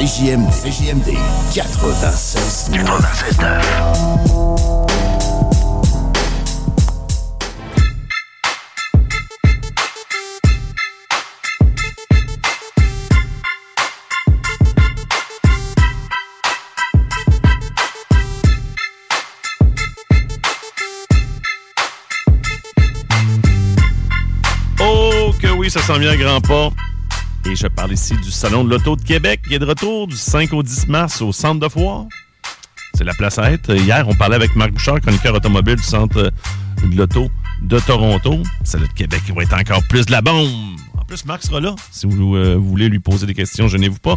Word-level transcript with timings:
CJMD, 0.00 0.48
CJMD 0.50 1.14
96 1.52 2.70
Oh 24.80 25.34
que 25.38 25.48
oui, 25.48 25.70
ça 25.70 25.82
s'en 25.82 25.98
vient 25.98 26.12
à 26.12 26.16
grands 26.16 26.40
pas. 26.40 26.70
Et 27.46 27.56
je 27.56 27.66
parle 27.66 27.92
ici 27.92 28.14
du 28.16 28.30
Salon 28.30 28.64
de 28.64 28.70
l'Auto 28.70 28.96
de 28.96 29.02
Québec 29.02 29.40
qui 29.48 29.54
est 29.54 29.58
de 29.58 29.64
retour 29.64 30.06
du 30.06 30.16
5 30.16 30.52
au 30.52 30.62
10 30.62 30.88
mars 30.88 31.22
au 31.22 31.32
Centre 31.32 31.60
de 31.60 31.68
foire. 31.68 32.04
C'est 32.94 33.04
la 33.04 33.14
place 33.14 33.38
à 33.38 33.50
être. 33.50 33.74
Hier, 33.74 34.06
on 34.08 34.14
parlait 34.14 34.36
avec 34.36 34.54
Marc 34.56 34.72
Bouchard, 34.72 35.00
chroniqueur 35.00 35.34
automobile 35.34 35.76
du 35.76 35.82
Centre 35.82 36.32
de 36.82 36.96
l'Auto 36.96 37.28
de 37.62 37.78
Toronto. 37.78 38.42
Celle 38.62 38.82
de 38.82 38.86
Québec 38.88 39.22
qui 39.24 39.32
va 39.32 39.42
être 39.42 39.54
encore 39.54 39.82
plus 39.88 40.04
de 40.04 40.12
la 40.12 40.20
bombe. 40.20 40.50
En 40.98 41.04
plus, 41.04 41.24
Marc 41.24 41.42
sera 41.42 41.60
là. 41.60 41.74
Si 41.90 42.06
vous, 42.06 42.36
euh, 42.36 42.56
voulez 42.56 42.88
lui 42.88 42.98
poser 42.98 43.26
des 43.26 43.34
questions, 43.34 43.68
gênez-vous 43.68 43.98
pas. 43.98 44.16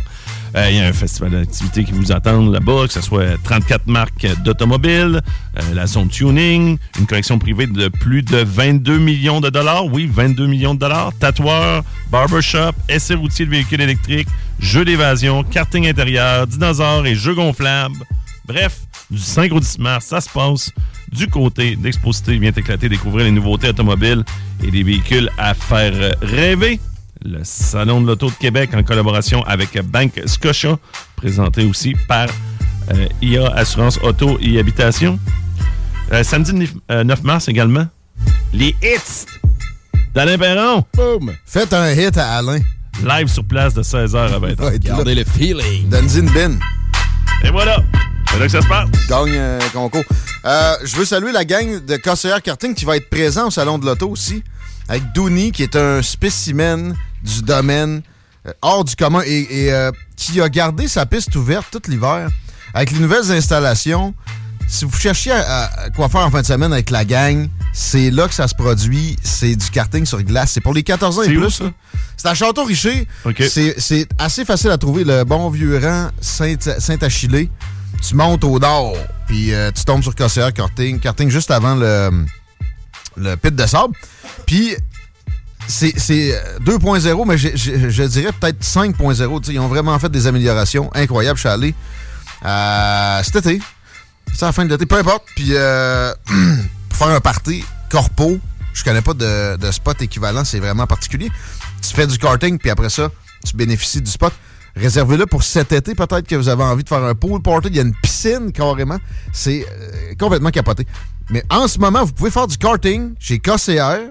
Euh, 0.55 0.69
Il 0.69 0.77
y 0.77 0.79
a 0.79 0.85
un 0.87 0.93
festival 0.93 1.31
d'activités 1.31 1.83
qui 1.83 1.91
vous 1.93 2.11
attend 2.11 2.41
là-bas, 2.49 2.87
que 2.87 2.93
ce 2.93 3.01
soit 3.01 3.41
34 3.43 3.87
marques 3.87 4.27
d'automobiles, 4.43 5.21
euh, 5.57 5.61
la 5.73 5.87
zone 5.87 6.09
tuning, 6.09 6.77
une 6.99 7.05
collection 7.07 7.39
privée 7.39 7.65
de 7.65 7.87
plus 7.87 8.21
de 8.21 8.37
22 8.37 8.99
millions 8.99 9.41
de 9.41 9.49
dollars. 9.49 9.85
Oui, 9.85 10.09
22 10.11 10.45
millions 10.45 10.75
de 10.75 10.79
dollars. 10.79 11.11
Tatoueurs, 11.19 11.83
barbershop, 12.11 12.73
essais 12.87 13.15
routiers 13.15 13.45
de 13.45 13.51
véhicules 13.51 13.81
électriques, 13.81 14.27
jeux 14.59 14.85
d'évasion, 14.85 15.43
karting 15.43 15.87
intérieur, 15.87 16.45
dinosaures 16.45 17.05
et 17.07 17.15
jeux 17.15 17.33
gonflables. 17.33 18.05
Bref, 18.45 18.81
du 19.09 19.17
5 19.19 19.51
au 19.53 19.59
10 19.59 19.79
mars, 19.79 20.05
ça 20.05 20.21
se 20.21 20.29
passe 20.29 20.71
du 21.11 21.27
côté 21.27 21.75
d'Exposité. 21.75 22.37
Vient 22.37 22.51
éclater, 22.51 22.89
découvrir 22.89 23.25
les 23.25 23.31
nouveautés 23.31 23.69
automobiles 23.69 24.23
et 24.63 24.69
des 24.69 24.83
véhicules 24.83 25.29
à 25.37 25.53
faire 25.53 25.93
rêver. 26.21 26.79
Le 27.25 27.39
Salon 27.43 28.01
de 28.01 28.07
l'Auto 28.07 28.27
de 28.27 28.35
Québec 28.35 28.71
en 28.73 28.83
collaboration 28.83 29.43
avec 29.43 29.79
Bank 29.81 30.21
Scotia, 30.25 30.77
présenté 31.15 31.63
aussi 31.65 31.95
par 32.07 32.27
euh, 32.93 33.07
IA 33.21 33.47
Assurance 33.55 33.97
Auto 34.03 34.37
et 34.41 34.59
Habitation. 34.59 35.17
Euh, 36.11 36.23
samedi 36.23 36.51
nif- 36.51 36.75
euh, 36.91 37.03
9 37.05 37.23
mars 37.23 37.47
également, 37.47 37.87
les 38.51 38.75
hits 38.83 39.25
d'Alain 40.13 40.37
Perron. 40.37 40.83
Boom! 40.95 41.31
Faites 41.45 41.71
un 41.73 41.91
hit 41.93 42.17
à 42.17 42.37
Alain. 42.37 42.59
Live 43.03 43.27
sur 43.27 43.45
place 43.45 43.73
de 43.73 43.81
16h 43.83 44.17
à 44.17 44.39
20h. 44.39 44.77
Gardez 44.79 45.15
le 45.15 45.23
feeling. 45.23 45.85
Une 46.17 46.29
bin. 46.29 46.57
Et 47.43 47.49
voilà. 47.51 47.77
C'est 48.31 48.39
là 48.39 48.45
que 48.45 48.51
ça 48.51 48.61
se 48.61 48.67
passe. 48.67 48.89
Gagne 49.09 49.37
un 49.37 49.59
concours. 49.73 50.03
Euh, 50.45 50.73
je 50.83 50.95
veux 50.97 51.05
saluer 51.05 51.31
la 51.31 51.45
gang 51.45 51.83
de 51.85 51.95
KCR 51.95 52.41
Karting 52.43 52.75
qui 52.75 52.83
va 52.85 52.97
être 52.97 53.09
présent 53.09 53.47
au 53.47 53.51
Salon 53.51 53.77
de 53.79 53.85
l'Auto 53.85 54.09
aussi. 54.09 54.43
Avec 54.89 55.03
Dooney, 55.15 55.51
qui 55.51 55.63
est 55.63 55.75
un 55.77 56.01
spécimen 56.01 56.93
du 57.23 57.41
domaine 57.41 58.01
euh, 58.47 58.51
hors 58.61 58.83
du 58.83 58.95
commun 58.95 59.21
et, 59.25 59.65
et, 59.65 59.73
euh, 59.73 59.91
qui 60.15 60.41
a 60.41 60.49
gardé 60.49 60.87
sa 60.87 61.05
piste 61.05 61.35
ouverte 61.35 61.67
tout 61.71 61.81
l'hiver. 61.89 62.29
Avec 62.73 62.91
les 62.91 62.99
nouvelles 62.99 63.31
installations, 63.31 64.13
si 64.67 64.85
vous 64.85 64.97
cherchiez 64.97 65.31
à, 65.31 65.65
à 65.65 65.89
quoi 65.91 66.09
faire 66.09 66.21
en 66.21 66.31
fin 66.31 66.41
de 66.41 66.45
semaine 66.45 66.73
avec 66.73 66.89
la 66.89 67.05
gang, 67.05 67.47
c'est 67.73 68.09
là 68.09 68.27
que 68.27 68.33
ça 68.33 68.47
se 68.47 68.55
produit. 68.55 69.15
C'est 69.23 69.55
du 69.55 69.69
karting 69.69 70.05
sur 70.05 70.21
glace. 70.23 70.51
C'est 70.53 70.61
pour 70.61 70.73
les 70.73 70.83
14 70.83 71.19
ans 71.19 71.21
et 71.23 71.27
plus. 71.39 71.61
C'est 72.17 72.27
à 72.27 72.33
Château-Richer. 72.33 73.07
C'est- 73.49 74.07
assez 74.17 74.45
facile 74.45 74.71
à 74.71 74.77
trouver. 74.77 75.03
Le 75.03 75.23
bon 75.23 75.49
vieux 75.49 75.77
rang 75.77 76.09
Saint- 76.21 76.79
Saint-Achillé. 76.79 77.49
tu 78.07 78.15
montes 78.15 78.43
au 78.43 78.59
nord, 78.59 78.95
puis 79.27 79.53
euh, 79.53 79.71
tu 79.71 79.83
tombes 79.85 80.01
sur 80.03 80.13
KCR 80.15 80.51
Karting. 80.53 80.99
Karting 80.99 81.29
juste 81.29 81.51
avant 81.51 81.75
le, 81.75 82.25
le 83.17 83.35
pit 83.35 83.55
de 83.55 83.65
sable. 83.65 83.93
Puis 84.45 84.75
c'est 85.67 85.97
c'est, 85.97 86.35
euh, 86.35 86.59
2.0, 86.59 87.27
mais 87.27 87.37
je, 87.37 88.03
dirais 88.03 88.31
peut-être 88.39 88.61
5.0. 88.63 89.39
Tu 89.39 89.45
sais, 89.45 89.53
Ils 89.53 89.59
ont 89.59 89.67
vraiment 89.67 89.97
fait 89.99 90.09
des 90.09 90.27
améliorations 90.27 90.89
incroyables. 90.93 91.37
Je 91.37 91.41
suis 91.41 91.49
allé 91.49 91.75
euh, 92.45 93.23
cet 93.23 93.37
été. 93.37 93.61
C'est 94.33 94.45
la 94.45 94.51
fin 94.51 94.65
de 94.65 94.69
l'été, 94.69 94.85
peu 94.85 94.97
importe. 94.97 95.23
Puis 95.35 95.49
euh, 95.51 96.13
pour 96.89 96.97
faire 96.97 97.09
un 97.09 97.19
party 97.19 97.63
corpo, 97.89 98.39
je 98.73 98.83
connais 98.83 99.01
pas 99.01 99.13
de, 99.13 99.57
de 99.57 99.71
spot 99.71 100.01
équivalent, 100.01 100.43
c'est 100.43 100.59
vraiment 100.59 100.87
particulier. 100.87 101.31
Tu 101.81 101.93
fais 101.93 102.07
du 102.07 102.17
karting, 102.17 102.57
puis 102.57 102.69
après 102.69 102.89
ça, 102.89 103.09
tu 103.45 103.55
bénéficies 103.55 104.01
du 104.01 104.09
spot. 104.09 104.33
Réservez-le 104.75 105.27
pour 105.27 105.43
cet 105.43 105.71
été, 105.71 105.93
peut-être 105.93 106.27
que 106.27 106.35
vous 106.35 106.49
avez 106.49 106.63
envie 106.63 106.83
de 106.83 106.89
faire 106.89 107.03
un 107.03 107.13
pool 107.13 107.41
party. 107.41 107.67
Il 107.69 107.75
y 107.75 107.79
a 107.79 107.83
une 107.83 107.93
piscine 107.93 108.51
carrément. 108.51 108.97
C'est 109.31 109.65
euh, 109.69 110.13
complètement 110.19 110.49
capoté. 110.49 110.87
Mais 111.29 111.43
en 111.49 111.67
ce 111.67 111.77
moment, 111.77 112.03
vous 112.03 112.11
pouvez 112.11 112.31
faire 112.31 112.47
du 112.47 112.57
karting 112.57 113.13
chez 113.19 113.39
KCR. 113.39 114.09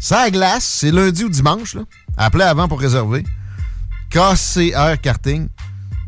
Ça 0.00 0.20
à 0.20 0.30
glace, 0.30 0.64
c'est 0.64 0.90
lundi 0.90 1.24
ou 1.24 1.28
dimanche. 1.28 1.74
Là. 1.74 1.82
Appelez 2.16 2.44
avant 2.44 2.68
pour 2.68 2.80
réserver. 2.80 3.24
KCR 4.10 5.00
Karting. 5.02 5.48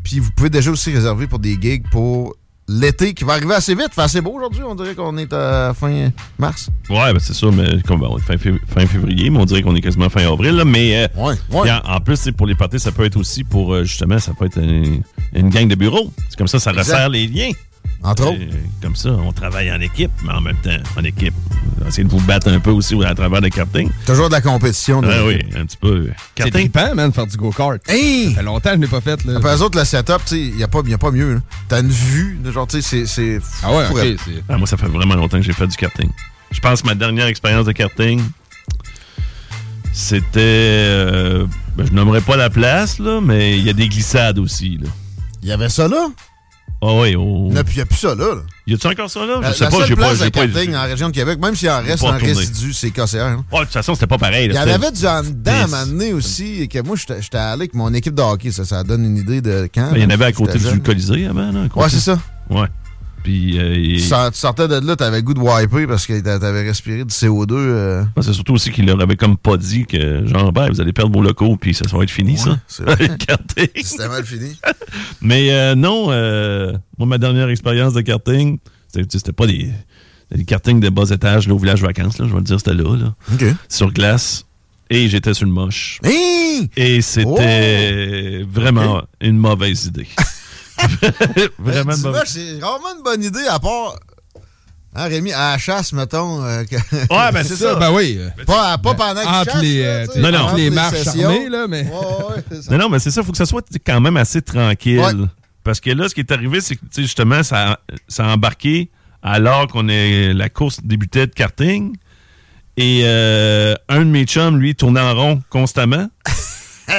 Puis 0.03 0.19
vous 0.19 0.31
pouvez 0.31 0.49
déjà 0.49 0.71
aussi 0.71 0.93
réserver 0.93 1.27
pour 1.27 1.39
des 1.39 1.57
gigs 1.59 1.83
pour 1.91 2.35
l'été 2.69 3.13
qui 3.13 3.23
va 3.23 3.33
arriver 3.33 3.55
assez 3.55 3.75
vite. 3.75 3.89
Fait 3.93 4.01
assez 4.01 4.21
beau 4.21 4.31
aujourd'hui. 4.35 4.61
On 4.63 4.75
dirait 4.75 4.93
qu'on 4.95 5.17
est 5.17 5.31
à 5.33 5.73
fin 5.73 6.09
mars. 6.37 6.69
Ouais, 6.89 7.11
ben 7.13 7.19
c'est 7.19 7.33
ça, 7.33 7.47
mais 7.51 7.81
comme 7.83 7.99
bon, 8.01 8.17
fin, 8.19 8.35
fév- 8.35 8.59
fin 8.67 8.85
février, 8.85 9.29
mais 9.29 9.39
on 9.39 9.45
dirait 9.45 9.61
qu'on 9.63 9.75
est 9.75 9.81
quasiment 9.81 10.09
fin 10.09 10.25
avril. 10.31 10.51
Là, 10.55 10.63
mais 10.65 11.05
euh, 11.05 11.07
ouais, 11.17 11.35
En, 11.71 11.95
en 11.95 11.99
plus, 12.01 12.17
c'est 12.17 12.31
pour 12.31 12.45
les 12.47 12.55
parties, 12.55 12.79
ça 12.79 12.91
peut 12.91 13.03
être 13.05 13.17
aussi 13.17 13.43
pour 13.43 13.73
euh, 13.73 13.83
justement, 13.83 14.19
ça 14.19 14.33
peut 14.37 14.45
être 14.45 14.57
une, 14.61 15.01
une 15.33 15.49
gang 15.49 15.67
de 15.67 15.75
bureau. 15.75 16.11
C'est 16.29 16.37
comme 16.37 16.47
ça, 16.47 16.59
ça 16.59 16.71
resserre 16.71 17.09
les 17.09 17.27
liens. 17.27 17.51
Entre 18.03 18.25
autres. 18.27 18.39
Comme 18.81 18.95
ça, 18.95 19.09
on 19.09 19.31
travaille 19.33 19.71
en 19.71 19.81
équipe, 19.81 20.11
mais 20.23 20.31
en 20.31 20.41
même 20.41 20.55
temps, 20.57 20.77
en 20.97 21.03
équipe. 21.03 21.33
Essayez 21.87 22.03
de 22.05 22.09
vous 22.11 22.19
battre 22.21 22.49
un 22.49 22.59
peu 22.59 22.69
aussi 22.71 22.95
à 23.03 23.13
travers 23.15 23.41
le 23.41 23.49
karting. 23.49 23.89
Toujours 24.05 24.27
de 24.29 24.33
la 24.33 24.41
compétition. 24.41 25.01
de- 25.01 25.07
Ah 25.09 25.25
oui, 25.25 25.39
un 25.55 25.65
petit 25.65 25.77
peu. 25.77 26.05
C'est 26.35 26.43
Karting? 26.43 26.69
trippant, 26.71 26.95
man, 26.95 27.11
faire 27.11 27.27
du 27.27 27.37
go-kart. 27.37 27.79
Hey! 27.89 28.29
Ça 28.29 28.35
fait 28.37 28.43
longtemps 28.43 28.69
que 28.71 28.75
je 28.77 28.81
l'ai 28.81 28.87
pas 28.87 29.01
fait, 29.01 29.23
là. 29.25 29.37
Après 29.37 29.55
eux 29.55 29.61
autres, 29.61 29.77
le 29.79 29.85
setup, 29.85 30.21
il 30.31 30.55
n'y 30.55 30.63
a, 30.63 30.67
pas- 30.67 30.81
y 30.85 30.93
a 30.93 30.97
pas 30.97 31.11
mieux. 31.11 31.41
T'as 31.67 31.81
une 31.81 31.89
vue, 31.89 32.37
de 32.43 32.51
genre, 32.51 32.67
tu 32.67 32.81
sais, 32.81 33.05
c'est-. 33.05 33.39
Ah 33.63 33.73
ouais, 33.73 33.85
ok. 33.91 34.19
Ah, 34.49 34.57
moi, 34.57 34.67
ça 34.67 34.77
fait 34.77 34.87
vraiment 34.87 35.15
longtemps 35.15 35.37
que 35.37 35.43
j'ai 35.43 35.53
fait 35.53 35.67
du 35.67 35.75
karting. 35.77 36.09
Je 36.51 36.59
pense 36.59 36.81
que 36.81 36.87
ma 36.87 36.95
dernière 36.95 37.25
expérience 37.27 37.65
de 37.65 37.71
karting, 37.71 38.21
c'était. 39.93 40.39
euh, 40.39 41.45
ben, 41.75 41.85
je 41.87 41.91
nommerai 41.93 42.21
pas 42.21 42.37
la 42.37 42.49
place, 42.49 42.99
là, 42.99 43.19
mais 43.21 43.57
il 43.57 43.65
y 43.65 43.69
a 43.69 43.73
des 43.73 43.87
glissades 43.89 44.39
aussi. 44.39 44.77
Là. 44.81 44.89
Il 45.43 45.49
y 45.49 45.51
avait 45.51 45.69
ça 45.69 45.87
là? 45.87 46.07
Ah 46.79 46.93
oui, 46.93 47.15
au. 47.15 47.47
Il 47.49 47.53
n'y 47.53 47.57
a, 47.57 47.63
plus- 47.63 47.97
ça 47.97 48.09
là. 48.09 48.35
là. 48.35 48.41
Y 48.67 48.75
a-tu 48.75 48.85
encore 48.87 49.09
ça 49.09 49.25
là? 49.25 49.39
La, 49.41 49.51
Je 49.51 49.57
sais 49.57 49.63
la 49.63 49.69
pas, 49.71 49.85
j'ai 49.87 49.95
pas. 49.95 50.13
j'ai 50.15 50.29
pas 50.29 50.47
karting 50.47 50.75
en 50.75 50.83
région 50.83 51.09
de 51.09 51.13
Québec, 51.13 51.39
même 51.39 51.55
s'il 51.55 51.69
en 51.71 51.81
reste 51.81 52.03
retourné. 52.03 52.33
résidu, 52.33 52.71
c'est 52.71 52.91
KCR. 52.91 53.17
hein. 53.19 53.45
Ouais, 53.51 53.59
de 53.61 53.63
toute 53.65 53.73
façon, 53.73 53.95
c'était 53.95 54.05
pas 54.05 54.19
pareil. 54.19 54.45
Il 54.47 54.55
y 54.55 54.59
en 54.59 54.61
avait 54.61 54.91
du 54.91 55.07
en 55.07 55.23
dedans 55.23 55.73
à 55.73 55.85
donné 55.85 56.13
aussi, 56.13 56.61
et 56.61 56.67
que 56.67 56.79
moi, 56.83 56.95
j'étais 56.95 57.37
allé 57.37 57.61
avec 57.61 57.73
mon 57.73 57.91
équipe 57.95 58.13
de 58.13 58.21
hockey. 58.21 58.51
Ça, 58.51 58.63
ça 58.63 58.83
donne 58.83 59.05
une 59.05 59.17
idée 59.17 59.41
de 59.41 59.67
quand. 59.73 59.89
Ben, 59.91 59.97
Il 59.97 60.03
y 60.03 60.05
en 60.05 60.09
avait 60.11 60.25
à 60.25 60.31
côté 60.31 60.59
du 60.59 60.81
Colisée 60.81 61.25
avant. 61.25 61.51
Là. 61.51 61.67
Ouais, 61.75 61.89
c'est 61.89 61.99
ça. 61.99 62.19
Ouais. 62.49 62.67
Puis, 63.23 63.59
euh, 63.59 63.75
il- 63.75 63.95
Tu 64.01 64.07
sort- 64.07 64.31
tu 64.31 64.37
sortais 64.39 64.67
de 64.67 64.75
là, 64.85 64.95
t'avais 64.95 65.21
goût 65.21 65.33
de 65.33 65.39
wiper 65.39 65.85
parce 65.87 66.05
que 66.07 66.17
t'a- 66.21 66.39
t'avais 66.39 66.63
respiré 66.63 67.03
du 67.03 67.13
CO2. 67.13 67.53
euh. 67.55 68.03
C'est 68.21 68.33
surtout 68.33 68.53
aussi 68.53 68.71
qu'il 68.71 68.85
leur 68.85 69.01
avait 69.01 69.15
comme 69.17 69.35
pas 69.37 69.57
dit 69.57 69.85
que, 69.85 70.25
genre, 70.25 70.51
ben, 70.53 70.69
vous 70.69 70.79
allez 70.79 70.93
perdre 70.93 71.13
vos 71.13 71.21
locaux, 71.23 71.57
puis 71.57 71.73
ça, 71.73 71.87
ça 71.87 71.97
va 71.97 72.03
être 72.03 72.09
fini, 72.11 72.37
ça. 72.37 72.57
Le 72.79 73.15
karting. 73.17 73.67
C'était 73.83 74.07
mal 74.07 74.23
fini. 74.23 74.57
Mais 75.21 75.51
euh, 75.51 75.75
non, 75.75 76.05
moi, 76.97 77.07
ma 77.07 77.17
dernière 77.17 77.49
expérience 77.49 77.93
de 77.93 78.01
karting, 78.01 78.59
c'était 79.09 79.33
pas 79.33 79.47
des, 79.47 79.69
des 80.33 80.45
kartings 80.45 80.79
de 80.79 80.89
bas 80.89 81.09
étage 81.11 81.47
là, 81.47 81.53
au 81.53 81.57
village 81.59 81.81
vacances, 81.81 82.19
là, 82.19 82.25
je 82.27 82.31
vais 82.31 82.37
le 82.37 82.43
dire, 82.43 82.59
c'était 82.59 82.73
là, 82.75 82.95
là, 82.95 83.13
sur 83.67 83.91
glace. 83.91 84.45
Et 84.89 85.09
j'étais 85.09 85.33
sur 85.33 85.45
le 85.45 85.51
moche. 85.51 85.99
Hey! 86.05 86.69
Et 86.77 87.01
c'était 87.01 88.39
Oh! 88.41 88.47
vraiment 88.49 89.01
une 89.19 89.37
mauvaise 89.37 89.87
idée. 89.87 90.07
vraiment 91.59 91.91
une 91.95 92.01
vois, 92.01 92.11
mauvaise 92.11 92.23
c'est 92.27 92.53
vraiment 92.59 92.95
une 92.97 93.03
bonne 93.03 93.23
idée 93.23 93.45
à 93.49 93.59
part. 93.59 93.95
Hein, 94.95 95.07
Rémi, 95.09 95.31
à 95.31 95.51
la 95.51 95.57
chasse, 95.59 95.93
mettons. 95.93 96.43
euh, 96.43 96.63
que- 96.63 96.75
Ouais, 96.75 97.31
ben 97.33 97.43
c'est 97.43 97.55
ça. 97.55 97.75
Ben 97.75 97.91
oui. 97.91 98.19
pas, 98.47 98.77
pas 98.79 98.95
pendant 98.95 99.21
qu'il 99.21 99.29
Entre 99.29 99.51
chasse, 99.51 99.61
les, 99.61 99.83
là, 99.83 99.87
euh, 99.89 100.07
Non, 100.17 100.31
non. 100.31 100.39
entre 100.45 100.55
les 100.55 100.69
marches 100.71 101.03
sessions. 101.03 101.29
armées, 101.29 101.49
là, 101.49 101.67
mais- 101.67 101.83
Ouais, 101.83 101.89
ouais, 102.35 102.43
c'est 102.51 102.63
ça. 102.63 102.71
Non, 102.71 102.77
non, 102.79 102.89
mais 102.89 102.99
c'est 102.99 103.11
ça, 103.11 103.21
il 103.21 103.25
faut 103.25 103.31
que 103.31 103.37
ça 103.37 103.45
soit 103.45 103.63
quand 103.85 104.01
même 104.01 104.17
assez 104.17 104.41
tranquille. 104.41 104.99
Ouais. 104.99 105.13
Parce 105.63 105.79
que 105.81 105.91
là, 105.91 106.09
ce 106.09 106.15
qui 106.15 106.21
est 106.21 106.31
arrivé, 106.31 106.61
c'est 106.61 106.75
que 106.75 106.81
tu 106.81 106.87
sais, 106.93 107.01
justement, 107.03 107.43
ça, 107.43 107.79
ça 108.07 108.25
a 108.25 108.29
embarqué 108.33 108.89
alors 109.21 109.67
qu'on 109.67 109.87
est 109.89 110.33
la 110.33 110.49
course 110.49 110.79
débutait 110.83 111.27
de 111.27 111.33
karting. 111.33 111.95
Et 112.77 113.01
euh, 113.03 113.75
un 113.89 113.99
de 113.99 114.05
mes 114.05 114.25
chums, 114.25 114.57
lui, 114.57 114.73
tournait 114.75 115.01
en 115.01 115.13
rond 115.15 115.41
constamment. 115.49 116.07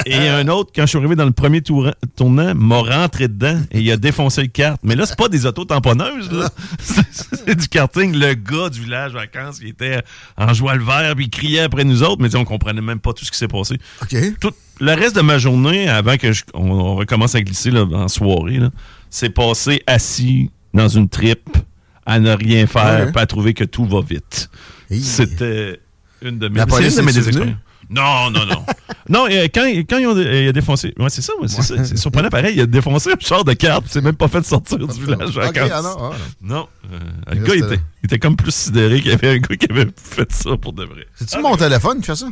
Et 0.06 0.28
un 0.28 0.48
autre, 0.48 0.70
quand 0.74 0.82
je 0.82 0.86
suis 0.88 0.98
arrivé 0.98 1.16
dans 1.16 1.24
le 1.24 1.32
premier 1.32 1.62
tour- 1.62 1.90
tournant, 2.16 2.54
m'a 2.54 2.78
rentré 2.78 3.28
dedans 3.28 3.58
et 3.72 3.80
il 3.80 3.90
a 3.90 3.96
défoncé 3.96 4.42
le 4.42 4.48
kart. 4.48 4.78
Mais 4.82 4.94
là, 4.96 5.06
c'est 5.06 5.16
pas 5.16 5.28
des 5.28 5.46
autos 5.46 5.64
tamponneuses, 5.64 6.30
là. 6.32 6.48
C'est- 6.80 7.54
du 7.54 7.68
karting. 7.68 8.14
Le 8.14 8.34
gars 8.34 8.68
du 8.68 8.82
village 8.82 9.12
vacances, 9.12 9.58
il 9.62 9.68
était 9.68 10.02
en 10.36 10.52
joie 10.52 10.74
le 10.74 10.84
vert, 10.84 11.14
puis 11.16 11.26
il 11.26 11.30
criait 11.30 11.60
après 11.60 11.84
nous 11.84 12.02
autres, 12.02 12.20
mais 12.20 12.34
on 12.36 12.44
comprenait 12.44 12.80
même 12.82 13.00
pas 13.00 13.12
tout 13.12 13.24
ce 13.24 13.30
qui 13.30 13.38
s'est 13.38 13.48
passé 13.48 13.76
tout 14.40 14.52
le 14.80 14.92
reste 14.92 15.16
de 15.16 15.22
ma 15.22 15.38
journée, 15.38 15.88
avant 15.88 16.16
que 16.16 16.32
je- 16.32 16.44
on, 16.54 16.70
on 16.70 16.94
recommence 16.96 17.34
à 17.34 17.40
glisser 17.40 17.70
là, 17.70 17.84
en 17.84 18.08
soirée, 18.08 18.60
c'est 19.10 19.30
passé 19.30 19.82
assis 19.86 20.50
dans 20.74 20.88
une 20.88 21.08
tripe 21.08 21.56
à 22.06 22.20
ne 22.20 22.30
rien 22.32 22.66
faire, 22.66 23.06
Ouais. 23.06 23.12
pas 23.12 23.22
à 23.22 23.26
trouver 23.26 23.54
que 23.54 23.64
tout 23.64 23.84
va 23.86 24.00
vite. 24.02 24.50
C'était 24.90 25.80
une 26.22 26.38
de 26.38 26.48
mes, 26.48 26.58
La 26.58 26.66
police 26.66 26.96
une 26.98 27.06
de 27.06 27.40
mes. 27.40 27.54
Non, 27.90 28.30
non, 28.30 28.44
non. 28.44 28.64
non, 29.08 29.26
euh, 29.30 29.48
quand, 29.54 29.64
quand 29.88 29.98
ils 29.98 30.06
ont, 30.06 30.16
euh, 30.16 30.42
il 30.42 30.48
a 30.48 30.52
défoncé. 30.52 30.92
Ouais, 30.98 31.08
c'est 31.08 31.22
ça, 31.22 31.32
ouais, 31.40 31.48
c'est 31.48 31.62
ça. 31.62 31.84
C'est 31.84 31.96
surprenant 31.96 32.28
pareil. 32.28 32.54
Il 32.56 32.60
a 32.60 32.66
défoncé 32.66 33.10
un 33.12 33.16
char 33.18 33.44
de 33.44 33.52
carte. 33.54 33.84
C'est 33.88 34.02
même 34.02 34.14
pas 34.16 34.28
fait 34.28 34.44
sortir 34.44 34.78
du 34.78 35.00
village 35.04 35.30
vacances. 35.30 35.70
ah 35.72 35.82
non, 35.82 35.96
ah 35.98 36.10
non. 36.42 36.54
Non. 36.56 36.68
euh, 36.92 37.34
le 37.34 37.40
gars 37.46 37.54
là, 37.54 37.66
était, 37.74 37.82
il 38.02 38.06
était 38.06 38.18
comme 38.18 38.36
plus 38.36 38.54
sidéré 38.54 39.00
qu'il 39.00 39.10
y 39.10 39.14
avait 39.14 39.30
un 39.30 39.38
gars 39.38 39.56
qui 39.56 39.66
avait 39.70 39.88
fait 39.96 40.30
ça 40.32 40.56
pour 40.58 40.72
de 40.74 40.84
vrai. 40.84 41.06
C'est-tu 41.14 41.40
mon 41.40 41.56
téléphone 41.56 42.00
qui 42.00 42.06
fait 42.06 42.16
ça? 42.16 42.28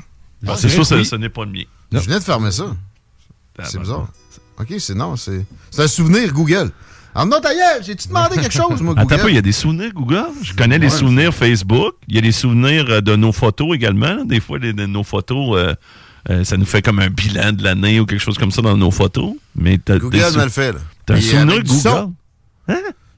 Ah, 0.46 0.54
c'est 0.58 0.68
sûr, 0.68 0.84
oui. 0.92 1.04
ce 1.04 1.16
n'est 1.16 1.30
pas 1.30 1.44
le 1.46 1.52
mien. 1.52 1.64
Je 1.92 1.98
venais 1.98 2.18
de 2.18 2.24
fermer 2.24 2.50
ça. 2.50 2.76
Ah, 3.58 3.64
C'est 3.64 3.78
ben, 3.78 3.82
bizarre. 3.84 4.08
OK, 4.58 4.74
c'est 4.78 4.94
non, 4.94 5.16
c'est. 5.16 5.44
C'est 5.70 5.82
un 5.82 5.88
souvenir 5.88 6.32
Google. 6.32 6.70
En 7.16 7.26
non, 7.26 7.40
ta 7.40 7.54
gueule, 7.54 7.82
j'ai-tu 7.82 8.08
demandé 8.08 8.36
quelque 8.36 8.52
chose, 8.52 8.80
moi, 8.82 8.92
Attends 8.96 9.06
Google? 9.08 9.22
peu, 9.22 9.28
il 9.30 9.34
y 9.36 9.38
a 9.38 9.42
des 9.42 9.52
souvenirs 9.52 9.90
Google? 9.94 10.26
Je 10.42 10.52
connais 10.52 10.78
les 10.78 10.86
Ouais, 10.88 10.92
souvenirs 10.98 11.34
Facebook. 11.34 11.94
Il 12.08 12.14
y 12.14 12.18
a 12.18 12.20
des 12.20 12.32
souvenirs 12.32 12.84
euh, 12.90 13.00
de 13.00 13.16
nos 13.16 13.32
photos 13.32 13.74
également. 13.74 14.24
Des 14.24 14.38
fois, 14.40 14.58
les- 14.58 14.72
de 14.74 14.84
nos 14.86 15.02
photos, 15.02 15.56
euh, 15.56 15.74
euh, 16.28 16.44
ça 16.44 16.56
nous 16.58 16.66
fait 16.66 16.82
comme 16.82 16.98
un 16.98 17.08
bilan 17.08 17.52
de 17.52 17.62
l'année 17.64 18.00
ou 18.00 18.06
quelque 18.06 18.20
chose 18.22 18.36
comme 18.36 18.50
ça 18.50 18.60
dans 18.60 18.76
nos 18.76 18.90
photos. 18.90 19.32
Mais 19.54 19.78
t'as 19.78 19.98
Google 19.98 20.18
me 20.36 20.44
le 20.44 20.50
fait, 20.50 20.72
là. 20.72 20.78
T'as 21.06 21.14
un 21.14 21.20
souvenir 21.20 21.62
Google? 21.64 21.80
son. 21.80 22.14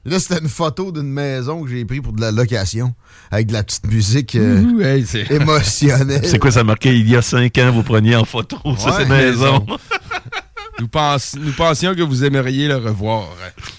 Là, 0.05 0.17
c'était 0.17 0.39
une 0.39 0.47
photo 0.49 0.93
d'une 0.93 1.11
maison 1.11 1.61
que 1.61 1.69
j'ai 1.69 1.83
pris 1.83 1.99
pour 1.99 2.13
de 2.13 2.21
la 2.21 2.31
location, 2.31 2.95
avec 3.31 3.47
de 3.47 3.53
la 3.53 3.63
petite 3.63 3.85
musique 3.85 4.33
euh, 4.35 4.61
Ouh, 4.61 4.81
hey, 4.81 5.05
c'est- 5.05 5.29
émotionnelle. 5.29 6.21
C'est 6.23 6.39
quoi 6.39 6.51
ça 6.51 6.63
marquait 6.63 6.97
il 6.97 7.07
y 7.09 7.17
a 7.17 7.21
cinq 7.21 7.57
ans, 7.57 7.71
vous 7.73 7.83
preniez 7.83 8.15
en 8.15 8.23
photo? 8.23 8.57
Ouais, 8.63 8.73
c'est 8.97 9.05
maison. 9.09 9.65
Nous, 10.79 10.87
pense- 10.87 11.35
nous 11.35 11.51
pensions 11.53 11.93
que 11.95 12.01
vous 12.01 12.23
aimeriez 12.23 12.67
le 12.67 12.77
revoir. 12.77 13.27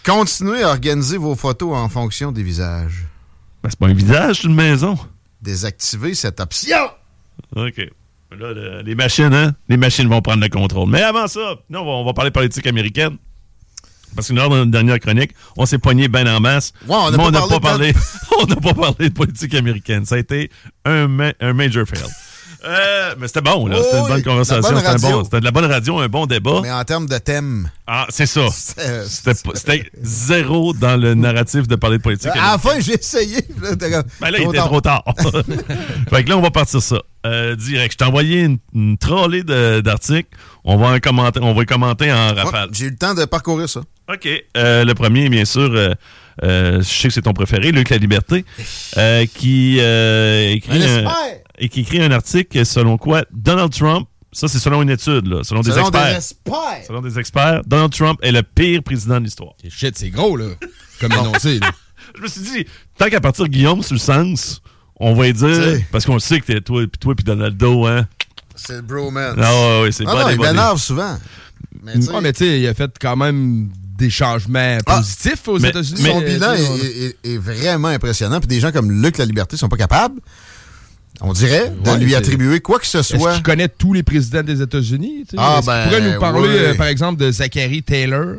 Continuez 0.05 0.63
à 0.63 0.69
organiser 0.71 1.17
vos 1.17 1.35
photos 1.35 1.75
en 1.75 1.89
fonction 1.89 2.33
des 2.33 2.43
visages. 2.43 3.07
Ben, 3.63 3.71
c'est 3.71 3.79
pas 3.79 3.87
un 3.89 3.95
visage 3.95 4.41
d'une 4.41 4.55
maison. 4.55 4.99
Désactivez 5.43 6.15
cette 6.15 6.41
option. 6.41 6.77
OK. 7.57 7.79
Là, 8.39 8.53
le- 8.53 8.83
les 8.83 8.95
machines, 8.95 9.33
hein? 9.35 9.55
Les 9.69 9.77
machines 9.77 10.09
vont 10.09 10.21
prendre 10.23 10.43
le 10.43 10.49
contrôle. 10.49 10.89
Mais 10.89 11.03
avant 11.03 11.27
ça, 11.27 11.57
non, 11.69 11.81
on 11.81 11.85
va, 11.85 11.91
on 11.91 12.05
va 12.05 12.13
parler 12.13 12.31
politique 12.31 12.67
américaine. 12.67 13.17
Parce 14.15 14.29
que 14.29 14.33
lors 14.35 14.51
de 14.51 14.57
notre 14.57 14.71
dernière 14.73 14.99
chronique, 14.99 15.33
on 15.57 15.67
s'est 15.67 15.79
pogné 15.79 16.09
ben 16.09 16.27
en 16.29 16.41
masse. 16.41 16.73
Ouais, 16.87 16.97
on 16.97 17.11
n'a 17.13 17.17
pas 17.17 17.31
parlé 17.33 17.49
pas 17.49 17.61
parlé, 17.61 17.93
de- 17.93 17.99
on 18.43 18.47
n'a 18.47 18.57
pas 18.57 18.75
parlé 18.75 19.09
de 19.09 19.15
politique 19.15 19.55
américaine. 19.55 20.05
Ça 20.05 20.17
a 20.17 20.19
été 20.19 20.51
un, 20.85 21.07
ma- 21.09 21.33
un 21.41 21.53
major 21.53 21.87
fail. 21.87 22.03
Euh, 22.65 23.15
mais 23.19 23.27
c'était 23.27 23.41
bon, 23.41 23.67
là. 23.67 23.77
Oh 23.79 23.83
c'était 23.83 24.01
une 24.01 24.09
bonne 24.09 24.23
conversation. 24.23 24.63
C'était 24.77 24.99
bon- 25.13 25.23
de 25.41 25.45
la 25.45 25.51
bonne 25.51 25.65
radio, 25.65 25.99
un 25.99 26.09
bon 26.09 26.27
débat. 26.27 26.61
Mais 26.63 26.71
en 26.71 26.85
termes 26.85 27.07
de 27.07 27.19
thème. 27.19 27.71
Ah, 27.87 28.07
c'est 28.11 28.27
ça. 28.27 28.47
C'était- 28.51 29.91
zéro 30.03 30.73
dans 30.75 30.97
le 30.97 31.15
narratif 31.15 31.67
de 31.67 31.77
parler 31.77 31.99
de 31.99 32.03
politique 32.03 32.31
À 32.35 32.53
la 32.53 32.59
fin, 32.59 32.79
j'ai 32.81 32.95
essayé. 32.95 33.39
Là, 33.63 33.75
Ben 34.21 34.31
là, 34.31 34.39
il 34.39 34.49
était 34.49 34.59
trop 34.59 34.81
tard. 34.81 35.05
fait 36.11 36.25
que 36.25 36.29
là, 36.29 36.37
on 36.37 36.43
va 36.43 36.51
partir 36.51 36.83
ça. 36.83 36.97
Euh, 37.27 37.55
direct. 37.57 37.93
Je 37.93 37.99
t'ai 37.99 38.05
envoyé 38.05 38.41
une, 38.43 38.59
une 38.75 38.97
trolley 38.99 39.43
de- 39.43 39.81
d'articles. 39.81 40.29
On 40.65 40.77
va 40.77 40.89
en 40.95 40.99
commenter, 41.01 41.41
on 41.43 41.53
va 41.55 41.61
les 41.61 41.67
commenter 41.67 42.13
en 42.13 42.35
Ouais, 42.35 42.43
rafale. 42.43 42.69
J'ai 42.73 42.87
eu 42.87 42.91
le 42.91 42.97
temps 42.97 43.15
de 43.15 43.25
parcourir 43.25 43.69
ça. 43.69 43.81
OK. 44.13 44.29
Euh, 44.57 44.85
le 44.85 44.95
premier, 44.95 45.29
bien 45.29 45.45
sûr, 45.45 45.71
euh, 45.73 45.95
je 46.43 46.83
sais 46.83 47.09
que 47.09 47.15
c'est 47.15 47.23
ton 47.23 47.33
préféré, 47.33 47.73
Luc 47.73 47.91
La 47.91 47.97
Liberté, 47.99 48.45
euh, 48.97 49.25
qui, 49.35 49.79
écrit 49.79 50.85
Un. 50.85 51.05
Et 51.61 51.69
qui 51.69 51.81
écrit 51.81 52.03
un 52.03 52.11
article 52.11 52.65
selon 52.67 52.99
quoi 52.99 53.25
Donald 53.33 53.71
Trump, 53.73 54.09
ça 54.33 54.49
c'est 54.49 54.59
selon 54.59 54.83
une 54.83 54.91
étude, 54.91 55.27
là, 55.29 55.45
selon 55.45 55.61
des 55.61 55.71
Selon 55.71 55.83
experts. 55.89 56.07
des 56.09 56.17
experts. 56.17 56.85
Selon 56.89 57.01
des 57.03 57.19
experts, 57.19 57.63
Donald 57.67 57.93
Trump 57.93 58.19
est 58.23 58.33
le 58.33 58.43
pire 58.43 58.83
président 58.83 59.19
de 59.21 59.25
l'histoire. 59.25 59.53
Shit, 59.69 59.97
c'est 59.99 60.11
gros, 60.11 60.37
là. 60.37 60.47
Comme 61.01 61.13
énoncé, 61.13 61.59
là. 61.61 61.71
Je 62.17 62.23
me 62.23 62.27
suis 62.29 62.41
dit, 62.41 62.67
tant 62.99 63.09
qu'à 63.09 63.21
partir 63.21 63.47
Guillaume 63.47 63.83
sur 63.83 63.95
le 63.95 64.01
sens, 64.01 64.63
on 64.97 65.15
va 65.15 65.29
y 65.29 65.33
dire, 65.33 65.49
T'sais. 65.49 65.87
parce 65.93 66.05
qu'on 66.05 66.15
le 66.15 66.21
sait 66.21 66.41
que 66.41 66.47
t'es 66.47 66.61
toi, 66.61 66.83
puis 66.91 66.99
toi, 66.99 67.15
puis 67.15 67.25
Donaldo, 67.25 67.87
hein. 67.87 68.07
C'est 68.57 68.75
le 68.77 68.83
bromance. 68.83 69.37
Ah 69.39 69.53
ouais, 69.53 69.83
ouais, 69.83 69.93
c'est 69.93 70.05
Ah 70.07 70.13
pas 70.13 70.23
non, 70.23 70.29
des 70.29 70.35
il 70.35 70.41
m'énerve 70.41 70.79
souvent. 70.81 71.17
Mais 71.83 71.95
tu 71.95 72.03
sais, 72.03 72.11
Ouais, 72.11 72.21
mais 72.21 72.33
tu 72.33 72.45
sais, 72.45 72.61
il 72.61 72.67
a 72.67 72.75
fait 72.75 72.91
quand 73.01 73.17
même 73.17 73.71
des 73.97 74.11
changements 74.11 74.79
Ah. 74.87 74.97
positifs 74.99 75.47
aux 75.49 75.59
États-Unis. 75.59 76.03
son 76.03 76.21
bilan 76.21 76.53
est- 76.55 77.17
est 77.23 77.39
vraiment 77.39 77.89
impressionnant. 77.89 78.39
Puis 78.41 78.49
des 78.49 78.61
gens 78.61 78.73
comme 78.73 78.91
Luc 78.91 79.19
La 79.19 79.25
Liberté 79.25 79.57
sont 79.57 79.69
pas 79.69 79.77
capables, 79.77 80.21
on 81.23 81.33
dirait, 81.33 81.71
de 81.85 81.91
Ouais, 81.91 81.99
lui 81.99 82.11
c'est- 82.11 82.17
attribuer 82.17 82.61
quoi 82.61 82.79
que 82.79 82.87
ce 82.87 83.03
soit. 83.03 83.35
qu'il 83.35 83.43
connaît 83.43 83.69
tous 83.69 83.93
les 83.93 84.03
présidents 84.03 84.43
des 84.43 84.63
États-Unis? 84.63 85.25
Ah, 85.37 85.61
ben, 85.65 85.85
pourrait 85.85 86.01
nous 86.13 86.19
parler, 86.21 86.49
ouais. 86.49 86.59
euh, 86.59 86.75
par 86.75 86.87
exemple, 86.87 87.21
de 87.23 87.31
Zachary 87.31 87.83
Taylor? 87.83 88.37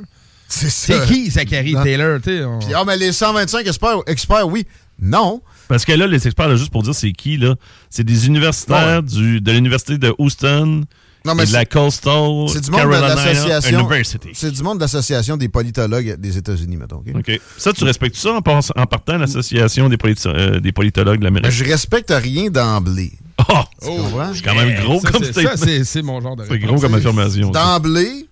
C'est 0.48 0.70
C'est 0.70 0.98
ça. 0.98 1.06
qui, 1.06 1.30
Zachary 1.32 1.74
Non. 1.74 1.84
Taylor? 1.84 2.20
tu 2.22 2.30
sais, 2.38 2.44
on- 2.44 2.60
Puis, 2.60 2.74
ah, 2.76 2.84
mais 2.86 2.98
les 2.98 3.12
125 3.14 3.66
experts, 3.68 4.00
experts, 4.08 4.48
oui. 4.48 4.66
Non. 5.02 5.42
Parce 5.68 5.86
que 5.86 5.94
là, 5.94 6.06
les 6.08 6.26
experts, 6.28 6.50
là, 6.50 6.56
juste 6.58 6.72
pour 6.72 6.84
dire 6.84 6.94
c'est 6.94 7.14
qui, 7.14 7.38
là, 7.38 7.56
c'est 7.90 8.04
des 8.04 8.28
universitaires 8.28 9.02
du, 9.02 9.40
de 9.40 9.52
l'université 9.54 9.98
de 9.98 10.14
Houston 10.18 10.84
Non, 11.24 11.36
mais 11.36 11.44
et 11.44 11.46
de 11.48 11.54
la 11.54 11.60
c'est- 11.60 11.66
Coastal 11.68 12.14
c'est 12.50 12.62
du 12.62 12.72
monde 12.72 12.80
de 12.82 12.86
Carolina 12.92 13.16
l'association. 13.16 13.80
University. 13.80 14.30
C'est 14.34 14.52
du 14.52 14.64
monde 14.64 14.78
de 14.78 14.82
l'association 14.84 15.38
des 15.38 15.50
politologues 15.50 16.16
des 16.20 16.38
États-Unis, 16.38 16.78
mettons. 16.78 17.04
ok? 17.16 17.40
Ça, 17.58 17.74
tu 17.74 17.84
respectes 17.84 18.16
ça 18.16 18.34
en, 18.34 18.42
par- 18.42 18.62
en 18.76 18.86
partant 18.88 19.18
l'association 19.18 19.88
des, 19.88 19.98
politi- 19.98 20.28
euh, 20.28 20.60
des 20.60 20.72
politologues 20.72 21.20
de 21.20 21.26
Ben, 21.26 21.34
l'Amérique? 21.36 21.52
je 21.52 21.64
respecte 21.64 22.12
rien 22.16 22.50
d'emblée. 22.50 23.12
Oh! 23.84 24.00
C'est 24.34 24.44
quand 24.44 24.54
même 24.56 24.80
gros 24.84 25.00
Ça, 25.00 25.12
comme 25.12 25.24
c'est-. 25.24 25.34
Ça, 25.44 25.52
c'est 25.58 25.84
c'est 25.84 26.02
mon 26.04 26.22
genre 26.22 26.36
de 26.36 26.44
C'est 26.48 26.60
gros 26.60 26.80
comme 26.80 26.94
affirmation. 26.94 27.50
D'emblée, 27.50 28.28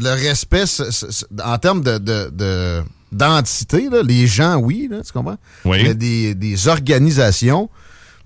le 0.00 0.10
respect, 0.10 0.66
c'est- 0.66 1.26
en 1.42 1.58
termes 1.58 1.82
de, 1.82 1.98
de- 1.98 2.30
de- 2.32 2.82
d'entité, 3.10 3.88
là, 3.90 4.02
les 4.02 4.26
gens, 4.26 4.56
oui, 4.56 4.88
là, 4.90 4.98
tu 5.04 5.12
comprends? 5.12 5.36
Oui. 5.64 5.82
Mais 5.82 5.94
des, 5.94 6.34
des 6.34 6.68
organisations, 6.68 7.68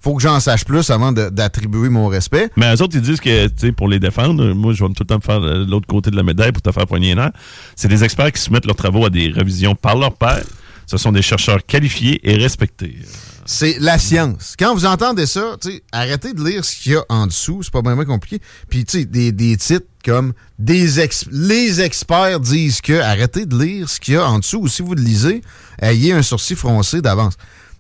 faut 0.07 0.15
que 0.15 0.23
j'en 0.23 0.39
sache 0.39 0.65
plus 0.65 0.89
avant 0.91 1.11
d'attribuer 1.11 1.89
mon 1.89 2.07
respect. 2.07 2.49
Mais 2.57 2.73
eux 2.73 2.81
autres, 2.81 2.95
ils 2.95 3.03
disent 3.03 3.19
que, 3.19 3.49
tu 3.49 3.55
sais, 3.59 3.73
pour 3.73 3.89
les 3.89 3.99
défendre, 3.99 4.53
moi, 4.55 4.73
je 4.73 4.85
vais 4.85 4.89
tout 4.93 5.03
le 5.03 5.07
temps 5.07 5.17
me 5.17 5.21
faire 5.21 5.43
euh, 5.43 5.65
l'autre 5.67 5.89
côté 5.89 6.13
de 6.13 6.17
la 6.17 6.23
médaille 6.23 6.53
pour 6.53 6.63
te 6.63 6.71
faire 6.71 6.87
poigner 6.87 7.17
les. 7.17 7.33
C'est 7.75 7.89
des 7.89 8.05
experts 8.05 8.31
qui 8.31 8.41
soumettent 8.41 8.67
leurs 8.67 8.77
travaux 8.77 9.05
à 9.05 9.11
des 9.11 9.33
révisions 9.33 9.75
par 9.75 9.97
leur 9.99 10.15
père. 10.15 10.45
Ce 10.87 10.97
sont 10.97 11.11
des 11.11 11.23
chercheurs 11.23 11.67
qualifiés 11.67 12.21
et 12.23 12.37
respectés. 12.37 12.97
C'est 13.47 13.79
la 13.81 13.99
science. 13.99 14.55
Quand 14.57 14.75
vous 14.77 14.87
entendez 14.87 15.27
ça, 15.27 15.57
arrêtez 15.91 16.35
de 16.35 16.45
lire 16.45 16.65
ce 16.65 16.77
qu'il 16.77 16.93
y 16.93 16.95
a 16.95 17.05
en 17.09 17.27
dessous. 17.27 17.65
C'est 17.65 17.73
pas 17.73 17.83
vraiment 17.83 18.05
compliqué. 18.05 18.41
Puis, 18.71 18.85
tu 18.85 19.01
sais, 19.01 19.05
des, 19.07 19.33
des 19.33 19.57
titres 19.57 19.87
comme 20.05 20.35
des 20.61 21.01
ex- 21.01 21.27
les 21.33 21.81
experts 21.81 22.39
disent 22.39 22.81
que. 22.81 23.01
Arrêtez 23.01 23.45
de 23.45 23.59
lire 23.61 23.89
ce 23.89 23.99
qu'il 23.99 24.15
y 24.15 24.17
a 24.17 24.25
en 24.25 24.39
dessous. 24.39 24.59
Ou 24.59 24.69
si 24.69 24.83
vous 24.83 24.95
le 24.95 25.03
lisez, 25.03 25.43
ayez 25.83 26.13
un 26.13 26.23
sourcil 26.23 26.55
froncé 26.57 27.03
d'avance. 27.03 27.35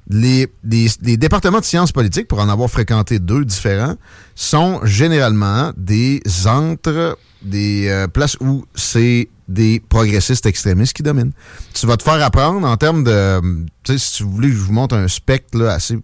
Les, 0.08 0.46
les- 0.62 0.86
les 1.02 1.16
départements 1.16 1.58
de 1.60 1.64
sciences 1.64 1.90
politiques, 1.92 2.28
pour 2.28 2.38
en 2.40 2.48
avoir 2.48 2.70
fréquenté 2.70 3.18
deux 3.18 3.44
différents, 3.44 3.96
sont 4.36 4.80
généralement 4.84 5.72
des 5.76 6.22
centres, 6.26 7.18
des 7.42 7.88
euh, 7.88 8.06
places 8.06 8.36
où 8.40 8.64
c'est 8.74 9.28
des 9.48 9.80
progressistes 9.88 10.46
extrémistes 10.46 10.92
qui 10.92 11.02
dominent. 11.02 11.32
Tu 11.74 11.86
vas 11.86 11.96
te 11.96 12.02
faire 12.02 12.22
apprendre 12.24 12.66
en 12.66 12.76
termes 12.76 13.02
de... 13.04 13.40
Tu 13.84 13.92
sais, 13.92 13.98
si 13.98 14.12
tu 14.18 14.22
voulais 14.24 14.48
que 14.48 14.54
je 14.54 14.60
vous 14.60 14.72
montre 14.72 14.94
un 14.96 15.08
spectre 15.08 15.58
là, 15.58 15.72
assez 15.72 15.98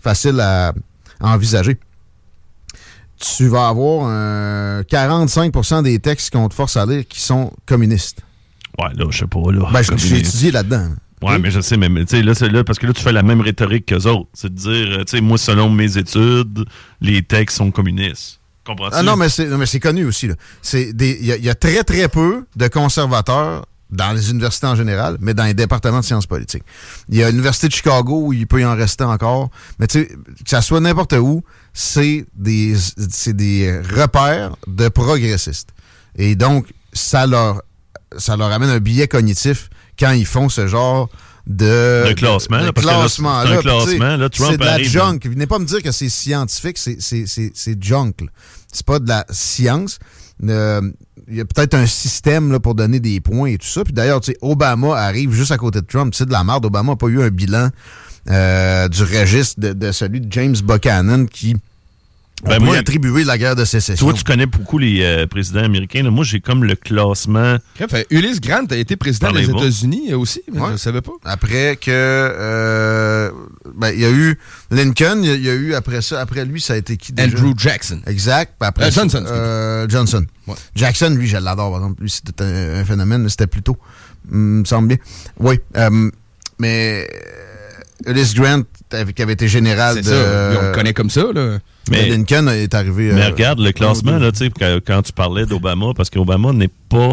facile 0.00 0.38
à, 0.40 0.68
à 1.20 1.28
envisager, 1.34 1.78
tu 3.18 3.48
vas 3.48 3.68
avoir 3.68 4.06
un 4.08 4.82
45% 4.82 5.82
des 5.82 5.98
textes 5.98 6.30
qu'on 6.32 6.48
te 6.48 6.54
force 6.54 6.76
à 6.76 6.84
lire 6.84 7.04
qui 7.08 7.20
sont 7.20 7.52
communistes. 7.64 8.20
Ouais, 8.78 8.92
là, 8.94 9.06
je 9.10 9.18
sais 9.18 9.26
pas, 9.26 9.40
là. 9.50 9.68
Ben, 9.72 9.82
j'ai 9.96 10.08
étudié 10.28 10.50
là-dedans. 10.50 10.88
Ouais, 11.26 11.38
mais 11.38 11.50
je 11.50 11.60
sais, 11.60 11.76
mais, 11.76 11.88
tu 11.88 12.16
sais, 12.16 12.22
là, 12.22 12.34
c'est 12.34 12.48
là, 12.48 12.62
parce 12.64 12.78
que 12.78 12.86
là, 12.86 12.92
tu 12.92 13.02
fais 13.02 13.12
la 13.12 13.22
même 13.22 13.40
rhétorique 13.40 13.86
qu'eux 13.86 14.06
autres. 14.06 14.28
C'est 14.34 14.52
de 14.52 14.58
dire, 14.58 14.98
euh, 15.00 15.04
tu 15.04 15.16
sais, 15.16 15.20
moi, 15.20 15.38
selon 15.38 15.68
mes 15.70 15.96
études, 15.98 16.64
les 17.00 17.22
textes 17.22 17.56
sont 17.58 17.70
communistes. 17.70 18.40
Comprends-tu? 18.64 18.94
Ah 18.96 19.02
non, 19.02 19.16
mais 19.16 19.28
c'est 19.28 19.80
connu 19.80 20.04
aussi. 20.04 20.28
Il 20.72 21.24
y, 21.24 21.32
a- 21.32 21.36
il 21.36 21.44
y 21.44 21.48
a 21.50 21.54
très, 21.54 21.84
très 21.84 22.08
peu 22.08 22.44
de 22.56 22.68
conservateurs 22.68 23.64
dans 23.90 24.12
les 24.12 24.30
universités 24.32 24.66
en 24.66 24.74
général, 24.74 25.16
mais 25.20 25.32
dans 25.34 25.44
les 25.44 25.54
départements 25.54 26.00
de 26.00 26.04
sciences 26.04 26.26
politiques. 26.26 26.64
Il 27.08 27.14
y 27.16 27.22
a 27.22 27.30
l'Université 27.30 27.68
de 27.68 27.72
Chicago 27.72 28.22
où 28.26 28.32
il 28.32 28.46
peut 28.48 28.60
y 28.60 28.64
en 28.64 28.74
rester 28.74 29.04
encore. 29.04 29.50
Mais 29.78 29.86
tu 29.86 30.00
sais, 30.00 30.06
que 30.08 30.50
ça 30.50 30.60
soit 30.60 30.80
n'importe 30.80 31.12
où, 31.12 31.44
c'est 31.72 32.26
des, 32.34 32.74
c'est 33.10 33.36
des 33.36 33.78
repères 33.78 34.56
de 34.66 34.88
progressistes. 34.88 35.68
Et 36.16 36.34
donc, 36.34 36.66
ça 36.92 37.28
leur, 37.28 37.62
ça 38.18 38.36
leur 38.36 38.50
amène 38.50 38.70
un 38.70 38.80
biais 38.80 39.06
cognitif 39.06 39.68
quand 39.98 40.12
ils 40.12 40.26
font 40.26 40.48
ce 40.48 40.66
genre 40.66 41.08
de, 41.46 42.08
De 42.08 42.12
classement, 42.14 42.58
de 42.60 42.64
là, 42.66 42.72
parce 42.72 42.86
que 42.86 42.90
là, 42.92 42.98
classement, 42.98 43.42
c'est 43.44 43.52
un 43.52 43.60
classement, 43.60 44.16
là, 44.16 44.28
Trump 44.28 44.50
c'est 44.52 44.58
de 44.58 44.64
la 44.64 44.72
arrive, 44.72 44.90
junk. 44.90 45.18
Venez 45.24 45.46
pas 45.46 45.58
me 45.60 45.64
dire 45.64 45.80
que 45.82 45.92
c'est 45.92 46.08
scientifique, 46.08 46.76
c'est- 46.78 46.96
c'est 47.00 47.26
c'est- 47.26 47.52
c'est 47.54 47.80
junk. 47.82 48.12
là. 48.20 48.26
C'est 48.72 48.84
pas 48.84 48.98
de 48.98 49.08
la 49.08 49.24
science. 49.30 49.98
Euh, 50.44 50.80
Il 51.28 51.34
y 51.36 51.40
a 51.40 51.44
peut-être 51.44 51.74
un 51.74 51.86
système 51.86 52.52
là, 52.52 52.60
pour 52.60 52.74
donner 52.76 53.00
des 53.00 53.20
points 53.20 53.48
et 53.48 53.58
tout 53.58 53.66
ça. 53.66 53.82
Puis 53.82 53.92
d'ailleurs, 53.92 54.20
tu 54.20 54.30
sais, 54.32 54.38
Obama 54.42 54.94
arrive 54.96 55.32
juste 55.32 55.50
à 55.50 55.56
côté 55.56 55.80
de 55.80 55.86
Trump. 55.86 56.14
C'est 56.14 56.26
de 56.26 56.30
la 56.30 56.44
merde. 56.44 56.64
Obama 56.66 56.92
n'a 56.92 56.96
pas 56.96 57.08
eu 57.08 57.20
un 57.22 57.30
bilan 57.30 57.70
euh, 58.30 58.86
du 58.88 59.02
registre 59.02 59.58
de, 59.60 59.72
de 59.72 59.92
celui 59.92 60.20
de 60.20 60.30
James 60.32 60.54
Buchanan 60.62 61.26
qui 61.26 61.56
on 62.44 62.48
Ben, 62.50 62.58
peut 62.58 62.64
moi- 62.64 62.74
lui 62.74 62.78
attribuer 62.80 63.24
la 63.24 63.38
guerre 63.38 63.56
de 63.56 63.64
sécession. 63.64 64.06
Toi, 64.06 64.12
tu 64.16 64.22
connais 64.22 64.44
beaucoup 64.46 64.78
les 64.78 65.02
euh, 65.02 65.26
présidents 65.26 65.64
américains. 65.64 66.02
là. 66.02 66.10
Moi, 66.10 66.22
j'ai 66.24 66.40
comme 66.40 66.64
le 66.64 66.76
classement. 66.76 67.56
Bref, 67.78 67.94
euh, 67.94 68.02
Ulysse 68.10 68.40
Grant 68.40 68.66
a 68.70 68.76
été 68.76 68.96
président 68.96 69.32
des. 69.32 69.48
États-Unis 69.48 70.12
euh, 70.12 70.18
aussi, 70.18 70.42
mais 70.52 70.60
Ouais. 70.60 70.66
je 70.68 70.72
ne 70.72 70.76
savais 70.76 71.00
pas. 71.00 71.12
Après 71.24 71.76
que 71.76 71.90
euh, 71.90 73.30
ben, 73.74 73.90
il 73.90 74.00
y 74.00 74.04
a 74.04 74.10
eu 74.10 74.38
Lincoln, 74.70 75.20
il 75.22 75.28
y 75.28 75.30
a- 75.30 75.34
il 75.34 75.44
y, 75.44 75.50
a 75.50 75.54
eu 75.54 75.74
après 75.74 76.02
ça, 76.02 76.20
après 76.20 76.44
lui, 76.44 76.60
ça 76.60 76.74
a 76.74 76.76
été 76.76 76.96
qui 76.96 77.12
déjà? 77.12 77.28
Andrew 77.38 77.54
Jackson. 77.56 78.00
Exact. 78.06 78.52
Après 78.60 78.84
Euh, 78.86 78.90
Johnson, 78.90 79.24
euh, 79.26 79.86
Johnson. 79.88 80.24
Ouais. 80.46 80.54
Jackson, 80.74 81.14
lui, 81.16 81.26
je 81.28 81.38
l'adore, 81.38 81.70
par 81.70 81.80
exemple. 81.80 82.02
Lui, 82.02 82.10
c'était 82.10 82.44
un, 82.44 82.80
un 82.80 82.84
phénomène, 82.84 83.22
mais 83.22 83.28
c'était 83.30 83.46
plutôt. 83.46 83.76
hum, 84.30 84.60
me 84.60 84.64
semble 84.64 84.88
bien. 84.88 84.98
Oui. 85.40 85.58
euh, 85.76 86.10
mais 86.58 87.08
Ulysse 88.04 88.34
Grant, 88.34 88.62
qui 89.14 89.22
avait 89.22 89.32
été 89.32 89.48
général 89.48 89.96
de. 89.96 90.02
ça. 90.02 90.50
On 90.60 90.66
le 90.68 90.72
connaît 90.74 90.92
comme 90.92 91.10
ça. 91.10 91.24
Là. 91.34 91.58
Mais, 91.90 92.08
Lincoln 92.08 92.48
est 92.48 92.74
arrivé. 92.74 93.12
mais 93.12 93.22
euh, 93.22 93.26
regarde 93.30 93.60
le 93.60 93.70
classement, 93.72 94.18
là, 94.18 94.32
tu 94.32 94.38
sais, 94.38 94.50
quand, 94.50 94.78
quand 94.86 95.02
tu 95.02 95.12
parlais 95.12 95.46
d'Obama, 95.46 95.92
parce 95.96 96.10
qu'Obama 96.10 96.52
n'est 96.52 96.70
pas 96.88 97.12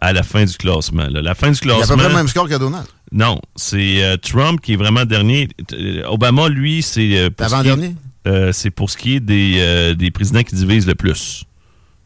à 0.00 0.12
la 0.12 0.22
fin 0.22 0.44
du 0.44 0.56
classement. 0.56 1.06
là. 1.08 1.20
La 1.22 1.34
fin 1.34 1.50
du 1.50 1.58
Il 1.62 1.70
a 1.70 1.74
à 1.74 1.76
classement. 1.76 1.96
peu 1.96 2.00
près 2.02 2.10
le 2.10 2.16
même 2.16 2.28
score 2.28 2.48
que 2.48 2.56
Donald. 2.58 2.86
Non, 3.12 3.40
c'est 3.56 4.02
euh, 4.02 4.16
Trump 4.16 4.60
qui 4.60 4.72
est 4.72 4.76
vraiment 4.76 5.04
dernier. 5.04 5.48
Euh, 5.74 6.02
Obama, 6.08 6.48
lui, 6.48 6.82
c'est. 6.82 7.16
euh, 7.18 7.30
pour 7.30 7.46
ce 7.46 7.50
qui 7.54 7.54
est- 7.54 7.62
L'avant-dernier? 7.64 7.94
euh, 8.26 8.52
c'est 8.52 8.70
pour 8.70 8.90
ce 8.90 8.96
qui 8.96 9.16
est 9.16 9.20
des, 9.20 9.54
euh, 9.58 9.94
des 9.94 10.10
présidents 10.10 10.42
qui 10.42 10.54
divisent 10.56 10.86
le 10.86 10.94
plus. 10.96 11.44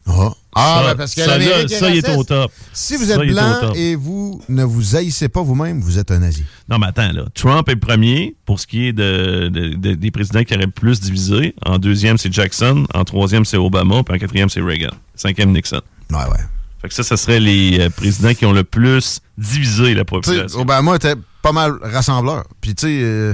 Ah, 0.07 0.31
ah 0.55 0.81
ça, 0.83 0.89
ben 0.89 0.97
parce 0.97 1.15
que 1.15 1.21
ça, 1.21 1.37
là, 1.37 1.67
ça, 1.67 1.89
il 1.89 1.97
est 1.97 2.09
au 2.09 2.23
top. 2.23 2.51
Si 2.73 2.97
vous 2.97 3.11
êtes 3.11 3.19
blanc 3.19 3.71
et 3.73 3.95
vous 3.95 4.41
ne 4.49 4.63
vous 4.63 4.95
haïssez 4.95 5.29
pas 5.29 5.41
vous-même, 5.41 5.79
vous 5.81 5.97
êtes 5.97 6.11
un 6.11 6.19
nazi. 6.19 6.43
Non, 6.69 6.77
mais 6.79 6.87
attends, 6.87 7.11
là. 7.13 7.23
Trump 7.33 7.67
est 7.69 7.73
le 7.73 7.79
premier 7.79 8.35
pour 8.45 8.59
ce 8.59 8.67
qui 8.67 8.87
est 8.87 8.93
de, 8.93 9.47
de- 9.49 9.75
de- 9.75 9.93
des 9.95 10.11
présidents 10.11 10.43
qui 10.43 10.53
auraient 10.53 10.65
le 10.65 10.71
plus 10.71 10.99
divisé. 10.99 11.55
En 11.65 11.79
deuxième, 11.79 12.17
c'est 12.17 12.31
Jackson. 12.33 12.85
En 12.93 13.03
troisième, 13.05 13.45
c'est 13.45 13.57
Obama. 13.57 14.03
Puis 14.03 14.15
en 14.15 14.19
quatrième, 14.19 14.49
c'est 14.49 14.61
Reagan. 14.61 14.91
Cinquième, 15.15 15.51
Nixon. 15.53 15.81
Ouais, 16.09 16.17
ouais. 16.17 16.43
Fait 16.81 16.87
que 16.87 16.93
ça, 16.95 17.03
ça 17.03 17.15
serait 17.15 17.39
les 17.39 17.79
euh, 17.79 17.89
présidents 17.89 18.33
qui 18.33 18.45
ont 18.45 18.53
le 18.53 18.63
plus 18.63 19.19
divisé 19.37 19.93
la 19.93 20.03
population. 20.03 20.59
Obama 20.59 20.95
était 20.95 21.15
pas 21.43 21.51
mal 21.51 21.73
rassembleur. 21.81 22.43
Puis, 22.59 22.73
tu 22.75 22.87
sais, 22.87 22.99
euh, 23.03 23.33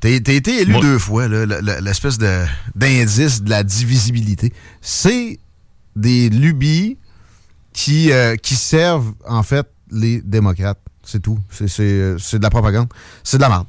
t'as 0.00 0.08
été 0.10 0.60
élu 0.62 0.74
deux 0.80 0.98
fois, 0.98 1.28
là, 1.28 1.44
le- 1.46 1.60
le- 1.60 1.80
l'espèce 1.82 2.18
de- 2.18 2.44
d'indice 2.74 3.42
de 3.42 3.50
la 3.50 3.62
divisibilité. 3.62 4.52
C'est 4.80 5.38
des 5.96 6.28
lubies 6.30 6.98
qui, 7.72 8.12
euh, 8.12 8.36
qui 8.36 8.54
servent, 8.54 9.12
en 9.26 9.42
fait, 9.42 9.66
les 9.90 10.20
démocrates. 10.22 10.78
C'est 11.02 11.20
tout. 11.20 11.38
C'est- 11.50 11.66
euh, 11.80 12.16
de 12.16 12.42
la 12.42 12.50
propagande. 12.50 12.88
C'est 13.22 13.36
de 13.36 13.42
la 13.42 13.48
merde. 13.48 13.66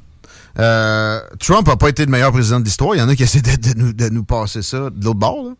Euh, 0.58 1.20
Trump 1.38 1.66
n'a 1.66 1.76
pas 1.76 1.88
été 1.90 2.04
le 2.06 2.10
meilleur 2.10 2.32
président 2.32 2.58
de 2.60 2.64
l'histoire. 2.64 2.94
Il 2.94 2.98
y 2.98 3.02
en 3.02 3.08
a 3.08 3.14
qui 3.14 3.22
essaient 3.24 3.42
de, 3.42 3.56
de 3.56 3.78
nous, 3.78 3.92
de 3.92 4.08
nous 4.08 4.24
passer 4.24 4.62
ça 4.62 4.88
de 4.90 5.04
l'autre 5.04 5.18
bord. 5.18 5.44
Là. 5.44 5.54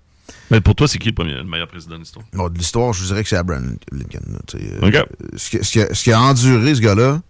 Mais 0.51 0.61
pour 0.61 0.75
toi, 0.75 0.89
c'est 0.89 0.99
qui 0.99 1.09
le, 1.09 1.15
premier, 1.15 1.35
le 1.35 1.45
meilleur 1.45 1.69
président 1.69 1.97
de 1.97 2.01
l'histoire? 2.01 2.25
Bon, 2.33 2.49
de 2.49 2.57
l'histoire, 2.57 2.93
je 2.95 3.05
dirais 3.05 3.23
que 3.23 3.29
c'est 3.29 3.37
Abraham 3.37 3.77
Lincoln. 3.93 4.21
là, 4.33 5.05
ce 5.37 5.59
ce 5.63 5.95
ce 5.95 6.03
qu'il 6.03 6.13
a 6.15 6.21
enduré, 6.21 6.75
ce 6.75 6.81
gars-là, 6.81 7.21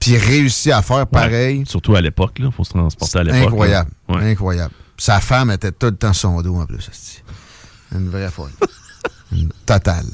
puis 0.00 0.16
réussi 0.18 0.72
à 0.72 0.82
faire 0.82 1.06
pareil, 1.06 1.62
Surtout 1.66 1.94
à 1.94 2.00
l'époque, 2.00 2.38
là. 2.40 2.50
Faut 2.50 2.64
se 2.64 2.70
transporter 2.70 3.18
à 3.20 3.22
l'époque. 3.22 3.48
incroyable. 3.52 3.90
Ouais. 4.08 4.30
Incroyable. 4.32 4.74
Sa 4.98 5.20
femme 5.20 5.50
était 5.50 5.72
tout 5.72 5.86
le 5.86 5.96
temps 5.96 6.12
sur 6.12 6.30
son 6.30 6.42
dos 6.42 6.56
en 6.56 6.66
plus. 6.66 6.90
Une 7.94 8.08
vraie 8.10 8.30
folle. 8.30 8.50
Une 9.32 9.50
totale. 9.64 10.06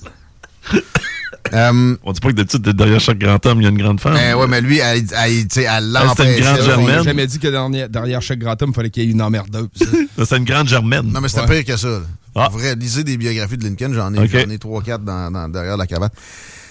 Euh, 1.52 1.96
On 2.02 2.12
dit 2.12 2.20
pas 2.20 2.28
que 2.28 2.34
d'habitude, 2.34 2.62
derrière 2.62 3.00
chaque 3.00 3.18
grand 3.18 3.44
homme, 3.44 3.60
il 3.60 3.64
y 3.64 3.66
a 3.66 3.70
une 3.70 3.76
grande 3.78 4.00
femme. 4.00 4.14
ben 4.14 4.34
ouais, 4.36 4.46
mais 4.46 4.60
lui, 4.60 4.78
elle, 4.78 5.04
elle, 5.12 5.46
elle 5.54 5.96
Ah, 5.96 6.14
c'était 6.16 6.38
une 6.38 6.44
grande 6.44 6.62
germaine. 6.62 7.00
On 7.00 7.02
jamais 7.02 7.26
dit 7.26 7.38
que 7.38 7.48
derrière, 7.48 7.88
derrière 7.90 8.22
chaque 8.22 8.38
grand 8.38 8.60
homme, 8.62 8.70
il 8.70 8.74
fallait 8.74 8.90
qu'il 8.90 9.02
y 9.04 9.08
ait 9.08 9.10
une 9.10 9.20
emmerdeuse. 9.20 9.68
C'est 10.24 10.36
une 10.38 10.44
grande 10.44 10.68
germaine. 10.68 11.10
Non, 11.12 11.20
mais 11.20 11.28
c'était 11.28 11.42
Ouais. 11.42 11.62
pire 11.62 11.74
que 11.74 11.80
ça. 11.80 12.00
Ah. 12.34 12.48
Pour 12.48 12.58
vrai, 12.58 12.74
lisez 12.74 13.04
des 13.04 13.18
biographies 13.18 13.58
de 13.58 13.64
Lincoln, 13.64 13.92
j'en 13.92 14.14
ai, 14.14 14.18
Ok. 14.20 14.30
j'en 14.32 14.50
ai 14.50 14.56
3-4 14.56 15.04
dans, 15.04 15.30
dans- 15.30 15.48
derrière 15.48 15.76
la 15.76 15.86
cravate. 15.86 16.14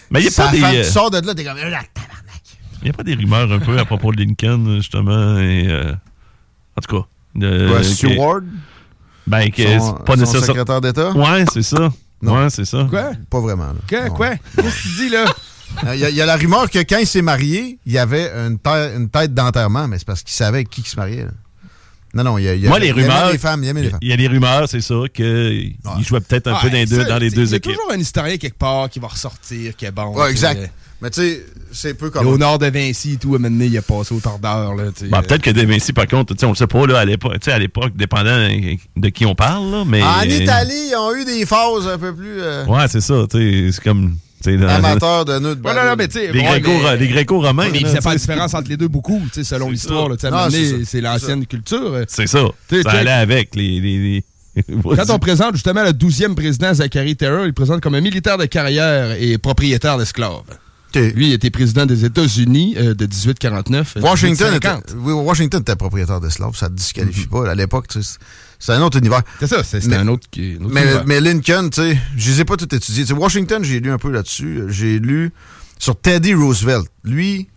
Mais 0.10 0.20
il 0.20 0.24
n'y 0.24 0.27
a, 0.29 0.31
Sa 0.31 0.46
pas 0.46 0.51
des, 0.51 0.58
femme, 0.60 0.75
euh, 0.75 0.84
tu 0.84 0.89
sors 0.89 1.12
de 1.12 1.25
là, 1.27 1.34
t'es 1.36 1.43
comme... 1.43 1.58
Ah, 1.58 1.63
tabarnak. 1.93 2.41
y 2.84 2.89
a 2.89 2.93
pas 2.93 3.03
des 3.03 3.13
rumeurs 3.13 3.51
un 3.51 3.60
peu 3.60 3.77
à 3.77 3.86
propos 3.86 4.12
de 4.13 4.17
Lincoln, 4.24 4.77
justement. 4.77 5.38
Et, 5.38 5.67
euh, 5.70 5.93
en 6.77 6.81
tout 6.81 6.98
cas. 7.01 7.08
de- 7.36 7.70
Ouais, 7.72 7.77
que- 7.77 7.84
Stewart, 7.84 8.41
Ben, 9.28 9.50
que 9.51 9.63
son, 9.80 9.98
c'est 9.98 10.06
pas 10.06 10.13
son 10.16 10.20
nécessaire. 10.22 10.46
secrétaire 10.46 10.82
d'État? 10.82 11.12
Ouais, 11.12 11.46
c'est 11.54 11.62
ça. 11.63 11.92
Non. 12.22 12.36
Ouais, 12.44 12.50
c'est 12.50 12.66
ça. 12.66 12.86
Quoi? 12.90 13.12
Pas 13.30 13.40
vraiment. 13.40 13.74
là. 13.90 14.10
Quoi? 14.10 14.30
Qu'est-ce 14.56 14.68
que 14.75 14.82
tu 14.82 14.88
dis, 15.04 15.10
là? 15.10 15.25
Il 15.94 16.00
y, 16.00 16.04
a- 16.06 16.10
il 16.10 16.16
y 16.18 16.22
a 16.22 16.25
la 16.25 16.36
rumeur 16.36 16.70
que 16.70 16.80
quand 16.80 16.98
il 16.98 17.08
s'est 17.08 17.22
marié, 17.22 17.80
il 17.86 17.94
y 17.94 17.98
avait 17.98 18.30
une, 18.30 18.60
tête- 18.60 18.92
une 18.98 19.10
tête 19.10 19.34
d'enterrement, 19.34 19.88
mais 19.88 19.98
c'est 20.00 20.06
parce 20.06 20.22
qu'il 20.22 20.34
savait 20.34 20.58
avec 20.58 20.70
qui 20.70 20.82
il 20.82 20.86
se 20.86 20.98
mariait. 20.98 21.24
là. 21.24 21.32
Non, 22.13 22.25
non, 22.25 22.38
il 22.38 22.44
y 22.44 22.50
a, 22.50 22.56
il 22.56 22.62
y 22.62 22.66
a- 22.66 22.70
Moi, 22.70 22.78
les 22.80 22.92
rumeurs. 22.92 23.32
les 23.32 23.38
femmes, 23.38 23.63
il 23.63 23.70
aimait 23.70 23.84
les 23.84 23.90
femmes. 23.90 24.00
Il 24.01 24.10
y 24.10 24.13
a 24.13 24.18
des 24.18 24.28
rumeurs, 24.28 24.68
c'est 24.68 24.82
ça, 24.82 24.96
qu'il 25.13 25.78
jouait 26.01 26.20
peut-être 26.20 26.48
un 26.48 26.56
peu 26.60 26.70
dans 26.70 26.75
les 26.75 26.86
deux, 26.86 27.06
dans 27.06 27.18
les 27.18 27.30
deux 27.30 27.46
Il 27.46 27.51
y 27.51 27.54
a 27.54 27.58
équipes. 27.58 27.72
toujours 27.72 27.90
un 27.94 27.98
historien 28.00 28.36
quelque 28.36 28.58
part 28.58 28.90
qui 28.90 29.00
va 29.00 29.08
ressortir, 29.08 29.74
qui 29.78 29.86
est 29.86 29.92
bon. 29.92 30.13
Ouais, 30.13 30.30
exact. 30.30 30.70
Mais 31.01 31.10
tu 31.10 31.22
sais, 31.22 31.46
c'est 31.72 31.93
peu 31.96 32.08
Et 32.08 32.12
comme. 32.12 32.27
au 32.27 32.38
nord 32.38 32.60
de 32.60 32.67
Vinci 32.67 33.13
et 33.13 33.15
tout, 33.17 33.34
à 33.34 33.38
un 33.38 33.39
moment 33.39 33.50
donné, 33.55 33.65
il 33.67 33.77
a 33.77 33.81
passé 33.81 34.13
au 34.13 34.20
tordeur. 34.20 34.75
Là, 34.75 34.91
t'sais. 34.93 35.08
Ben, 35.08 35.22
peut-être 35.24 35.41
que 35.41 35.50
De 35.50 35.63
Vinci, 35.65 35.93
par 35.93 36.05
contre, 36.08 36.34
tu 36.36 36.39
sais, 36.39 36.46
on 36.46 36.50
le 36.50 36.55
sait 36.55 36.67
pas, 36.67 36.86
là, 36.86 37.00
à 37.00 37.05
l'époque, 37.05 37.34
tu 37.39 37.46
sais, 37.46 37.51
à 37.51 37.60
l'époque, 37.60 37.93
dépendant 37.96 38.48
de 38.98 39.10
qui 39.10 39.25
on 39.25 39.34
parle, 39.36 39.72
là, 39.72 39.84
mais. 39.86 40.03
En 40.03 40.22
Italie, 40.24 40.89
ils 40.91 40.96
ont 40.96 41.15
eu 41.15 41.25
des 41.25 41.46
phases 41.46 41.88
un 41.91 41.98
peu 41.98 42.13
plus 42.13 42.39
euh, 42.41 42.65
Ouais, 42.65 42.88
c'est 42.88 43.01
ça, 43.01 43.25
tu 43.29 43.38
sais, 43.38 43.72
c'est 43.72 43.84
comme. 43.84 44.15
dans- 44.46 44.67
amateurs 44.67 45.25
de 45.25 45.39
nœuds 45.39 45.55
de 45.55 45.62
Ouais, 45.67 45.74
non, 45.74 45.84
non, 45.89 45.96
mais 45.98 46.08
tu 46.08 46.20
sais. 46.20 46.31
Les 46.31 46.39
ouais, 46.39 46.60
Gréco- 46.60 46.72
mais- 46.84 46.98
les 46.98 47.08
Gréco-romains. 47.08 47.63
Ouais, 47.65 47.70
mais 47.72 47.79
il 47.79 47.86
faisait 47.88 48.00
pas 48.01 48.12
la 48.13 48.17
différence 48.20 48.53
entre 48.53 48.70
les 48.70 48.77
deux 48.77 48.88
beaucoup, 48.88 49.22
tu 49.34 49.36
sais, 49.36 49.43
selon 49.43 49.70
l'histoire. 49.72 50.08
c'est 50.20 51.01
l'ancienne 51.01 51.46
culture. 51.48 51.96
C'est 52.08 52.27
ça. 52.27 52.43
T'sais, 52.67 52.84
Ça 52.84 52.89
t'sais- 52.89 52.98
allait 53.00 53.12
avec 53.12 53.55
les. 53.55 53.79
les, 53.79 53.98
les- 53.98 54.24
Quand 54.96 55.10
on 55.10 55.17
présente 55.20 55.53
justement 55.55 55.84
le 55.84 55.93
12e 55.93 56.36
président 56.36 56.74
Zachary 56.74 57.15
Taylor, 57.15 57.46
il 57.46 57.53
présente 57.53 57.81
comme 57.81 57.96
un 57.96 58.01
militaire 58.01 58.38
de 58.38 58.46
carrière 58.46 59.12
et 59.20 59.38
propriétaire 59.38 59.98
d'esclaves. 59.98 60.41
OK. 60.93 61.01
Lui, 61.15 61.27
il 61.29 61.33
était 61.33 61.50
président 61.50 61.86
des 61.86 62.03
États-Unis 62.05 62.75
euh, 62.77 62.93
de 62.93 63.05
1849 63.05 63.98
à 63.98 64.00
Washington, 64.01 64.53
était, 64.55 64.67
1850. 64.69 64.95
oui, 65.05 65.13
Washington 65.13 65.62
était 65.62 65.75
propriétaire 65.75 66.19
d'esclaves, 66.19 66.55
ça 66.55 66.69
ne 66.69 66.75
disqualifie 66.75 67.27
pas. 67.27 67.50
À 67.50 67.55
l'époque, 67.55 67.88
tu 67.88 68.03
sais, 68.03 68.17
c'est 68.60 68.74
un 68.74 68.81
autre 68.81 68.98
univers. 68.98 69.21
C'est 69.39 69.48
ça, 69.48 69.63
c'est- 69.63 69.93
un 69.93 70.07
autre 70.07 70.27
qui. 70.29 70.57
un 70.60 70.65
autre 70.65 70.74
Mais, 70.74 70.81
univers. 70.83 71.03
mais 71.05 71.19
Lincoln, 71.21 71.69
tu 71.69 71.81
sais, 71.81 71.98
je 72.17 72.31
les 72.31 72.41
ai 72.41 72.45
pas 72.45 72.57
tout 72.57 72.74
étudiés. 72.75 73.03
Tu 73.03 73.13
sais, 73.13 73.19
Washington, 73.19 73.63
j'ai 73.63 73.79
lu 73.79 73.91
un 73.91 73.98
peu 73.98 74.12
là-dessus. 74.12 74.63
J'ai 74.67 75.00
lu 75.00 75.31
sur 75.79 75.95
Teddy 76.00 76.33
Roosevelt. 76.33 76.86
Lui, 77.03 77.48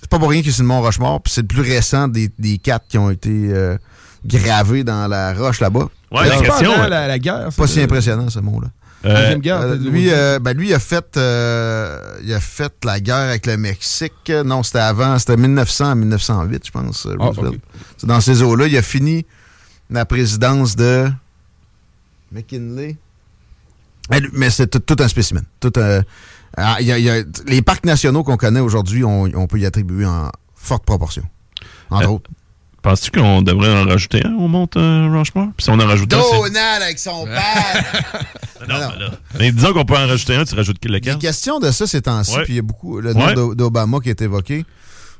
c'est 0.00 0.08
pas 0.10 0.18
pour 0.18 0.30
rien 0.30 0.40
qu'il 0.42 0.50
est 0.50 0.54
sur 0.54 0.62
le 0.62 0.68
Mont 0.68 0.80
Rochemort, 0.82 1.22
puis 1.22 1.32
c'est 1.32 1.40
le 1.42 1.48
plus 1.48 1.62
récent 1.62 2.06
des, 2.06 2.30
des 2.38 2.58
quatre 2.58 2.86
qui 2.88 2.98
ont 2.98 3.10
été 3.10 3.30
euh, 3.32 3.76
gravés 4.24 4.84
dans 4.84 5.08
la 5.08 5.32
roche 5.34 5.60
là-bas. 5.60 5.88
Ouais, 6.12 6.20
C'est 6.22 6.28
la 6.28 6.36
pas 6.36 6.42
question. 6.42 6.72
pendant 6.72 6.84
euh, 6.84 6.88
la, 6.88 7.06
la 7.08 7.18
guerre. 7.18 7.48
Pas 7.56 7.66
si 7.66 7.76
de- 7.78 7.82
impressionnant, 7.82 8.30
ce 8.30 8.38
mot-là. 8.38 8.68
Euh, 9.04 9.14
Deuxième 9.20 9.38
guerre. 9.40 9.60
Euh, 9.60 9.76
lui, 9.76 10.10
euh, 10.10 10.38
ben, 10.38 10.56
lui, 10.56 10.68
il 10.68 10.74
a 10.74 10.78
fait, 10.78 11.16
euh, 11.16 12.18
il 12.24 12.32
a 12.32 12.40
fait 12.40 12.72
la 12.84 13.00
guerre 13.00 13.16
avec 13.28 13.46
le 13.46 13.56
Mexique. 13.56 14.30
Non, 14.44 14.62
c'était 14.62 14.78
avant, 14.80 15.18
c'était 15.18 15.36
1900 15.36 15.90
à 15.90 15.94
1908, 15.94 16.66
je 16.66 16.70
pense, 16.70 17.06
Ah. 17.20 17.30
C'est 17.96 18.06
dans 18.06 18.20
ces 18.20 18.42
eaux-là. 18.42 18.66
Il 18.66 18.76
a 18.76 18.82
fini 18.82 19.24
la 19.90 20.04
présidence 20.04 20.74
de 20.76 21.08
McKinley 22.32 22.96
Mais 24.32 24.50
c'est 24.50 24.66
tout, 24.68 24.78
tout 24.80 24.96
un 25.02 25.08
spécimen. 25.08 25.44
Tout, 25.60 25.72
ah, 26.56 26.76
il 26.80 26.86
y 26.86 26.92
a- 26.92 26.98
il 26.98 27.04
y 27.04 27.10
a- 27.10 27.22
les 27.46 27.62
parcs 27.62 27.84
nationaux 27.84 28.24
qu'on 28.24 28.36
connaît 28.36 28.60
aujourd'hui, 28.60 29.04
on, 29.04 29.24
on 29.34 29.46
peut 29.46 29.58
y 29.58 29.66
attribuer 29.66 30.06
en 30.06 30.30
forte 30.54 30.84
proportion. 30.84 31.24
Entre 31.90 32.04
Euh, 32.06 32.12
autres. 32.12 32.30
Penses-tu 32.82 33.10
qu'on 33.10 33.42
devrait 33.42 33.72
en 33.76 33.84
rajouter 33.86 34.24
un 34.24 34.34
au 34.34 34.46
Mont 34.48 34.68
euh, 34.76 35.08
Rushmore? 35.12 35.48
Puis 35.56 35.64
si 35.64 35.70
on 35.70 35.74
en 35.80 35.86
rajoute 35.86 36.12
un, 36.14 36.18
Donald 36.20 36.82
avec 36.82 36.98
son 36.98 37.24
père! 37.24 37.84
Non, 38.68 38.74
non. 38.80 38.88
mais 38.92 39.04
là. 39.04 39.10
Mais 39.38 39.52
disons 39.52 39.72
qu'on 39.72 39.84
peut 39.84 39.96
en 39.96 40.06
rajouter 40.06 40.34
un, 40.34 40.44
tu 40.44 40.54
rajoutes 40.54 40.76
Il 40.82 40.90
y 40.90 40.94
a 40.94 40.98
lequel? 40.98 41.18
question 41.18 41.58
de 41.60 41.70
ça 41.70 41.86
ces 41.86 42.02
temps-ci, 42.02 42.34
puis 42.44 42.54
il 42.54 42.56
y 42.56 42.58
a 42.58 42.62
beaucoup 42.62 43.00
le 43.00 43.14
nom 43.14 43.24
Ouais. 43.26 43.54
d'Obama 43.54 44.00
qui 44.00 44.10
est 44.10 44.20
évoqué. 44.20 44.64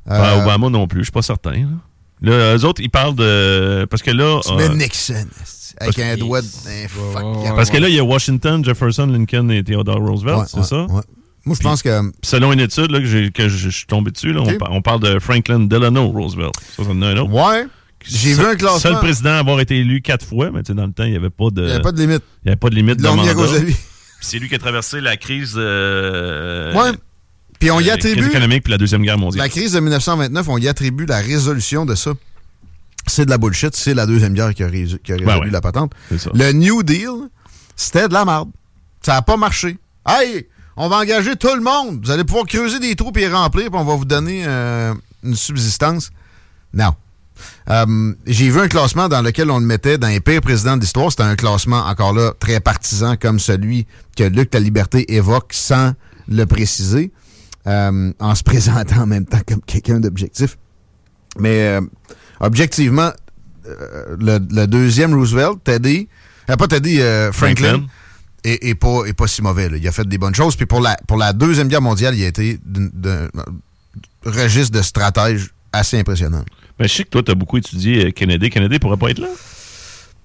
Ben, 0.07 0.15
Euh, 0.17 0.43
Obama 0.43 0.69
non 0.69 0.87
plus, 0.89 1.01
je 1.01 1.05
suis 1.05 1.13
pas 1.13 1.23
certain. 1.23 1.53
Là, 1.53 1.67
Là, 2.21 2.57
eux 2.57 2.65
autres, 2.65 2.83
ils 2.83 2.91
parlent 2.91 3.15
de... 3.15 3.87
Parce 3.89 4.03
que 4.03 4.11
là... 4.11 4.41
Tu 4.45 4.53
euh, 4.53 4.57
mets 4.57 4.69
Nixon 4.75 5.27
avec 5.81 5.99
un 6.01 6.17
doigt 6.17 6.43
de 6.43 6.47
fuck. 6.89 7.55
Parce 7.55 7.71
que 7.71 7.77
là, 7.79 7.89
il 7.89 7.95
y 7.95 8.01
a 8.01 8.05
Washington, 8.05 8.65
Jefferson, 8.65 9.07
Lincoln 9.07 9.49
et 9.51 9.63
Theodore 9.63 10.01
Roosevelt, 10.01 10.39
Ouais, 10.39 10.45
c'est 10.49 10.59
ouais, 10.59 10.65
ça? 10.65 10.87
Moi, 11.49 11.57
je 11.59 11.63
pense 11.63 11.83
que. 11.83 12.13
Selon 12.23 12.53
une 12.53 12.61
étude 12.61 12.91
là, 12.91 13.01
que, 13.31 13.49
je, 13.49 13.69
suis 13.69 13.87
tombé 13.87 14.11
dessus, 14.11 14.33
là, 14.33 14.41
on, 14.43 14.57
par- 14.57 14.73
on 14.73 14.83
parle 14.83 15.01
de 15.01 15.19
Franklin 15.19 15.61
Delano 15.61 16.07
Roosevelt. 16.09 16.55
Ça, 16.77 16.85
ça 16.85 16.91
en 16.91 17.03
a 17.03 17.09
un 17.09 17.17
autre. 17.17 17.33
Ouais. 17.33 17.67
J'ai 18.05 18.35
vu 18.35 18.45
un 18.45 18.55
classement. 18.55 18.79
Seul 18.79 18.99
président 19.01 19.31
à 19.31 19.39
avoir 19.39 19.59
été 19.61 19.77
élu 19.79 20.01
quatre 20.03 20.25
fois, 20.25 20.51
mais 20.53 20.63
tu 20.63 20.69
sais, 20.69 20.75
dans 20.75 20.87
le 20.87 20.93
temps, 20.93 21.03
il 21.05 21.11
n'y 21.11 21.17
avait 21.17 21.31
pas 21.31 21.51
de... 21.51 21.63
Il 21.63 21.67
n'y 21.67 21.73
avait 21.73 21.83
pas 21.83 21.91
de 21.93 22.01
limite. 22.01 22.23
il 22.45 22.47
y 22.47 22.51
avait 22.51 22.57
pas 22.57 22.71
de 22.71 22.75
limite 22.77 22.99
de 22.99 23.03
l'ont 23.03 23.15
mis 23.17 23.29
à 23.29 23.35
mandat. 23.35 23.35
cause 23.35 23.55
de 23.61 23.67
lui. 23.67 23.73
Puis 23.73 23.83
C'est 24.21 24.39
lui 24.39 24.49
qui 24.49 24.55
a 24.55 24.59
traversé 24.59 25.01
la 25.01 25.17
crise... 25.17 25.55
euh, 25.57 26.73
Ouais. 26.75 26.93
Puis 27.59 27.73
on 27.73 27.81
y 27.81 27.91
euh, 27.91 27.97
crise 27.97 28.13
attribue. 28.13 28.29
économique 28.29 28.63
puis 28.63 28.71
la 28.71 28.79
Deuxième 28.79 29.03
Guerre 29.03 29.19
mondiale. 29.19 29.45
La 29.45 29.49
crise 29.49 29.73
de 29.73 29.81
1929, 29.81 30.49
on 30.49 30.59
y 30.59 30.69
attribue 30.69 31.07
la 31.07 31.19
résolution 31.19 31.85
de 31.87 31.97
ça. 31.97 32.13
C'est 33.09 33.25
de 33.25 33.31
la 33.31 33.39
bullshit. 33.39 33.75
C'est 33.75 33.95
la 33.95 34.07
Deuxième 34.07 34.33
Guerre 34.35 34.55
qui 34.55 34.63
a, 34.63 34.69
résolu, 34.69 35.01
qui 35.03 35.13
a 35.13 35.17
résolu 35.17 35.27
Ben 35.27 35.41
ouais. 35.41 35.51
la 35.51 35.61
patente. 35.61 35.93
C'est 36.09 36.19
ça. 36.19 36.31
Le 36.35 36.53
New 36.53 36.85
Deal, 36.85 37.09
c'était 37.75 38.07
de 38.07 38.13
la 38.13 38.25
merde. 38.25 38.51
Ça 39.03 39.15
n'a 39.15 39.23
pas 39.23 39.37
marché. 39.37 39.77
Hey, 40.07 40.47
on 40.79 40.89
va 40.89 40.99
engager 40.99 41.37
tout 41.37 41.55
le 41.55 41.61
monde. 41.61 42.01
Vous 42.05 42.11
allez 42.11 42.25
pouvoir 42.25 42.47
creuser 42.47 42.79
des 42.79 42.95
trous 42.95 43.13
et 43.17 43.21
les 43.21 43.29
remplir, 43.29 43.69
puis 43.69 43.79
on 43.79 43.85
va 43.85 43.97
vous 43.97 44.05
donner 44.05 44.45
euh, 44.47 44.95
une 45.25 45.35
subsistance. 45.35 46.11
Non. 46.73 46.95
Euh, 47.69 48.15
J'ai 48.27 48.49
vu 48.49 48.61
un 48.61 48.69
classement 48.69 49.09
dans 49.09 49.21
lequel 49.21 49.51
on 49.51 49.59
le 49.59 49.67
mettait 49.67 49.99
dans 49.99 50.07
les 50.07 50.21
pires 50.21 50.41
présidents 50.41 50.77
de 50.77 50.83
l'histoire. 50.83 51.11
C'était 51.11 51.25
un 51.25 51.35
classement, 51.35 51.85
encore 51.85 52.13
là, 52.13 52.33
très 52.39 52.61
partisan, 52.61 53.17
comme 53.17 53.41
celui 53.41 53.87
que 54.17 54.23
Luc 54.23 54.55
La 54.55 54.61
Liberté 54.61 55.15
évoque 55.15 55.53
sans 55.53 55.95
le 56.29 56.45
préciser, 56.47 57.11
euh, 57.67 58.13
en 58.21 58.35
se 58.37 58.45
présentant 58.45 59.03
en 59.03 59.07
même 59.07 59.27
temps 59.27 59.41
comme 59.47 59.61
quelqu'un 59.63 59.99
d'objectif. 59.99 60.59
Mais 61.39 61.79
objectivement, 62.41 63.11
le, 64.19 64.67
deuxième 64.67 65.15
Roosevelt, 65.15 65.59
Teddy, 65.63 66.09
pas 66.47 66.69
Teddy, 66.69 67.01
Franklin. 67.33 67.85
Est 68.45 68.75
pas, 68.75 69.05
est 69.07 69.13
pas 69.13 69.27
si 69.27 69.43
mauvais. 69.43 69.69
là. 69.69 69.77
Il 69.77 69.87
a 69.89 69.93
fait 69.93 70.07
des 70.09 70.19
bonnes 70.19 70.35
choses. 70.35 70.57
Puis 70.57 70.67
pour 70.67 70.81
la, 70.81 70.97
pour 71.07 71.17
la 71.17 71.33
Deuxième 71.33 71.69
Guerre 71.69 71.83
mondiale, 71.83 72.15
il 72.17 72.25
a 72.25 72.29
été 72.29 72.59
d'un 72.65 73.29
registre 74.25 74.77
de 74.77 74.83
stratège 74.83 75.51
assez 75.73 75.99
impressionnant. 75.99 76.45
Ben, 76.79 76.87
je 76.89 76.95
sais 76.95 77.05
que 77.05 77.09
toi, 77.11 77.23
tu 77.23 77.31
as 77.31 77.35
beaucoup 77.35 77.57
étudié 77.59 78.07
euh, 78.07 78.11
Kennedy. 78.11 78.51
Kennedy 78.51 78.79
pourrait 78.79 78.97
pas 78.97 79.11
être 79.11 79.19
là? 79.19 79.29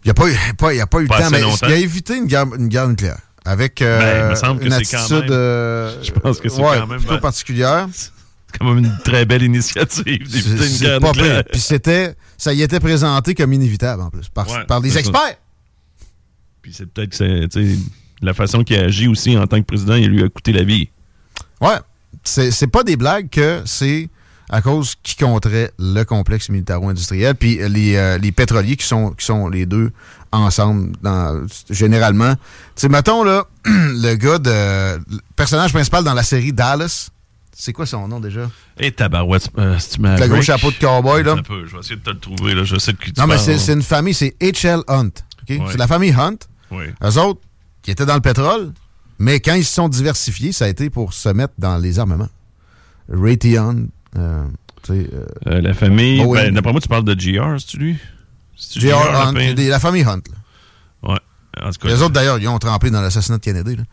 Il 0.06 0.10
n'a 0.10 0.14
pas, 0.14 0.26
pas, 0.58 0.74
il 0.74 0.82
a 0.82 0.88
pas 0.88 1.00
eu 1.00 1.04
le 1.04 1.08
temps, 1.08 1.30
mais 1.32 1.42
longtemps. 1.42 1.68
il 1.68 1.74
a 1.74 1.78
évité 1.78 2.18
une 2.18 2.26
guerre, 2.28 2.46
une 2.58 2.68
guerre 2.68 2.88
nucléaire. 2.88 3.20
Avec 3.46 3.82
euh, 3.82 4.00
Ben, 4.34 4.38
il 4.52 4.56
me 4.56 4.64
une 4.66 4.72
c'est 4.86 4.96
quand 4.96 4.98
attitude 5.00 5.20
même- 5.22 5.32
euh, 5.32 6.04
Je 6.04 6.12
pense 6.12 6.40
que 6.40 6.50
c'est 6.50 6.62
ouais, 6.62 6.78
quand 6.80 6.88
même- 6.88 6.98
plutôt 7.00 7.16
ben, 7.16 7.20
particulière. 7.22 7.88
C'est 8.54 8.60
quand 8.60 8.72
même 8.72 8.86
une 8.86 8.98
très 9.04 9.26
belle 9.26 9.42
initiative 9.42 10.30
d'éviter 10.30 10.68
une 10.68 10.78
guerre 10.78 11.00
pas 11.00 11.08
nucléaire. 11.08 11.44
Puis 11.52 11.60
c'était, 11.60 12.14
ça 12.38 12.54
y 12.54 12.62
était 12.62 12.80
présenté 12.80 13.34
comme 13.34 13.52
inévitable 13.52 14.04
en 14.04 14.12
plus, 14.12 14.30
par, 14.30 14.48
Ouais, 14.48 14.64
par 14.68 14.80
des 14.80 14.96
experts. 14.96 15.38
Puis 16.62 16.72
c'est 16.72 16.86
peut-être 16.86 17.10
que 17.10 17.16
c'est, 17.16 17.48
la 18.24 18.34
façon 18.34 18.64
qu'il 18.64 18.78
a 18.78 18.84
agi 18.84 19.08
aussi 19.08 19.38
en 19.38 19.48
tant 19.48 19.60
que 19.60 19.66
président, 19.66 19.96
il 19.96 20.08
lui 20.08 20.24
a 20.24 20.30
coûté 20.30 20.52
la 20.52 20.64
vie. 20.64 20.90
Ouais, 21.62 21.78
c'est 22.24 22.52
c'est 22.52 22.68
pas 22.68 22.84
des 22.84 22.96
blagues 22.96 23.30
que 23.30 23.62
c'est 23.66 24.10
à 24.50 24.62
cause 24.62 24.96
qui 25.02 25.16
compterait 25.16 25.72
le 25.80 26.04
complexe 26.04 26.50
militaro-industriel, 26.50 27.36
puis 27.36 27.60
les, 27.70 27.96
euh, 27.96 28.18
les 28.18 28.32
pétroliers 28.32 28.76
qui 28.76 28.86
sont, 28.86 29.12
qui 29.12 29.26
sont 29.26 29.48
les 29.48 29.66
deux 29.66 29.92
ensemble, 30.32 30.92
dans, 31.02 31.48
généralement. 31.70 32.36
Tu 32.36 32.42
sais, 32.76 32.90
mettons, 32.90 33.24
là, 33.24 33.46
le 33.66 34.16
gars 34.16 34.38
de... 34.38 35.00
Le 35.10 35.20
personnage 35.36 35.74
principal 35.74 36.04
dans 36.04 36.14
la 36.14 36.22
série 36.22 36.54
Dallas, 36.54 37.10
c'est 37.56 37.74
quoi 37.74 37.86
son 37.86 38.08
nom 38.08 38.20
déjà? 38.20 38.50
Et 38.78 38.92
tabarouette, 38.92 39.50
euh, 39.58 39.80
si 39.80 39.92
tu 39.92 40.02
m'as 40.02 40.20
Le 40.20 40.28
gros 40.28 40.42
chapeau 40.42 40.72
de 40.72 40.78
cowboy, 40.78 41.24
là. 41.24 41.34
Un 41.34 41.44
peu, 41.44 41.66
je 41.66 41.74
vais 41.74 41.80
essayer 41.80 41.96
de 41.96 42.02
te 42.02 42.10
le 42.10 42.20
trouver, 42.20 42.54
là. 42.54 42.64
Je 42.64 42.78
sais 42.78 42.94
de 42.94 42.98
qui 42.98 43.14
tu 43.14 43.22
Non, 43.22 43.28
mais 43.28 43.38
c'est 43.38 43.58
c'est 43.58 43.74
une 43.74 43.82
famille, 43.84 44.14
c'est 44.14 44.36
H.L. 44.40 44.82
Hunt. 44.88 45.12
Ouais. 45.50 45.60
C'est 45.72 45.78
la 45.78 45.88
famille 45.88 46.14
Hunt. 46.14 46.38
Oui. 46.72 46.86
Eux 47.04 47.18
autres, 47.20 47.42
qui 47.84 47.92
étaient 47.92 48.06
dans 48.08 48.16
le 48.16 48.22
pétrole, 48.22 48.72
mais 49.20 49.40
quand 49.40 49.54
ils 49.54 49.64
se 49.66 49.74
sont 49.74 49.90
diversifiés, 49.90 50.52
ça 50.52 50.66
a 50.66 50.68
été 50.70 50.90
pour 50.90 51.14
se 51.14 51.30
mettre 51.30 51.54
dans 51.60 51.78
les 51.78 52.00
armements. 52.00 52.30
Raytheon, 53.10 53.88
euh, 54.18 54.44
euh, 54.90 55.04
Euh, 55.48 55.62
la 55.62 55.74
famille, 55.74 56.26
ben, 56.26 56.54
d'après 56.54 56.72
moi, 56.72 56.82
tu 56.82 56.88
parles 56.88 57.04
de 57.04 57.14
GR, 57.14 57.60
c'est-tu 57.60 57.78
lui? 57.78 57.98
GR, 58.78 58.96
Hunt, 58.96 59.34
la 59.58 59.80
famille 59.80 60.04
Hunt. 60.04 60.22
là. 61.04 61.10
Ouais. 61.12 61.20
En 61.62 61.72
tout 61.72 61.80
cas, 61.82 61.88
Les 61.90 62.02
autres, 62.02 62.14
d'ailleurs, 62.14 62.40
ils 62.40 62.48
ont 62.48 62.58
trempé 62.60 62.90
dans 62.90 63.02
l'assassinat 63.02 63.38
de 63.38 63.44
Kennedy. 63.44 63.76
là. 63.76 63.84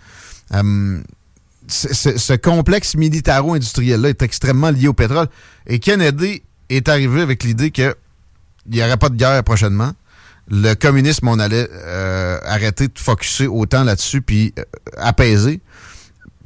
C'est- 1.69 2.19
ce 2.19 2.33
complexe 2.33 2.97
militaro-industriel-là 2.97 4.09
est 4.09 4.23
extrêmement 4.23 4.71
lié 4.71 4.89
au 4.89 4.93
pétrole. 4.93 5.29
Et 5.69 5.79
Kennedy 5.79 6.43
est 6.69 6.89
arrivé 6.89 7.21
avec 7.21 7.45
l'idée 7.45 7.71
qu'il 7.71 7.95
n'y 8.67 8.83
aurait 8.83 8.97
pas 8.97 9.09
de 9.09 9.15
guerre 9.17 9.45
prochainement. 9.45 9.93
Le 10.51 10.75
communisme, 10.75 11.29
on 11.29 11.39
allait 11.39 11.69
euh, 11.73 12.39
arrêter 12.45 12.89
de 12.89 12.99
focuser 12.99 13.47
autant 13.47 13.85
là-dessus, 13.85 14.21
puis 14.21 14.53
euh, 14.59 14.63
apaiser. 14.99 15.61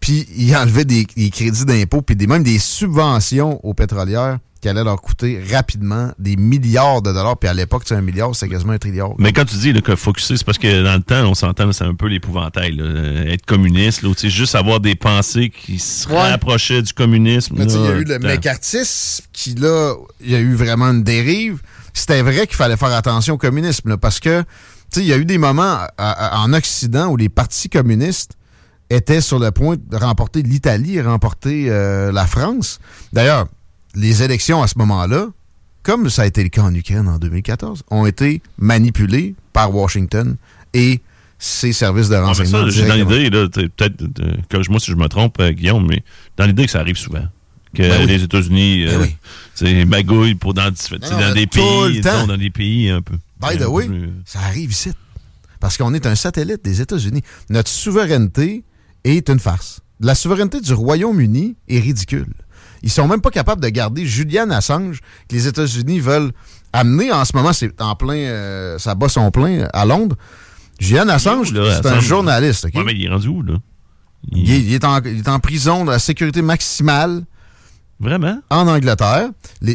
Puis 0.00 0.26
il 0.36 0.54
enlevait 0.54 0.84
des, 0.84 1.06
des 1.16 1.30
crédits 1.30 1.64
d'impôt, 1.64 2.02
puis 2.02 2.14
des, 2.14 2.26
même 2.26 2.42
des 2.42 2.58
subventions 2.58 3.64
aux 3.64 3.72
pétrolières 3.72 4.38
qui 4.60 4.68
allaient 4.70 4.84
leur 4.84 5.00
coûter 5.02 5.42
rapidement 5.50 6.12
des 6.18 6.36
milliards 6.36 7.02
de 7.02 7.12
dollars. 7.12 7.36
Puis 7.38 7.48
à 7.48 7.54
l'époque, 7.54 7.82
c'est 7.86 7.94
un 7.94 8.00
milliard, 8.02 8.34
c'est 8.34 8.48
quasiment 8.48 8.72
un 8.72 8.78
trilliard. 8.78 9.12
Mais 9.18 9.32
quand 9.32 9.44
tu 9.44 9.56
dis 9.56 9.72
là, 9.74 9.80
que 9.82 9.94
focuser, 9.96 10.36
c'est 10.38 10.44
parce 10.44 10.56
que 10.58 10.82
dans 10.82 10.94
le 10.96 11.02
temps, 11.02 11.22
on 11.28 11.34
s'entend, 11.34 11.70
c'est 11.72 11.84
un 11.84 11.94
peu 11.94 12.06
l'épouvantail. 12.08 12.72
là. 12.76 12.84
Euh, 12.84 13.26
Être 13.32 13.44
communiste, 13.46 14.02
là, 14.02 14.10
juste 14.24 14.54
avoir 14.54 14.80
des 14.80 14.94
pensées 14.94 15.50
qui 15.50 15.78
se 15.78 16.08
Ouais. 16.08 16.30
rapprochaient 16.30 16.80
du 16.82 16.92
communisme. 16.94 17.56
Il 17.58 17.70
y 17.70 17.76
a 17.86 17.90
eu 17.96 18.04
le 18.04 18.18
mécartisme 18.18 19.24
qui, 19.32 19.54
là, 19.54 19.94
il 20.22 20.30
y 20.30 20.34
a 20.34 20.40
eu 20.40 20.54
vraiment 20.54 20.86
une 20.90 21.02
dérive. 21.02 21.60
C'était 21.94 22.20
vrai 22.22 22.46
qu'il 22.46 22.56
fallait 22.56 22.76
faire 22.76 22.92
attention 22.92 23.34
au 23.34 23.38
communisme, 23.38 23.88
là, 23.88 23.96
parce 23.96 24.20
que, 24.20 24.42
tu 24.42 24.46
sais, 24.90 25.00
il 25.00 25.06
y 25.06 25.12
a 25.12 25.16
eu 25.16 25.24
des 25.24 25.38
moments 25.38 25.62
à- 25.62 25.88
à- 25.96 26.40
en 26.40 26.52
Occident 26.52 27.06
où 27.08 27.16
les 27.16 27.28
partis 27.28 27.68
communistes 27.70 28.32
étaient 28.90 29.20
sur 29.20 29.38
le 29.38 29.50
point 29.52 29.76
de 29.78 29.96
remporter 29.96 30.42
l'Italie 30.42 30.96
et 30.96 31.02
remporter 31.02 31.66
euh, 31.70 32.12
la 32.12 32.26
France. 32.26 32.80
D'ailleurs, 33.12 33.46
les 33.94 34.22
élections 34.22 34.62
à 34.62 34.66
ce 34.66 34.76
moment-là, 34.78 35.28
comme 35.84 36.10
ça 36.10 36.22
a 36.22 36.26
été 36.26 36.42
le 36.42 36.48
cas 36.48 36.62
en 36.62 36.74
Ukraine 36.74 37.08
en 37.08 37.18
2014, 37.18 37.84
ont 37.90 38.06
été 38.06 38.42
manipulées 38.58 39.34
par 39.52 39.74
Washington 39.74 40.36
et 40.74 41.00
ses 41.38 41.72
services 41.72 42.08
de 42.08 42.16
Ah, 42.16 42.24
renseignement. 42.26 42.64
ça, 42.64 42.68
j'ai 42.70 42.86
dans 42.86 42.94
l'idée, 42.94 43.30
peut-être, 43.30 44.02
euh, 44.20 44.34
corrige-moi 44.50 44.80
si 44.80 44.90
je 44.90 44.96
me 44.96 45.06
trompe, 45.08 45.36
euh, 45.40 45.50
Guillaume, 45.52 45.86
mais 45.88 46.02
dans 46.36 46.46
l'idée 46.46 46.64
que 46.66 46.70
ça 46.70 46.80
arrive 46.80 46.96
souvent. 46.96 47.24
Que 47.74 47.82
Ben 47.82 48.00
oui. 48.02 48.06
les 48.06 48.22
États-Unis, 48.22 48.84
Ben 48.86 48.94
euh, 48.94 49.02
oui. 49.02 49.16
c'est 49.54 49.84
magouille 49.84 50.34
pour 50.34 50.54
dans, 50.54 50.64
non, 50.64 51.34
des 51.34 51.46
pays, 51.46 52.00
disons, 52.00 52.26
dans 52.26 52.36
des 52.36 52.50
pays 52.50 52.90
un 52.90 53.02
peu. 53.02 53.14
By 53.40 53.58
the 53.58 53.66
way, 53.66 53.86
plus- 53.86 54.10
ça 54.24 54.38
arrive 54.40 54.70
ici. 54.70 54.90
Parce 55.60 55.76
qu'on 55.76 55.92
est 55.94 56.06
un 56.06 56.14
satellite 56.14 56.64
des 56.64 56.80
États-Unis. 56.80 57.22
Notre 57.50 57.70
souveraineté 57.70 58.64
est 59.04 59.28
une 59.28 59.38
farce. 59.40 59.80
La 60.00 60.14
souveraineté 60.14 60.60
du 60.60 60.72
Royaume-Uni 60.72 61.56
est 61.68 61.80
ridicule. 61.80 62.32
Ils 62.82 62.90
sont 62.90 63.08
même 63.08 63.20
pas 63.22 63.30
capables 63.30 63.62
de 63.62 63.68
garder 63.70 64.04
Julian 64.04 64.50
Assange, 64.50 65.00
que 65.28 65.34
les 65.34 65.46
États-Unis 65.46 66.00
veulent 66.00 66.32
amener 66.72 67.10
en 67.12 67.24
ce 67.24 67.34
moment, 67.34 67.52
c'est 67.52 67.80
en 67.80 67.94
plein, 67.96 68.14
euh, 68.16 68.78
ça 68.78 68.94
bat 68.94 69.08
son 69.08 69.30
plein 69.30 69.66
à 69.72 69.86
Londres. 69.86 70.16
Julian 70.78 71.08
Assange, 71.08 71.52
c'est 71.54 71.86
un 71.86 72.00
journaliste, 72.00 72.66
mais 72.74 72.92
il 72.92 73.04
est 73.06 73.08
rendu 73.08 73.28
où, 73.28 73.42
là? 73.42 73.54
il, 74.32 74.50
est, 74.50 74.60
il 74.60 74.74
est 74.74 74.84
en, 74.84 75.00
il 75.02 75.18
est 75.18 75.28
en 75.28 75.38
prison 75.38 75.84
de 75.84 75.90
la 75.92 75.98
sécurité 75.98 76.42
maximale 76.42 77.22
Vraiment? 78.00 78.38
en 78.50 78.66
Angleterre. 78.68 79.30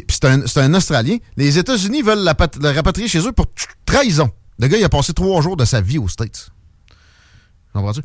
C'est 0.09 0.25
un, 0.25 0.73
Australien. 0.73 1.17
Les 1.37 1.57
États-Unis 1.57 2.01
veulent 2.01 2.19
la 2.23 2.35
pat- 2.35 2.57
le 2.61 2.69
rapatrier 2.71 3.07
chez 3.07 3.19
eux 3.25 3.31
pour 3.31 3.47
trahison. 3.85 4.29
Le 4.59 4.67
gars, 4.67 4.77
il 4.77 4.83
a 4.83 4.89
passé 4.89 5.13
trois 5.13 5.41
jours 5.41 5.55
de 5.57 5.65
sa 5.65 5.79
vie 5.81 5.97
aux 5.97 6.07
States. 6.09 6.51
Comprends-tu? 7.73 8.01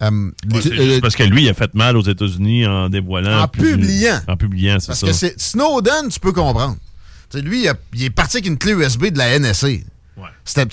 Ouais, 0.00 0.08
euh, 0.08 0.30
juste 0.62 1.00
parce 1.00 1.14
que 1.14 1.22
lui, 1.22 1.44
il 1.44 1.48
a 1.48 1.54
fait 1.54 1.72
mal 1.74 1.96
aux 1.96 2.02
États-Unis 2.02 2.66
en 2.66 2.88
dévoilant. 2.88 3.42
En 3.42 3.48
publiant. 3.48 4.20
En 4.26 4.36
publiant, 4.36 4.78
c'est 4.80 4.88
parce 4.88 4.98
ça. 5.00 5.06
que 5.06 5.12
c'est 5.12 5.40
Snowden, 5.40 6.08
tu 6.10 6.18
peux 6.18 6.32
comprendre. 6.32 6.76
Lui, 7.34 7.62
il, 7.62 7.68
a- 7.68 7.74
il 7.94 8.02
est 8.04 8.10
parti 8.10 8.38
avec 8.38 8.46
une 8.46 8.58
clé 8.58 8.72
USB 8.72 9.06
de 9.06 9.18
la 9.18 9.38
NSA. 9.38 9.68
C'était- 10.44 10.68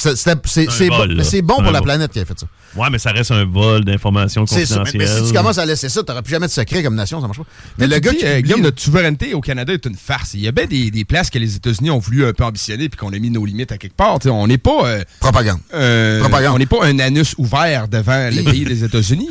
C'est 1.24 1.42
bon, 1.42 1.56
pour 1.62 1.72
la 1.72 1.82
planète 1.82 2.12
qui 2.12 2.20
a 2.20 2.26
fait 2.26 2.38
ça. 2.40 2.46
Ouais, 2.76 2.88
mais 2.92 3.00
ça 3.00 3.12
reste 3.12 3.32
un 3.32 3.46
vol 3.46 3.84
d'informations 3.84 4.46
C'est 4.46 4.66
ça. 4.66 4.76
Mais, 4.76 4.84
confidentielles. 4.86 5.16
mais 5.22 5.26
si 5.26 5.32
tu 5.32 5.38
commences 5.38 5.58
à 5.58 5.66
laisser 5.66 5.90
ça, 5.90 6.04
t'auras 6.04 6.22
plus 6.22 6.32
jamais 6.32 6.46
de 6.48 6.52
secret 6.52 6.84
comme 6.84 6.94
nation, 6.94 7.20
ça 7.20 7.26
marche 7.28 7.40
pas. 7.40 7.46
Mais 7.80 7.88
le 7.88 7.98
gars 8.00 8.12
dis, 8.12 8.18
qui. 8.18 8.26
euh, 8.28 8.42
Guillaume, 8.42 8.62
notre 8.62 8.80
souveraineté 8.82 9.34
au 9.34 9.42
Canada 9.42 9.74
est 9.74 9.86
une 9.86 9.96
farce. 9.96 10.34
Il 10.36 10.42
y 10.42 10.48
a 10.48 10.52
bien 10.52 10.66
des, 10.66 10.92
des 10.92 11.04
places 11.06 11.30
que 11.32 11.40
les 11.40 11.56
États-Unis 11.56 11.90
ont 11.90 11.98
voulu 12.00 12.26
un 12.28 12.34
peu 12.34 12.44
ambitionner 12.44 12.88
puis 12.90 12.98
qu'on 13.00 13.12
a 13.14 13.18
mis 13.18 13.32
nos 13.32 13.44
limites 13.46 13.72
à 13.72 13.78
quelque 13.78 13.96
part. 13.96 14.20
T'sais, 14.20 14.30
on 14.30 14.46
n'est 14.46 14.58
pas. 14.60 14.86
euh, 14.86 15.04
Propagande. 15.20 15.60
euh, 15.74 16.20
Propagande. 16.20 16.56
On 16.56 16.60
n'est 16.60 16.66
pas 16.68 16.84
un 16.86 17.00
anus 17.00 17.34
ouvert 17.40 17.88
devant 17.88 18.30
le 18.32 18.44
pays 18.44 18.66
des 18.66 18.84
États-Unis. 18.84 19.30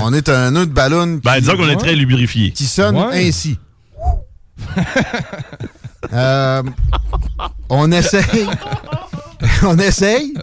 On 0.00 0.12
est 0.12 0.28
un 0.28 0.50
nœud 0.50 0.66
de 0.66 0.72
ballon 0.72 1.16
qui, 1.16 1.22
Ben, 1.22 1.38
disons 1.38 1.56
qu'on 1.56 1.64
est 1.68 1.70
Ouais. 1.70 1.76
très 1.76 1.94
lubrifié. 1.94 2.50
qui 2.52 2.64
sonne 2.64 2.96
Ouais. 2.96 3.28
ainsi. 3.28 3.58
Euh, 6.14 6.62
on 7.68 7.92
essaye. 7.92 8.24
on 9.62 9.78
essaye. 9.78 10.34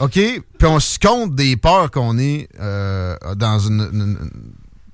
OK? 0.00 0.12
Puis 0.12 0.66
on 0.66 0.80
se 0.80 0.98
compte 0.98 1.34
des 1.34 1.56
peurs 1.56 1.90
qu'on 1.90 2.18
est 2.18 2.48
euh, 2.60 3.16
dans 3.36 3.58
une, 3.58 3.80
une- 3.92 4.00
une- 4.02 4.30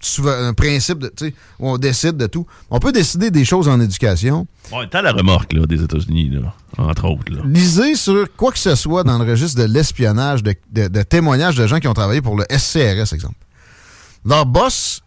souver- 0.00 0.46
un 0.46 0.52
principe 0.54 0.98
de, 0.98 1.08
tu 1.08 1.26
sais, 1.28 1.34
où 1.58 1.68
on 1.70 1.78
décide 1.78 2.16
de 2.16 2.26
tout. 2.26 2.46
On 2.70 2.78
peut 2.78 2.92
décider 2.92 3.30
des 3.30 3.44
choses 3.44 3.68
en 3.68 3.80
éducation. 3.80 4.46
Bon, 4.70 4.86
t'as 4.88 5.02
la 5.02 5.12
remorque 5.12 5.52
là, 5.54 5.66
des 5.66 5.82
États-Unis, 5.82 6.30
là, 6.30 6.54
entre 6.76 7.06
autres. 7.08 7.32
Là. 7.32 7.40
Lisez 7.46 7.94
sur 7.96 8.26
quoi 8.36 8.52
que 8.52 8.58
ce 8.58 8.74
soit 8.74 9.02
dans 9.02 9.18
le 9.18 9.28
registre 9.28 9.58
de 9.60 9.64
l'espionnage, 9.66 10.42
de, 10.42 10.54
de- 10.70 10.88
de 10.88 11.02
témoignages 11.02 11.56
de 11.56 11.66
gens 11.66 11.80
qui 11.80 11.88
ont 11.88 11.94
travaillé 11.94 12.20
pour 12.22 12.36
le 12.36 12.44
SCRS, 12.50 13.12
exemple. 13.14 13.36
Leur 14.24 14.46
boss, 14.46 15.00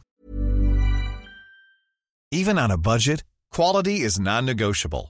Even 2.34 2.58
on 2.58 2.70
a 2.72 2.78
budget, 2.78 3.24
quality 3.54 4.04
is 4.06 4.18
non-negotiable. 4.20 5.10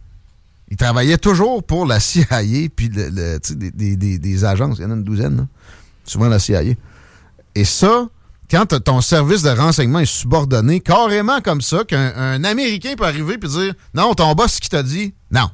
Ils 0.71 0.77
travaillaient 0.77 1.17
toujours 1.19 1.61
pour 1.63 1.85
la 1.85 1.99
CIA 1.99 2.25
puis 2.75 2.87
le, 2.89 3.09
le- 3.09 3.39
des, 3.55 3.69
des- 3.71 3.95
des- 3.97 4.17
des 4.17 4.45
agences. 4.45 4.77
Il 4.79 4.83
y 4.83 4.85
en 4.85 4.91
a 4.91 4.95
une 4.95 5.03
douzaine, 5.03 5.37
là. 5.37 5.47
souvent 6.05 6.27
la 6.29 6.39
CIA. 6.39 6.61
Et 7.55 7.65
ça, 7.65 8.07
quand 8.49 8.65
ton 8.81 9.01
service 9.01 9.43
de 9.43 9.49
renseignement 9.49 9.99
est 9.99 10.05
subordonné, 10.05 10.79
carrément 10.79 11.41
comme 11.41 11.61
ça, 11.61 11.83
qu'un 11.83 12.13
un 12.15 12.43
Américain 12.45 12.93
peut 12.97 13.05
arriver 13.05 13.33
et 13.35 13.47
dire 13.47 13.73
Non, 13.93 14.13
ton 14.13 14.33
boss 14.33 14.59
qui 14.59 14.69
t'a 14.69 14.81
dit 14.81 15.13
Non, 15.29 15.49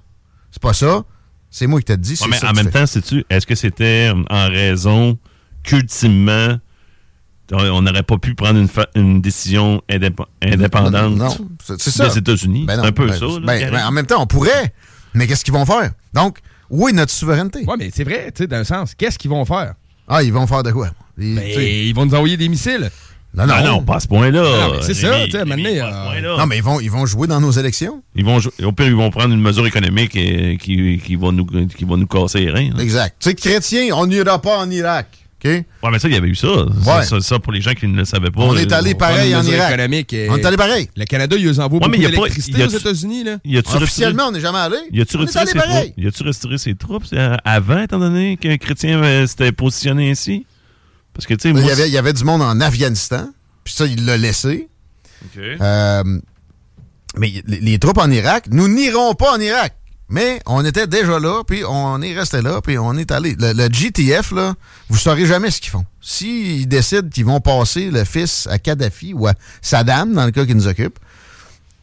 c'est 0.51 0.61
pas 0.61 0.73
ça. 0.73 1.03
C'est 1.49 1.65
moi 1.65 1.79
qui 1.79 1.85
t'ai 1.85 1.97
dit. 1.97 2.17
Ouais, 2.21 2.27
mais 2.29 2.37
ça 2.37 2.51
en 2.51 2.53
même 2.53 2.69
temps, 2.69 2.85
sais-tu, 2.85 3.25
est-ce 3.29 3.47
que 3.47 3.55
c'était 3.55 4.11
euh, 4.13 4.23
en 4.29 4.47
raison 4.49 5.17
qu'ultimement, 5.63 6.57
on 7.51 7.81
n'aurait 7.81 8.03
pas 8.03 8.17
pu 8.17 8.35
prendre 8.35 8.63
une, 8.95 9.21
décision 9.21 9.81
indép- 9.89 10.25
indépendante 10.41 11.15
Non, 11.15 11.29
ça. 11.59 12.07
des 12.09 12.17
États-Unis? 12.19 12.65
Ben 12.65 12.79
un 12.79 12.91
peu 12.91 13.07
ben, 13.07 13.13
ça. 13.17 13.25
là, 13.25 13.39
ben, 13.43 13.71
ben, 13.71 13.85
en 13.87 13.91
même 13.91 14.05
temps, 14.05 14.21
on 14.21 14.27
pourrait. 14.27 14.73
Mais 15.17 15.27
qu'est-ce 15.27 15.43
qu'ils 15.43 15.53
vont 15.53 15.65
faire? 15.65 15.91
Donc, 16.13 16.37
oui, 16.69 16.93
notre 16.93 17.11
souveraineté? 17.11 17.63
Ouais, 17.65 17.75
mais 17.77 17.89
c'est 17.93 18.03
vrai, 18.03 18.31
tu 18.35 18.43
sais, 18.43 18.47
dans 18.47 18.57
un 18.57 18.63
sens. 18.63 18.93
Qu'est-ce 18.95 19.17
qu'ils 19.17 19.31
vont 19.31 19.45
faire? 19.45 19.73
Ah, 20.07 20.23
ils 20.23 20.31
vont 20.33 20.47
faire 20.47 20.63
de 20.63 20.71
quoi? 20.71 20.89
Ils- 21.17 21.35
Ben, 21.35 21.47
ils 21.59 21.93
vont 21.93 22.05
nous 22.05 22.13
envoyer 22.15 22.37
des 22.37 22.47
missiles. 22.49 22.89
non, 23.33 23.45
Ah 23.49 23.61
non, 23.61 23.83
pas 23.83 23.95
à 23.95 23.99
ce 23.99 24.07
point-là. 24.07 24.41
Non, 24.41 24.73
c'est 24.81 24.93
ça, 24.93 25.25
tu 25.25 25.31
sais, 25.31 25.37
euh. 25.39 25.45
Non, 25.45 26.45
mais 26.45 26.57
ils 26.57 26.63
vont, 26.63 26.79
ils 26.79 26.89
vont 26.91 27.05
jouer 27.05 27.27
dans 27.27 27.41
nos 27.41 27.51
élections. 27.51 28.01
Ils 28.15 28.23
vont, 28.25 28.37
au 28.63 28.71
pire, 28.71 28.87
ils 28.87 28.95
vont 28.95 29.09
prendre 29.11 29.33
une 29.33 29.41
mesure 29.41 29.65
économique 29.67 30.15
et, 30.15 30.57
qui, 30.57 30.99
qui, 31.03 31.15
va 31.15 31.31
nous, 31.31 31.45
qui 31.45 31.83
va 31.85 31.97
nous 31.97 32.07
casser 32.07 32.39
les 32.39 32.51
reins. 32.51 32.69
là. 32.75 32.81
Exact. 32.83 33.15
Tu 33.19 33.29
sais, 33.29 33.35
chrétiens, 33.35 33.95
on 33.95 34.05
n'ira 34.07 34.41
pas 34.41 34.57
en 34.59 34.69
Irak. 34.71 35.07
OK? 35.39 35.51
Ouais, 35.51 35.65
mais 35.91 35.99
ça, 35.99 36.07
il 36.07 36.15
y 36.15 36.17
avait 36.17 36.27
eu 36.29 36.35
ça. 36.35 36.47
Ça, 36.83 37.03
ça, 37.03 37.19
ça, 37.21 37.37
pour 37.39 37.51
les 37.53 37.61
gens 37.61 37.73
qui 37.73 37.87
ne 37.87 37.95
le 37.95 38.05
savaient 38.05 38.31
pas. 38.31 38.41
On 38.41 38.55
est 38.57 38.71
allé 38.71 38.93
on- 38.95 38.97
pareil 38.97 39.35
en 39.35 39.43
Irak. 39.43 39.79
et- 40.13 40.29
On 40.31 40.37
est 40.37 40.45
allé 40.45 40.57
pareil. 40.57 40.89
Le 40.95 41.05
Canada, 41.05 41.35
il 41.37 41.45
nous 41.45 41.59
envoie 41.59 41.77
Ouais, 41.79 41.87
beaucoup 41.87 42.01
d'électricité 42.01 42.63
aux 42.65 42.69
États-Unis. 42.69 43.23
Officiellement, 43.75 44.27
on 44.29 44.31
n'est 44.31 44.39
jamais 44.39 44.57
allé. 44.57 44.77
Y 44.91 45.01
a-tu 45.01 45.15
on 45.17 45.19
est 45.19 45.25
retiré, 45.25 45.41
allé 45.41 45.51
ses 45.51 45.59
troupes? 45.59 45.93
Y 45.97 46.07
a-tu 46.07 46.23
retiré 46.23 46.57
ses 46.57 46.75
troupes 46.75 47.03
euh, 47.13 47.35
avant, 47.45 47.81
étant 47.83 47.99
donné 47.99 48.37
qu'un 48.37 48.57
chrétien 48.57 49.01
euh, 49.03 49.27
s'était 49.27 49.51
positionné 49.51 50.09
ainsi? 50.09 50.45
Parce 51.13 51.27
que, 51.27 51.35
tu 51.35 51.41
sais, 51.43 51.49
Il 51.49 51.55
moi. 51.55 51.63
y, 51.63 51.71
avait, 51.71 51.87
il 51.87 51.93
y 51.93 51.97
avait 51.99 52.13
du 52.13 52.23
monde 52.23 52.41
en 52.41 52.59
Afghanistan. 52.59 53.29
Puis 53.63 53.73
ça, 53.75 53.85
il 53.85 54.05
l'a 54.05 54.17
laissé. 54.17 54.67
OK. 55.25 55.39
Euh, 55.61 56.03
mais 57.17 57.31
les, 57.45 57.59
les 57.59 57.79
troupes 57.79 57.97
en 57.99 58.09
Irak, 58.09 58.45
nous 58.51 58.67
n'irons 58.67 59.13
pas 59.13 59.35
en 59.35 59.39
Irak. 59.39 59.75
Mais 60.09 60.39
on 60.45 60.63
était 60.63 60.87
déjà 60.87 61.19
là, 61.19 61.43
puis 61.45 61.63
on 61.67 62.01
est 62.01 62.17
resté 62.17 62.41
là, 62.41 62.61
puis 62.61 62.77
on 62.77 62.93
est 62.97 63.11
allé. 63.11 63.35
Le, 63.37 63.51
le 63.53 63.67
GTF, 63.71 64.31
là, 64.31 64.53
vous 64.89 64.97
saurez 64.97 65.25
jamais 65.25 65.51
ce 65.51 65.59
qu'ils 65.59 65.71
font. 65.71 65.85
S'ils 66.01 66.67
décident 66.67 67.09
qu'ils 67.09 67.25
vont 67.25 67.41
passer 67.41 67.91
le 67.91 68.05
fils 68.05 68.47
à 68.49 68.57
Kadhafi 68.57 69.13
ou 69.13 69.27
à 69.27 69.33
Saddam, 69.61 70.13
dans 70.13 70.25
le 70.25 70.31
cas 70.31 70.45
qui 70.45 70.55
nous 70.55 70.67
occupe, 70.67 70.97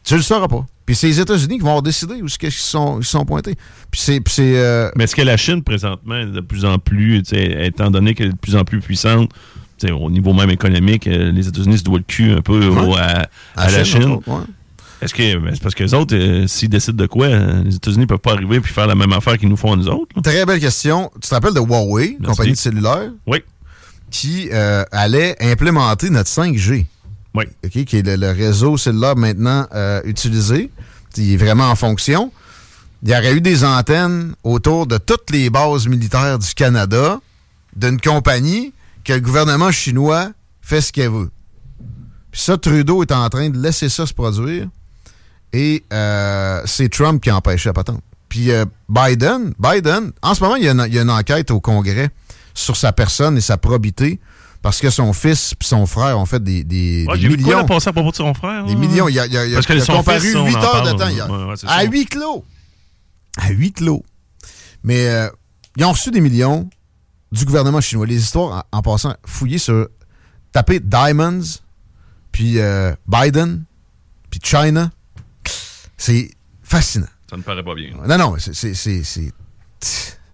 tu 0.04 0.16
le 0.16 0.22
sauras 0.22 0.48
pas. 0.48 0.64
Puis 0.86 0.94
c'est 0.96 1.06
les 1.06 1.20
États-Unis 1.20 1.58
qui 1.58 1.64
vont 1.64 1.80
décider 1.82 2.22
où 2.22 2.26
qu'ils 2.26 2.50
sont, 2.52 2.98
ils 3.00 3.04
sont 3.06 3.24
pointés. 3.24 3.56
Puis 3.90 4.00
c'est... 4.02 4.20
c'est, 4.28 4.56
euh, 4.56 4.90
Mais 4.96 5.04
est-ce 5.04 5.16
que 5.16 5.22
la 5.22 5.36
Chine, 5.38 5.62
présentement, 5.62 6.16
est 6.16 6.26
de 6.26 6.40
plus 6.40 6.64
en 6.64 6.78
plus, 6.78 7.22
étant 7.32 7.90
donné 7.90 8.14
qu'elle 8.14 8.28
est 8.28 8.32
de 8.32 8.36
plus 8.36 8.56
en 8.56 8.64
plus 8.64 8.80
puissante, 8.80 9.30
au 9.90 10.10
niveau 10.10 10.32
même 10.32 10.50
économique, 10.50 11.06
euh, 11.06 11.30
les 11.30 11.46
États-Unis 11.48 11.78
se 11.78 11.84
doivent 11.84 11.98
le 11.98 12.04
cul 12.04 12.32
un 12.32 12.40
peu 12.40 12.66
au- 12.68 12.96
à, 12.96 13.26
à 13.56 13.70
la 13.70 13.84
Chine. 13.84 14.18
ouais. 14.26 14.40
Est-ce 15.04 15.14
que 15.14 15.36
ben, 15.38 15.50
c'est 15.54 15.62
parce 15.62 15.74
que 15.74 15.84
les 15.84 15.94
autres, 15.94 16.14
euh, 16.16 16.46
s'ils 16.46 16.68
décident 16.68 16.96
de 16.96 17.06
quoi, 17.06 17.26
euh, 17.26 17.62
les 17.62 17.76
États-Unis 17.76 18.06
peuvent 18.06 18.18
pas 18.18 18.32
arriver 18.32 18.60
puis 18.60 18.72
faire 18.72 18.86
la 18.86 18.94
même 18.94 19.12
affaire 19.12 19.36
qu'ils 19.38 19.48
nous 19.48 19.56
font 19.56 19.72
à 19.72 19.76
nous 19.76 19.88
autres? 19.88 20.08
là? 20.16 20.22
Très 20.22 20.44
belle 20.46 20.60
question. 20.60 21.10
Tu 21.20 21.28
te 21.28 21.34
rappelles 21.34 21.54
de 21.54 21.60
Huawei, 21.60 22.16
Merci. 22.18 22.24
compagnie 22.36 22.52
de 22.52 22.56
cellulaire, 22.58 23.10
Oui. 23.26 23.38
qui 24.10 24.48
euh, 24.52 24.84
allait 24.92 25.36
implémenter 25.40 26.10
notre 26.10 26.30
5G. 26.30 26.86
Oui. 27.34 27.44
OK, 27.64 27.84
qui 27.84 27.96
est 27.98 28.02
le, 28.06 28.16
le 28.16 28.30
réseau 28.30 28.76
cellulaire 28.76 29.16
maintenant 29.16 29.66
euh, 29.74 30.00
utilisé. 30.04 30.70
Il 31.16 31.32
est 31.32 31.36
vraiment 31.36 31.68
en 31.68 31.76
fonction. 31.76 32.32
Il 33.02 33.10
y 33.10 33.12
aurait 33.12 33.34
eu 33.34 33.40
des 33.40 33.64
antennes 33.64 34.34
autour 34.44 34.86
de 34.86 34.96
toutes 34.98 35.30
les 35.30 35.50
bases 35.50 35.86
militaires 35.86 36.38
du 36.38 36.54
Canada 36.54 37.20
d'une 37.76 38.00
compagnie 38.00 38.72
que 39.04 39.12
le 39.12 39.20
gouvernement 39.20 39.70
chinois 39.70 40.30
fait 40.62 40.80
ce 40.80 40.90
qu'il 40.92 41.10
veut. 41.10 41.30
Puis 42.30 42.40
ça, 42.40 42.56
Trudeau 42.56 43.02
est 43.02 43.12
en 43.12 43.28
train 43.28 43.50
de 43.50 43.58
laisser 43.58 43.88
ça 43.88 44.06
se 44.06 44.14
produire. 44.14 44.68
Et 45.56 45.84
euh, 45.92 46.60
c'est 46.66 46.88
Trump 46.88 47.22
qui 47.22 47.30
a 47.30 47.36
empêché 47.36 47.68
la 47.68 47.72
patente. 47.74 48.00
Puis 48.28 48.50
euh, 48.50 48.64
Biden, 48.88 49.54
Biden, 49.56 50.10
en 50.20 50.34
ce 50.34 50.42
moment, 50.42 50.56
il 50.56 50.64
y, 50.64 50.68
a 50.68 50.72
une, 50.72 50.84
il 50.88 50.94
y 50.94 50.98
a 50.98 51.02
une 51.02 51.10
enquête 51.10 51.52
au 51.52 51.60
Congrès 51.60 52.10
sur 52.54 52.76
sa 52.76 52.92
personne 52.92 53.36
et 53.36 53.40
sa 53.40 53.56
probité 53.56 54.18
parce 54.62 54.80
que 54.80 54.90
son 54.90 55.12
fils 55.12 55.52
et 55.52 55.64
son 55.64 55.86
frère 55.86 56.18
ont 56.18 56.26
fait 56.26 56.42
des, 56.42 56.64
des, 56.64 57.04
quoi 57.06 57.16
millions. 57.16 57.58
là, 57.58 57.64
passer 57.64 57.90
à 57.90 57.92
propos 57.92 58.10
de 58.10 58.16
son 58.16 58.34
frère. 58.34 58.64
Des 58.64 58.72
là? 58.72 58.78
millions. 58.80 59.08
Il 59.08 59.16
a, 59.20 59.26
il 59.26 59.36
a- 59.36 59.42
a- 59.42 59.54
Parce 59.54 59.66
il 59.68 59.80
a 59.80 59.86
comparu 59.86 60.20
fils, 60.20 60.34
on 60.34 60.46
8 60.46 60.56
en 60.56 60.62
heures 60.62 60.82
de 60.82 60.98
temps. 60.98 61.06
Ouais, 61.06 61.44
ouais, 61.44 61.52
à 61.52 61.56
ça. 61.56 61.82
huis 61.84 62.06
clos. 62.06 62.44
À 63.36 63.50
huis 63.50 63.72
clos. 63.72 64.02
Mais 64.82 65.06
euh, 65.06 65.28
ils 65.76 65.84
ont 65.84 65.92
reçu 65.92 66.10
des 66.10 66.20
millions 66.20 66.68
du 67.30 67.44
gouvernement 67.44 67.80
chinois. 67.80 68.06
Les 68.06 68.20
histoires, 68.20 68.64
en, 68.72 68.78
en 68.78 68.82
passant, 68.82 69.14
fouillez 69.24 69.58
sur. 69.58 69.88
Tapez 70.52 70.80
Diamonds, 70.80 71.40
puis 72.32 72.58
euh, 72.58 72.92
Biden, 73.06 73.64
puis 74.30 74.40
China. 74.42 74.90
C'est 76.04 76.30
fascinant. 76.62 77.06
Ça 77.30 77.36
ne 77.38 77.42
paraît 77.42 77.62
pas 77.62 77.74
bien. 77.74 77.88
Non, 78.06 78.18
non, 78.18 78.34
c'est. 78.38 78.52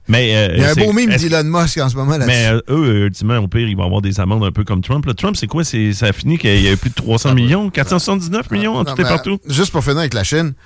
Mais, 0.08 0.34
euh, 0.34 0.54
Il 0.56 0.60
y 0.62 0.64
a 0.64 0.70
un 0.70 0.74
beau 0.74 0.92
mime 0.92 1.10
d'Elon 1.14 1.44
Musk 1.44 1.78
en 1.78 1.88
ce 1.88 1.94
moment 1.94 2.18
là 2.18 2.26
Mais 2.26 2.46
euh, 2.48 2.60
eux, 2.68 3.04
ultimement, 3.06 3.36
au 3.38 3.46
pire, 3.46 3.68
ils 3.68 3.76
vont 3.76 3.84
avoir 3.84 4.02
des 4.02 4.18
amendes 4.18 4.42
un 4.42 4.50
peu 4.50 4.64
comme 4.64 4.82
Trump. 4.82 5.06
là. 5.06 5.14
Trump, 5.14 5.36
c'est 5.36 5.46
quoi? 5.46 5.62
C'est- 5.62 5.92
Ça 5.92 6.06
a 6.06 6.12
fini 6.12 6.38
qu'il 6.38 6.60
y 6.60 6.66
a 6.66 6.72
eu 6.72 6.76
plus 6.76 6.90
de 6.90 6.94
300 6.96 7.34
millions, 7.34 7.70
479 7.70 8.50
millions 8.50 8.74
en 8.74 8.82
Non, 8.82 8.94
tout 8.96 9.00
et 9.00 9.04
partout? 9.04 9.38
Juste 9.46 9.70
pour 9.70 9.84
finir 9.84 9.98
avec 9.98 10.14
la 10.14 10.24
Chine, 10.24 10.54
tu 10.54 10.56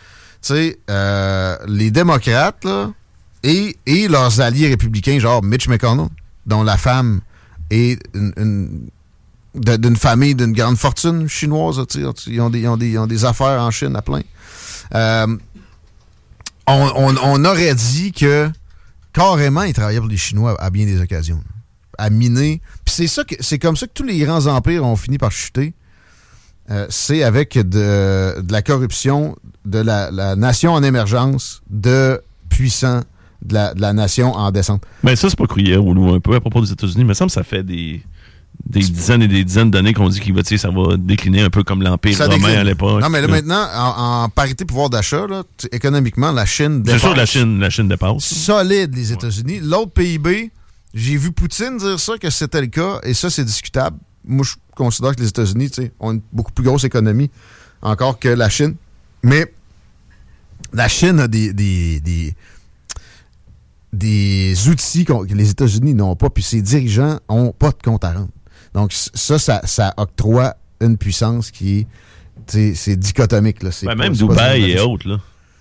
sais, 0.41 0.79
euh, 0.89 1.57
les 1.69 1.91
démocrates, 1.91 2.65
là, 2.65 2.91
et, 3.43 3.77
et 3.85 4.09
leurs 4.09 4.41
alliés 4.41 4.69
républicains, 4.69 5.19
genre 5.19 5.43
Mitch 5.43 5.69
McConnell, 5.69 6.09
dont 6.47 6.63
la 6.63 6.79
femme 6.79 7.21
est 7.71 8.01
une- 8.15 8.89
d'une 9.55 9.97
famille 9.97 10.35
d'une 10.35 10.53
grande 10.53 10.77
fortune 10.79 11.29
chinoise. 11.29 11.81
tu 11.91 12.01
sais, 12.03 12.31
Ils 12.31 12.41
ont, 12.41 12.49
des, 12.49 12.61
ils 12.61 12.69
ont 12.69 12.79
des- 12.79 12.89
ils 12.93 12.99
ont 12.99 13.07
des 13.07 13.27
affaires 13.27 13.61
en 13.61 13.71
Chine 13.71 13.95
à 13.95 14.01
plein. 14.03 14.23
Euh, 14.95 15.37
on, 16.67 17.45
aurait 17.45 17.75
dit 17.75 18.13
que 18.13 18.51
carrément, 19.13 19.63
ils 19.63 19.75
travaillaient 19.75 20.01
pour 20.01 20.09
les 20.09 20.17
Chinois 20.17 20.57
à, 20.61 20.71
bien 20.71 20.87
des 20.87 21.01
occasions. 21.01 21.43
À 21.99 22.11
miner. 22.11 22.61
Puis 22.85 22.95
c'est 22.95 23.07
ça 23.07 23.25
que 23.25 23.37
c'est 23.41 23.59
comme 23.59 23.77
ça 23.77 23.87
que 23.87 23.93
tous 23.93 24.03
les 24.03 24.19
grands 24.19 24.47
empires 24.47 24.85
ont 24.85 24.97
fini 24.97 25.19
par 25.19 25.31
chuter. 25.31 25.75
Euh, 26.71 26.87
c'est 26.89 27.23
avec 27.23 27.59
de, 27.59 28.35
la 28.51 28.63
corruption 28.63 29.37
de 29.65 29.79
la, 29.79 30.35
nation 30.35 30.73
en 30.73 30.83
émergence, 30.83 31.63
de 31.71 32.21
puissants 32.49 33.03
de 33.43 33.55
la, 33.55 33.93
nation 33.93 34.33
en 34.33 34.51
descente. 34.51 34.83
Mais 35.03 35.17
ça, 35.17 35.29
c'est 35.29 35.39
pas 35.39 35.47
crier 35.47 35.77
ou 35.77 35.93
loup 35.93 36.15
un 36.15 36.21
peu 36.21 36.35
à 36.35 36.41
propos 36.41 36.63
des 36.63 36.73
États-Unis. 36.73 37.01
Il 37.01 37.07
me 37.07 37.15
semble 37.15 37.29
que 37.29 37.35
ça 37.35 37.45
fait 37.45 37.63
des, 37.63 38.03
des 38.67 38.81
dizaines 38.81 39.23
et 39.23 39.29
des 39.29 39.45
dizaines 39.45 39.71
d'années 39.71 39.93
qu'on 39.93 40.09
dit 40.09 40.21
qu'il 40.21 40.35
va, 40.35 40.43
ça 40.43 40.71
va 40.71 40.97
décliner 40.97 41.43
un 41.43 41.51
peu 41.51 41.63
comme 41.63 41.83
l'Empire 41.83 42.19
romain 42.19 42.55
à 42.55 42.65
l'époque. 42.65 43.03
Non, 43.03 43.09
mais 43.09 43.21
là, 43.21 43.29
maintenant, 43.29 43.67
en, 43.75 44.25
en 44.25 44.29
parité 44.29 44.65
pouvoir 44.65 44.91
d'achat, 44.91 45.27
économiquement, 45.71 46.33
la 46.33 46.47
Chine 46.47 46.83
C'est 46.87 46.99
sûr 46.99 47.13
que 47.13 47.17
la 47.17 47.25
dépasse. 47.25 47.31
Chine, 47.31 47.61
la 47.61 47.71
Chine 47.71 47.89
dépasse. 47.89 48.25
solide, 48.25 48.95
les 48.95 49.13
États-Unis. 49.13 49.61
L'autre 49.63 49.93
PIB, 49.93 50.51
j'ai 50.95 51.17
vu 51.17 51.33
Poutine 51.33 51.77
dire 51.77 52.01
ça, 52.01 52.19
que 52.19 52.31
c'était 52.31 52.61
le 52.61 52.69
cas, 52.69 53.01
et 53.03 53.15
ça, 53.15 53.31
c'est 53.31 53.45
discutable. 53.45 53.99
Moi, 54.27 54.45
je 54.45 54.55
considère 54.75 55.15
que 55.15 55.21
les 55.21 55.29
États-Unis 55.29 55.71
tu 55.71 55.83
sais, 55.83 55.93
ont 56.01 56.13
une 56.13 56.23
beaucoup 56.33 56.53
plus 56.53 56.65
grosse 56.65 56.85
économie 56.85 57.31
encore 57.83 58.19
que 58.19 58.29
la 58.29 58.49
Chine. 58.49 58.75
Mais 59.23 59.53
la 60.73 60.89
Chine 60.89 61.21
a 61.21 61.29
des, 61.29 61.53
des, 61.53 62.01
des, 62.01 62.35
des 63.93 64.69
outils 64.69 65.05
que 65.05 65.13
les 65.35 65.51
États-Unis 65.51 65.95
n'ont 65.95 66.17
pas, 66.17 66.31
puis 66.31 66.43
ses 66.43 66.63
dirigeants 66.63 67.21
n'ont 67.29 67.53
pas 67.53 67.71
de 67.71 67.79
compte 67.83 68.05
à 68.05 68.13
rendre. 68.13 68.29
Donc, 68.75 68.93
ça, 68.93 69.39
ça, 69.39 69.61
ça 69.65 69.95
octroie 69.97 70.55
une 70.81 70.97
puissance 70.99 71.51
qui 71.51 71.87
est, 72.49 72.75
c'est 72.75 72.97
dichotomique. 72.97 73.63
Là. 73.63 73.71
C'est 73.71 73.87
Ben, 73.87 73.97
pas- 73.97 74.03
même 74.05 74.15
c'est 74.15 74.27
Dubaï 74.27 74.71
et 74.73 74.81
autres, 74.81 75.09
là, 75.09 75.19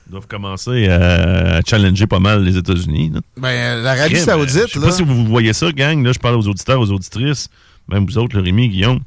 doivent 0.10 0.28
commencer 0.28 0.88
à, 0.90 1.58
à 1.58 1.62
challenger 1.66 2.08
pas 2.08 2.20
mal 2.20 2.44
les 2.44 2.58
États-Unis. 2.58 3.12
là. 3.14 3.22
Ben, 3.38 3.82
l'Arabie 3.82 4.16
Crème, 4.16 4.26
Saoudite, 4.26 4.68
Je 4.68 4.74
sais 4.74 4.80
là, 4.80 4.88
pas 4.88 4.92
si 4.92 5.04
vous 5.04 5.26
voyez 5.26 5.54
ça, 5.54 5.72
gang. 5.72 6.04
Là, 6.04 6.12
je 6.12 6.20
parle 6.20 6.36
aux 6.36 6.48
auditeurs, 6.48 6.80
aux 6.80 6.92
auditrices, 6.92 7.48
même 7.88 8.06
vous 8.06 8.18
autres, 8.18 8.36
le 8.36 8.42
Rémi, 8.44 8.68
Guillaume. 8.70 9.00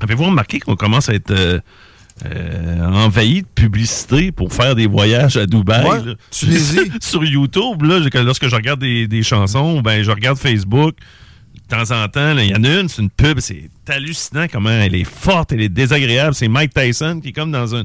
Avez-vous 0.00 0.24
remarqué 0.24 0.58
qu'on 0.60 0.74
commence 0.76 1.08
à 1.08 1.14
être 1.14 1.30
euh, 1.32 1.60
euh, 2.24 2.80
envahi 2.86 3.42
de 3.42 3.46
publicité 3.46 4.32
pour 4.32 4.52
faire 4.52 4.74
des 4.74 4.86
voyages 4.86 5.36
à 5.36 5.46
Dubaï? 5.46 5.84
Ouais, 5.88 6.04
là? 6.04 6.14
Tunisie. 6.30 6.90
Sur 7.00 7.24
YouTube, 7.24 7.82
là, 7.82 7.98
lorsque 8.22 8.48
je 8.48 8.54
regarde 8.54 8.80
des, 8.80 9.06
des 9.08 9.22
chansons, 9.22 9.80
ben, 9.80 10.02
je 10.02 10.10
regarde 10.10 10.38
Facebook. 10.38 10.94
De 11.72 11.78
temps 11.86 12.02
en 12.02 12.06
temps, 12.08 12.36
il 12.36 12.50
y 12.50 12.54
en 12.54 12.62
a 12.64 12.80
une, 12.80 12.88
c'est 12.90 13.00
une 13.00 13.08
pub, 13.08 13.40
c'est 13.40 13.70
hallucinant 13.88 14.44
comment 14.52 14.68
elle 14.68 14.94
est 14.94 15.04
forte, 15.08 15.52
elle 15.52 15.62
est 15.62 15.70
désagréable. 15.70 16.34
C'est 16.34 16.46
Mike 16.48 16.74
Tyson 16.74 17.20
qui 17.22 17.30
est 17.30 17.32
comme 17.32 17.50
dans 17.50 17.74
un- 17.74 17.84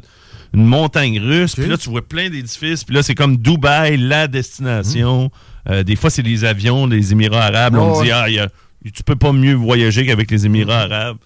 une 0.53 0.65
montagne 0.65 1.17
russe. 1.21 1.55
Puis 1.55 1.67
là, 1.67 1.77
tu 1.77 1.89
vois 1.89 2.05
plein 2.05 2.29
d'édifices. 2.29 2.83
Puis 2.83 2.93
là, 2.93 3.01
c'est 3.01 3.15
comme 3.15 3.37
Dubaï, 3.37 3.95
la 3.95 4.27
destination. 4.27 5.31
Euh, 5.69 5.83
des 5.83 5.95
fois, 5.95 6.09
c'est 6.09 6.21
les 6.21 6.43
avions 6.43 6.85
des 6.87 7.13
Émirats 7.13 7.45
arabes. 7.45 7.75
On 7.77 7.91
me 7.91 7.95
Ouais, 7.99 8.03
dit, 8.05 8.11
ah, 8.11 8.25
il 8.27 8.35
y 8.35 8.39
a- 8.39 8.49
tu 8.93 9.03
peux 9.03 9.15
pas 9.15 9.31
mieux 9.31 9.53
voyager 9.53 10.05
qu'avec 10.05 10.29
les 10.31 10.45
Émirats 10.45 10.81
arabes. 10.81 11.17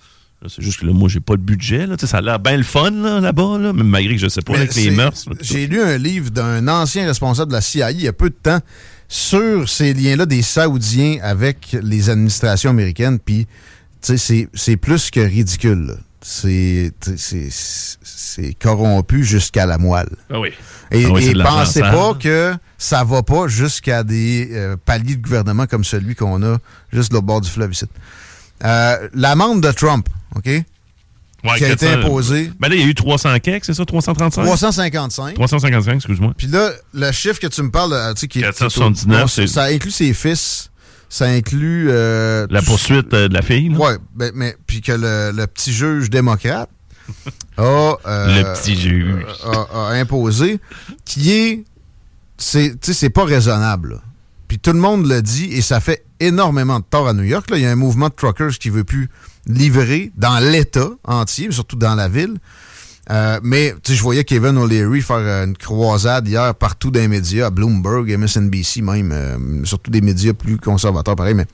Là, 0.43 0.47
C'est 0.47 0.61
juste 0.63 0.79
que 0.81 0.85
là, 0.85 0.93
moi, 0.93 1.09
j'ai 1.09 1.19
pas 1.19 1.37
de 1.37 1.41
budget. 1.41 1.87
Là. 1.87 1.95
Ça 1.99 2.17
a 2.17 2.21
l'air 2.21 2.39
bien 2.39 2.57
le 2.57 2.63
fun 2.63 2.91
là, 2.91 3.19
là-bas, 3.19 3.57
là, 3.59 3.73
même 3.73 3.87
malgré 3.87 4.15
que 4.15 4.21
je 4.21 4.27
sais 4.27 4.41
pas, 4.41 4.53
Mais 4.53 4.59
avec 4.59 4.75
les 4.75 4.91
mœurs. 4.91 5.25
J'ai 5.41 5.65
lu 5.65 5.81
un 5.81 5.97
livre 5.97 6.29
d'un 6.29 6.67
ancien 6.67 7.05
responsable 7.07 7.49
de 7.51 7.55
la 7.55 7.61
CIA 7.61 7.91
il 7.91 8.01
y 8.01 8.07
a 8.07 8.13
peu 8.13 8.29
de 8.29 8.35
temps 8.35 8.59
sur 9.13 9.67
ces 9.67 9.93
liens-là 9.93 10.25
des 10.25 10.41
Saoudiens 10.41 11.17
avec 11.21 11.75
les 11.81 12.09
administrations 12.09 12.69
américaines. 12.69 13.19
Puis, 13.19 13.45
tu 14.01 14.07
sais, 14.07 14.17
c'est- 14.17 14.47
c'est 14.53 14.77
plus 14.77 15.11
que 15.11 15.19
ridicule. 15.19 15.85
là. 15.87 15.93
C'est 16.21 16.91
tu 17.01 17.17
sais, 17.17 17.47
c'est- 17.51 17.97
c'est 18.03 18.53
corrompu 18.53 19.25
jusqu'à 19.25 19.65
la 19.65 19.77
moelle. 19.79 20.15
Ah 20.29 20.39
oui. 20.39 20.49
Et, 20.91 21.05
Ah 21.05 21.09
oui, 21.11 21.25
et 21.27 21.33
pensez 21.43 21.79
sale. 21.81 21.91
pas 21.93 22.13
que 22.13 22.53
ça 22.77 23.03
va 23.03 23.21
pas 23.23 23.47
jusqu'à 23.47 24.03
des 24.03 24.49
euh, 24.53 24.77
paliers 24.85 25.15
de 25.15 25.21
gouvernement 25.21 25.65
comme 25.65 25.83
celui 25.83 26.15
qu'on 26.15 26.41
a 26.43 26.57
juste 26.93 27.13
au 27.15 27.21
bord 27.23 27.41
du 27.41 27.49
fleuve 27.49 27.71
ici. 27.73 27.85
Euh, 28.63 29.09
L'amende 29.13 29.61
de 29.61 29.71
Trump, 29.71 30.07
OK? 30.35 30.47
Ouais, 31.43 31.57
qui 31.57 31.65
a 31.65 31.69
été 31.71 31.85
400, 31.87 31.99
imposée. 32.01 32.51
Ben 32.59 32.69
là, 32.69 32.75
il 32.75 32.81
y 32.81 32.83
a 32.83 32.87
eu 32.87 32.93
300 32.95 33.39
cakes, 33.39 33.65
c'est 33.65 33.73
ça? 33.73 33.83
335? 33.85 34.43
355. 34.43 35.33
355, 35.35 35.95
excuse-moi. 35.95 36.33
Puis 36.37 36.47
là, 36.47 36.69
le 36.93 37.11
chiffre 37.11 37.39
que 37.39 37.47
tu 37.47 37.63
me 37.63 37.71
parles, 37.71 37.93
euh, 37.93 38.13
tu 38.13 38.21
sais, 38.21 38.27
qui 38.27 38.39
est. 38.39 38.43
479, 38.43 39.21
Bon, 39.21 39.27
c'est- 39.27 39.47
Ça 39.47 39.63
inclut 39.65 39.91
ses 39.91 40.13
fils. 40.13 40.69
Ça 41.09 41.25
inclut. 41.25 41.87
euh, 41.89 42.47
La 42.49 42.61
poursuite 42.61 43.13
euh, 43.13 43.27
de 43.27 43.33
la 43.33 43.41
fille. 43.41 43.69
Ouais, 43.75 43.97
ben, 44.15 44.31
mais 44.35 44.55
puis 44.67 44.81
que 44.81 44.91
le, 44.93 45.31
le 45.35 45.47
petit 45.47 45.73
juge 45.73 46.09
démocrate 46.09 46.69
a, 47.57 47.93
euh, 48.05 48.27
Le 48.43 48.53
petit 48.53 48.75
juge. 48.79 49.25
a, 49.43 49.89
a 49.89 49.93
imposé, 49.95 50.59
qui 51.03 51.31
est, 51.31 51.63
c'est, 52.37 52.71
tu 52.71 52.77
sais, 52.81 52.93
c'est 52.93 53.09
pas 53.09 53.25
raisonnable. 53.25 53.99
Puis 54.47 54.59
tout 54.59 54.71
le 54.73 54.79
monde 54.79 55.07
le 55.07 55.21
dit 55.21 55.45
et 55.53 55.61
ça 55.61 55.79
fait 55.79 56.05
énormément 56.19 56.79
de 56.79 56.85
tort 56.89 57.07
à 57.07 57.13
New 57.13 57.23
York. 57.23 57.49
là. 57.49 57.57
Il 57.57 57.63
y 57.63 57.65
a 57.65 57.71
un 57.71 57.75
mouvement 57.75 58.09
de 58.09 58.13
truckers 58.13 58.57
qui 58.59 58.69
veut 58.69 58.83
plus 58.83 59.09
livrer 59.47 60.11
dans 60.15 60.39
l'État 60.39 60.89
entier, 61.03 61.47
mais 61.47 61.53
surtout 61.53 61.75
dans 61.75 61.95
la 61.95 62.07
ville. 62.07 62.37
Euh, 63.09 63.39
mais 63.43 63.73
je 63.87 64.01
voyais 64.01 64.23
Kevin 64.23 64.57
O'Leary 64.57 65.01
faire 65.01 65.17
euh, 65.17 65.45
une 65.45 65.57
croisade 65.57 66.27
hier 66.27 66.53
partout 66.55 66.91
dans 66.91 66.99
les 66.99 67.07
médias, 67.07 67.47
à 67.47 67.49
Bloomberg, 67.49 68.15
MSNBC 68.15 68.81
même, 68.81 69.11
euh, 69.11 69.65
surtout 69.65 69.89
des 69.91 70.01
médias 70.01 70.33
plus 70.33 70.57
conservateurs, 70.57 71.15
pareil, 71.15 71.33
mais 71.33 71.47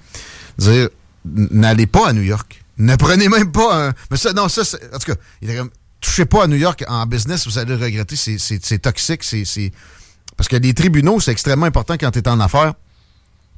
dire 0.58 0.90
n'allez 1.26 1.88
pas 1.88 2.10
à 2.10 2.14
New 2.14 2.22
York. 2.22 2.64
Ne 2.78 2.96
prenez 2.96 3.28
même 3.30 3.52
pas 3.52 3.88
un. 3.88 3.94
Mais 4.12 4.18
ça, 4.18 4.34
non, 4.34 4.50
ça, 4.50 4.62
en 4.94 5.00
tout 5.00 5.12
cas, 5.12 5.18
il 5.42 5.56
comme 5.56 5.70
touchez 6.00 6.26
pas 6.26 6.44
à 6.44 6.48
New 6.48 6.58
York 6.58 6.84
en 6.88 7.06
business, 7.06 7.48
vous 7.48 7.58
allez 7.58 7.76
le 7.76 7.84
regretter, 7.84 8.16
c'est- 8.16 8.80
toxique, 8.80 9.24
c'est. 9.24 9.72
Parce 10.36 10.48
que 10.48 10.58
les 10.58 10.74
tribunaux, 10.76 11.20
c'est 11.20 11.32
extrêmement 11.32 11.66
important 11.66 11.96
quand 12.00 12.12
tu 12.12 12.20
es 12.20 12.28
en 12.28 12.40
affaires. 12.40 12.74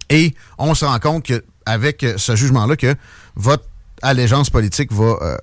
Et 0.10 0.34
on 0.58 0.74
se 0.74 0.86
rend 0.86 1.00
compte 1.00 1.26
qu'avec 1.26 2.06
ce 2.16 2.36
jugement-là, 2.36 2.78
que 2.78 2.96
votre 3.36 3.66
allégeance 4.02 4.50
politique 4.50 4.92
va 4.92 5.18
euh, 5.22 5.38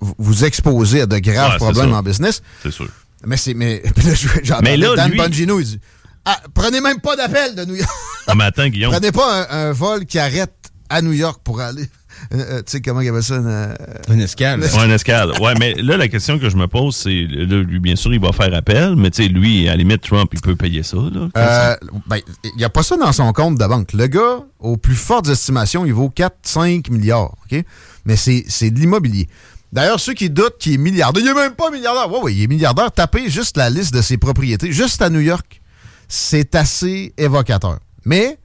vous 0.00 0.44
exposer 0.44 1.02
à 1.02 1.06
de 1.06 1.18
graves 1.18 1.52
Ouais, 1.52 1.56
problèmes 1.58 1.92
en 1.92 2.02
business. 2.02 2.42
C'est 2.62 2.70
sûr. 2.70 2.88
Mais 3.26 3.36
c'est. 3.36 3.54
Mais, 3.54 3.82
là, 4.04 4.60
Mais 4.62 4.76
là, 4.76 4.94
Dan 4.96 5.10
lui- 5.10 5.18
Bongino, 5.18 5.60
il 5.60 5.66
dit 5.66 5.80
ah, 6.26 6.40
prenez 6.54 6.80
même 6.80 7.00
pas 7.00 7.16
d'appel 7.16 7.54
de 7.54 7.64
New 7.64 7.74
York. 7.74 7.90
Ah, 8.26 8.34
mais 8.34 8.44
attends, 8.44 8.68
Guillaume. 8.68 8.92
Prenez 8.92 9.12
pas 9.12 9.46
un, 9.50 9.68
un 9.68 9.72
vol 9.72 10.06
qui 10.06 10.18
arrête 10.18 10.54
à 10.88 11.02
New 11.02 11.12
York 11.12 11.40
pour 11.44 11.60
aller. 11.60 11.88
Euh, 12.32 12.36
euh, 12.38 12.58
tu 12.58 12.72
sais 12.72 12.80
comment 12.80 13.00
il 13.00 13.06
y 13.06 13.08
avait 13.08 13.22
ça? 13.22 13.36
Une, 13.36 13.46
euh, 13.46 13.74
Une 14.08 14.20
escale. 14.20 14.60
Ouais, 14.60 14.84
une 14.84 14.90
escale. 14.90 15.32
Ouais, 15.40 15.54
mais 15.58 15.74
là, 15.74 15.96
la 15.96 16.08
question 16.08 16.38
que 16.38 16.48
je 16.50 16.56
me 16.56 16.66
pose, 16.66 16.96
c'est, 16.96 17.26
là, 17.28 17.62
lui, 17.62 17.80
bien 17.80 17.96
sûr, 17.96 18.12
il 18.14 18.20
va 18.20 18.32
faire 18.32 18.52
appel, 18.54 18.96
mais 18.96 19.10
tu 19.10 19.22
sais, 19.22 19.28
lui, 19.28 19.68
à 19.68 19.72
la 19.72 19.76
limite, 19.76 20.02
Trump, 20.02 20.30
il 20.32 20.40
peut 20.40 20.56
payer 20.56 20.82
ça, 20.82 20.96
là. 20.96 21.28
euh, 21.36 21.76
ben, 22.06 22.18
il 22.44 22.56
n'y 22.56 22.64
a 22.64 22.70
pas 22.70 22.82
ça 22.82 22.96
dans 22.96 23.12
son 23.12 23.32
compte 23.32 23.58
de 23.58 23.66
banque. 23.66 23.92
Le 23.92 24.06
gars, 24.06 24.38
aux 24.60 24.76
plus 24.76 24.94
fortes 24.96 25.28
estimations, 25.28 25.84
il 25.86 25.92
vaut 25.94 26.12
4-5 26.14 26.90
milliards. 26.90 27.34
OK? 27.50 27.62
Mais 28.04 28.16
c'est 28.16 28.44
c'est 28.48 28.70
de 28.70 28.78
l'immobilier. 28.78 29.28
D'ailleurs, 29.72 29.98
ceux 29.98 30.12
qui 30.14 30.30
doutent 30.30 30.56
qu'il 30.58 30.74
est 30.74 30.78
milliardaire, 30.78 31.20
il 31.22 31.26
n'est 31.26 31.34
même 31.34 31.54
pas 31.54 31.70
milliardaire. 31.70 32.08
Oui, 32.10 32.18
oui, 32.22 32.34
il 32.36 32.42
est 32.44 32.46
milliardaire. 32.46 32.92
Tapez 32.92 33.28
juste 33.28 33.56
la 33.56 33.70
liste 33.70 33.92
de 33.92 34.02
ses 34.02 34.18
propriétés, 34.18 34.70
juste 34.70 35.02
à 35.02 35.10
New 35.10 35.20
York. 35.20 35.60
C'est 36.06 36.54
assez 36.54 37.12
évocateur. 37.18 37.78
Mais 38.04 38.38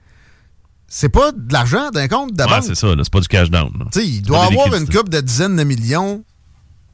c'est 0.90 1.10
pas 1.10 1.32
de 1.32 1.54
l'argent 1.54 1.90
d'un 1.92 2.08
compte 2.08 2.34
de 2.34 2.44
Ouais, 2.44 2.50
banque. 2.50 2.64
c'est 2.64 2.76
ça, 2.76 2.88
c'est 2.98 3.10
pas 3.12 3.20
du 3.20 3.28
cash 3.28 3.50
down. 3.50 3.72
là. 3.80 3.86
Tu 3.92 4.00
sais, 4.00 4.08
il 4.08 4.22
doit 4.22 4.46
avoir 4.46 4.74
une 4.76 4.88
coupe 4.88 5.10
de 5.10 5.22
dizaines 5.22 5.56
de 5.56 5.64
millions 5.64 6.24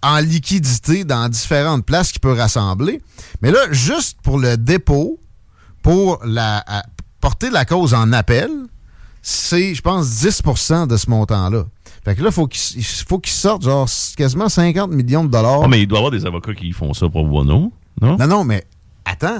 en 0.03 0.19
liquidité 0.19 1.03
dans 1.03 1.27
différentes 1.29 1.85
places 1.85 2.11
qu'il 2.11 2.21
peut 2.21 2.33
rassembler. 2.33 3.01
Mais 3.41 3.51
là, 3.51 3.59
juste 3.71 4.17
pour 4.21 4.37
le 4.37 4.57
dépôt, 4.57 5.19
pour 5.81 6.19
la, 6.25 6.63
à- 6.67 6.83
porter 7.21 7.49
la 7.49 7.65
cause 7.65 7.93
en 7.93 8.11
appel, 8.13 8.49
c'est, 9.21 9.73
je 9.73 9.81
pense, 9.81 10.05
10% 10.07 10.87
de 10.87 10.97
ce 10.97 11.09
montant-là. 11.09 11.63
Fait 12.03 12.13
que 12.15 12.21
là, 12.21 12.29
faut 12.29 12.45
qu'il 12.47 12.77
il 12.77 12.83
faut 12.83 13.17
qu'il 13.17 13.33
sorte 13.33 13.63
genre 13.63 13.89
quasiment 14.15 14.47
50 14.47 14.91
millions 14.91 15.23
de 15.23 15.29
dollars. 15.31 15.61
Ah, 15.63 15.67
mais 15.67 15.81
il 15.81 15.87
doit 15.87 15.97
y 15.97 16.01
avoir 16.01 16.11
des 16.11 16.23
avocats 16.27 16.53
qui 16.53 16.71
font 16.71 16.93
ça 16.93 17.09
pour 17.09 17.25
bono, 17.25 17.71
non? 17.99 18.17
Non, 18.17 18.27
non, 18.27 18.43
mais 18.43 18.63
attends. 19.05 19.39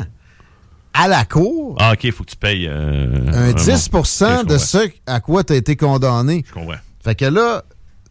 À 0.98 1.08
la 1.10 1.26
cour, 1.26 1.76
Ah, 1.80 1.92
OK, 1.94 2.04
il 2.06 2.12
faut 2.12 2.24
que 2.24 2.30
tu 2.32 2.38
payes... 2.38 2.68
euh, 2.70 3.28
un 3.34 3.52
bon. 3.52 3.58
10 3.62 3.90
Ok, 3.94 4.06
je 4.20 4.46
de 4.46 4.58
ce 4.58 4.78
à 5.06 5.20
quoi 5.20 5.44
tu 5.44 5.54
as 5.54 5.58
été 5.58 5.76
condamné. 5.76 6.44
Je 6.48 6.54
comprends. 6.54 6.76
Fait 7.04 7.16
que 7.16 7.26
là, 7.26 7.64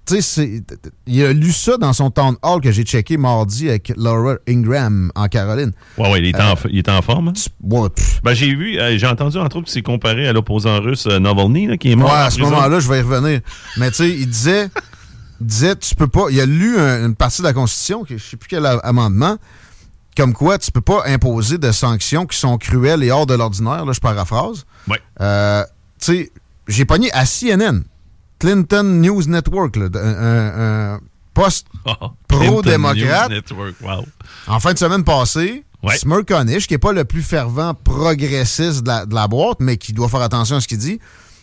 tu 0.06 0.16
sais, 0.16 0.20
c'est- 0.20 0.62
il 1.06 1.24
a 1.24 1.32
lu 1.32 1.50
ça 1.50 1.78
dans 1.78 1.94
son 1.94 2.10
town 2.10 2.36
hall 2.42 2.60
que 2.60 2.70
j'ai 2.70 2.82
checké 2.82 3.16
mardi 3.16 3.70
avec 3.70 3.90
Laura 3.96 4.34
Ingram 4.46 5.10
en 5.14 5.28
Caroline. 5.28 5.72
Ouais, 5.96 6.10
ouais, 6.12 6.18
il 6.20 6.26
était, 6.26 6.40
Euh, 6.42 6.52
en, 6.52 6.56
il 6.68 6.78
était 6.78 6.90
en 6.90 7.00
forme. 7.00 7.28
hein? 7.28 7.32
Ouais, 7.62 7.88
Ben, 8.22 8.34
j'ai 8.34 8.54
vu, 8.54 8.78
euh, 8.78 8.98
j'ai 8.98 9.06
entendu, 9.06 9.38
entre 9.38 9.56
autres, 9.56 9.64
qu'il 9.66 9.72
s'est 9.72 9.82
comparé 9.82 10.28
à 10.28 10.34
l'opposant 10.34 10.78
russe 10.80 11.06
Navalny, 11.06 11.66
là, 11.66 11.78
qui 11.78 11.90
est 11.92 11.96
mort. 11.96 12.10
ouais, 12.10 12.18
à 12.18 12.30
ce 12.30 12.38
moment-là, 12.40 12.80
je 12.80 12.88
vais 12.90 12.98
y 12.98 13.02
revenir. 13.02 13.40
Mais 13.78 13.88
tu 13.90 13.96
sais, 13.96 14.10
il 14.10 14.28
disait, 14.28 14.68
il 15.40 15.46
disait, 15.46 15.74
tu 15.76 15.94
peux 15.94 16.06
pas. 16.08 16.26
Il 16.30 16.38
a 16.38 16.44
lu 16.46 16.76
un- 16.78 17.06
une 17.06 17.14
partie 17.14 17.40
de 17.40 17.46
la 17.46 17.54
Constitution, 17.54 18.04
que 18.04 18.18
je 18.18 18.22
sais 18.22 18.36
plus 18.36 18.48
quel 18.48 18.66
amendement, 18.66 19.38
comme 20.16 20.32
quoi 20.32 20.58
tu 20.58 20.70
peux 20.70 20.80
pas 20.80 21.02
imposer 21.06 21.58
de 21.58 21.70
sanctions 21.72 22.26
qui 22.26 22.38
sont 22.38 22.56
cruelles 22.58 23.02
et 23.02 23.10
hors 23.10 23.26
de 23.26 23.34
l'ordinaire, 23.34 23.84
là, 23.84 23.92
je 23.92 24.00
paraphrase. 24.00 24.64
Ouais. 24.88 25.00
Euh, 25.20 25.62
tu 26.00 26.04
sais, 26.06 26.32
j'ai 26.68 26.84
pogné 26.84 27.10
à 27.12 27.24
CNN, 27.26 27.82
Clinton 28.38 28.82
News 28.84 29.22
Network, 29.26 29.76
là, 29.76 29.88
un, 29.94 31.00
poste 31.34 31.66
Ah, 31.86 31.98
pro-démocrate. 32.28 33.28
Clinton 33.28 33.54
News 33.56 33.64
Network, 33.66 33.74
wow. 33.82 34.04
En 34.46 34.60
fin 34.60 34.72
de 34.72 34.78
semaine 34.78 35.04
passée, 35.04 35.64
Ouais. 35.84 35.98
Qui 35.98 36.72
n'est 36.72 36.78
pas 36.78 36.92
le 36.92 37.04
plus 37.04 37.20
fervent 37.22 37.74
progressiste 37.74 38.82
de 38.84 38.88
la, 38.88 39.04
de 39.04 39.14
la 39.14 39.28
boîte, 39.28 39.58
mais 39.60 39.76
qui 39.76 39.92
doit 39.92 40.08
faire 40.08 40.22
attention 40.22 40.56
à 40.56 40.60
ce 40.62 40.66
qu'il 40.66 40.78
dit, 40.78 40.98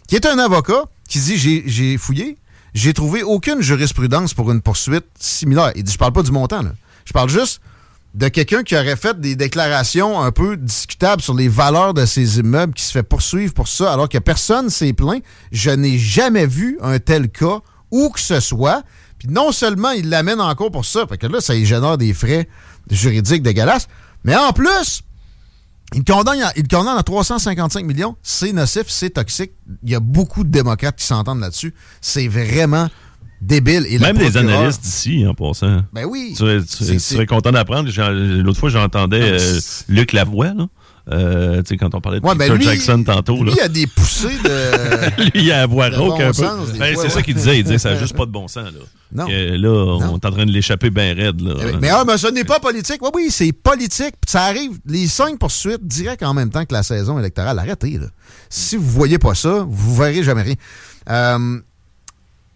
qui 0.07 0.15
est 0.15 0.25
un 0.25 0.39
avocat 0.39 0.83
qui 1.07 1.19
dit 1.19 1.37
j'ai- 1.37 1.63
j'ai 1.67 1.95
fouillé, 1.99 2.37
j'ai 2.73 2.91
trouvé 2.93 3.21
aucune 3.21 3.61
jurisprudence 3.61 4.33
pour 4.33 4.51
une 4.51 4.61
poursuite 4.61 5.05
similaire. 5.19 5.71
Il 5.75 5.83
dit 5.83 5.91
je 5.91 5.97
parle 5.99 6.13
pas 6.13 6.23
du 6.23 6.31
montant, 6.31 6.63
là. 6.63 6.71
je 7.05 7.13
parle 7.13 7.29
juste 7.29 7.61
de 8.13 8.27
quelqu'un 8.27 8.63
qui 8.63 8.75
aurait 8.75 8.97
fait 8.97 9.19
des 9.19 9.35
déclarations 9.35 10.19
un 10.19 10.31
peu 10.31 10.57
discutables 10.57 11.21
sur 11.21 11.33
les 11.33 11.47
valeurs 11.47 11.93
de 11.93 12.05
ses 12.05 12.39
immeubles, 12.39 12.73
qui 12.73 12.83
se 12.83 12.91
fait 12.91 13.03
poursuivre 13.03 13.53
pour 13.53 13.67
ça, 13.67 13.93
alors 13.93 14.09
que 14.09 14.17
personne 14.17 14.69
s'est 14.69 14.93
plaint. 14.93 15.23
Je 15.51 15.71
n'ai 15.71 15.97
jamais 15.97 16.45
vu 16.45 16.77
un 16.81 16.99
tel 16.99 17.29
cas, 17.29 17.59
où 17.89 18.09
que 18.09 18.19
ce 18.19 18.39
soit. 18.39 18.83
Puis 19.17 19.29
non 19.29 19.51
seulement 19.51 19.91
il 19.91 20.09
l'amène 20.09 20.41
en 20.41 20.53
cours 20.55 20.71
pour 20.71 20.85
ça, 20.85 21.05
fait 21.07 21.17
que 21.17 21.27
là, 21.27 21.41
ça 21.41 21.55
y 21.55 21.65
génère 21.65 21.97
des 21.97 22.13
frais 22.13 22.49
juridiques 22.89 23.43
dégueulasses, 23.43 23.87
mais 24.23 24.35
en 24.35 24.51
plus, 24.51 25.03
il 25.93 26.03
condamne, 26.03 26.39
il 26.55 26.67
condamne 26.67 26.97
à 26.97 27.03
355 27.03 27.85
millions. 27.85 28.15
C'est 28.23 28.53
nocif, 28.53 28.87
c'est 28.87 29.11
toxique. 29.11 29.51
Il 29.83 29.89
y 29.89 29.95
a 29.95 29.99
beaucoup 29.99 30.43
de 30.43 30.49
démocrates 30.49 30.95
qui 30.95 31.05
s'entendent 31.05 31.41
là-dessus. 31.41 31.73
C'est 31.99 32.27
vraiment 32.27 32.89
débile. 33.41 33.85
Et 33.89 33.99
Même 33.99 34.17
des 34.17 34.37
analystes 34.37 34.81
d'ici, 34.83 35.25
en 35.27 35.33
passant. 35.33 35.81
Ben 35.93 36.05
oui. 36.05 36.27
Tu, 36.31 36.35
serais- 36.37 36.61
tu- 36.61 36.67
C'est- 36.67 36.85
tu 36.93 36.99
c'est- 36.99 37.15
serais 37.15 37.25
content 37.25 37.51
d'apprendre. 37.51 37.89
L'autre 38.41 38.59
fois, 38.59 38.69
j'entendais 38.69 39.21
euh, 39.39 39.59
Luc 39.89 40.13
Lavoie, 40.13 40.53
là. 40.53 40.67
Euh, 41.11 41.63
tu 41.63 41.69
sais, 41.69 41.77
quand 41.77 41.95
on 41.95 41.99
parlait 41.99 42.19
de 42.19 42.25
Ouais, 42.25 42.35
ben 42.35 42.45
Peter 42.45 42.57
lui, 42.59 42.63
Jackson 42.63 43.03
tantôt. 43.03 43.37
Lui, 43.43 43.49
là. 43.49 43.55
il 43.57 43.61
a 43.61 43.67
des 43.69 43.87
poussées 43.87 44.37
de. 44.43 45.21
Lui, 45.33 45.45
il 45.45 45.51
a 45.51 45.57
la 45.61 45.65
voix 45.65 45.89
rauque 45.89 46.21
un 46.21 46.31
peu. 46.31 46.43
Ben, 46.77 46.95
c'est 46.95 47.09
ça 47.09 47.23
qu'il 47.23 47.33
disait. 47.33 47.57
Il 47.57 47.63
disait 47.63 47.79
ça 47.79 47.93
n'a 47.93 47.99
juste 47.99 48.15
pas 48.15 48.27
de 48.27 48.31
bon 48.31 48.47
sens. 48.47 48.65
Là, 48.65 48.79
Non. 49.11 49.25
Que 49.25 49.55
là 49.57 49.69
on 49.99 50.17
est 50.17 50.25
en 50.25 50.31
train 50.31 50.45
de 50.45 50.51
l'échapper 50.51 50.91
bien 50.91 51.15
raide. 51.15 51.41
Là. 51.41 51.55
Eh 51.59 51.77
Mais 51.81 51.89
ah, 51.89 52.03
mais 52.05 52.19
ce 52.19 52.27
n'est 52.27 52.43
pas 52.43 52.59
politique. 52.59 52.99
Oui, 53.01 53.09
oui, 53.15 53.27
c'est 53.31 53.51
politique. 53.51 54.13
Ça 54.27 54.43
arrive, 54.43 54.73
les 54.85 55.07
cinq 55.07 55.39
poursuites 55.39 55.83
direct 55.85 56.21
en 56.21 56.35
même 56.35 56.51
temps 56.51 56.65
que 56.65 56.73
la 56.73 56.83
saison 56.83 57.17
électorale. 57.17 57.57
Arrêtez, 57.57 57.97
là. 57.97 58.05
Si 58.49 58.77
vous 58.77 58.87
voyez 58.87 59.17
pas 59.17 59.33
ça, 59.33 59.65
vous 59.67 59.95
verrez 59.95 60.21
jamais 60.21 60.43
rien. 60.43 60.55
Euh, 61.09 61.59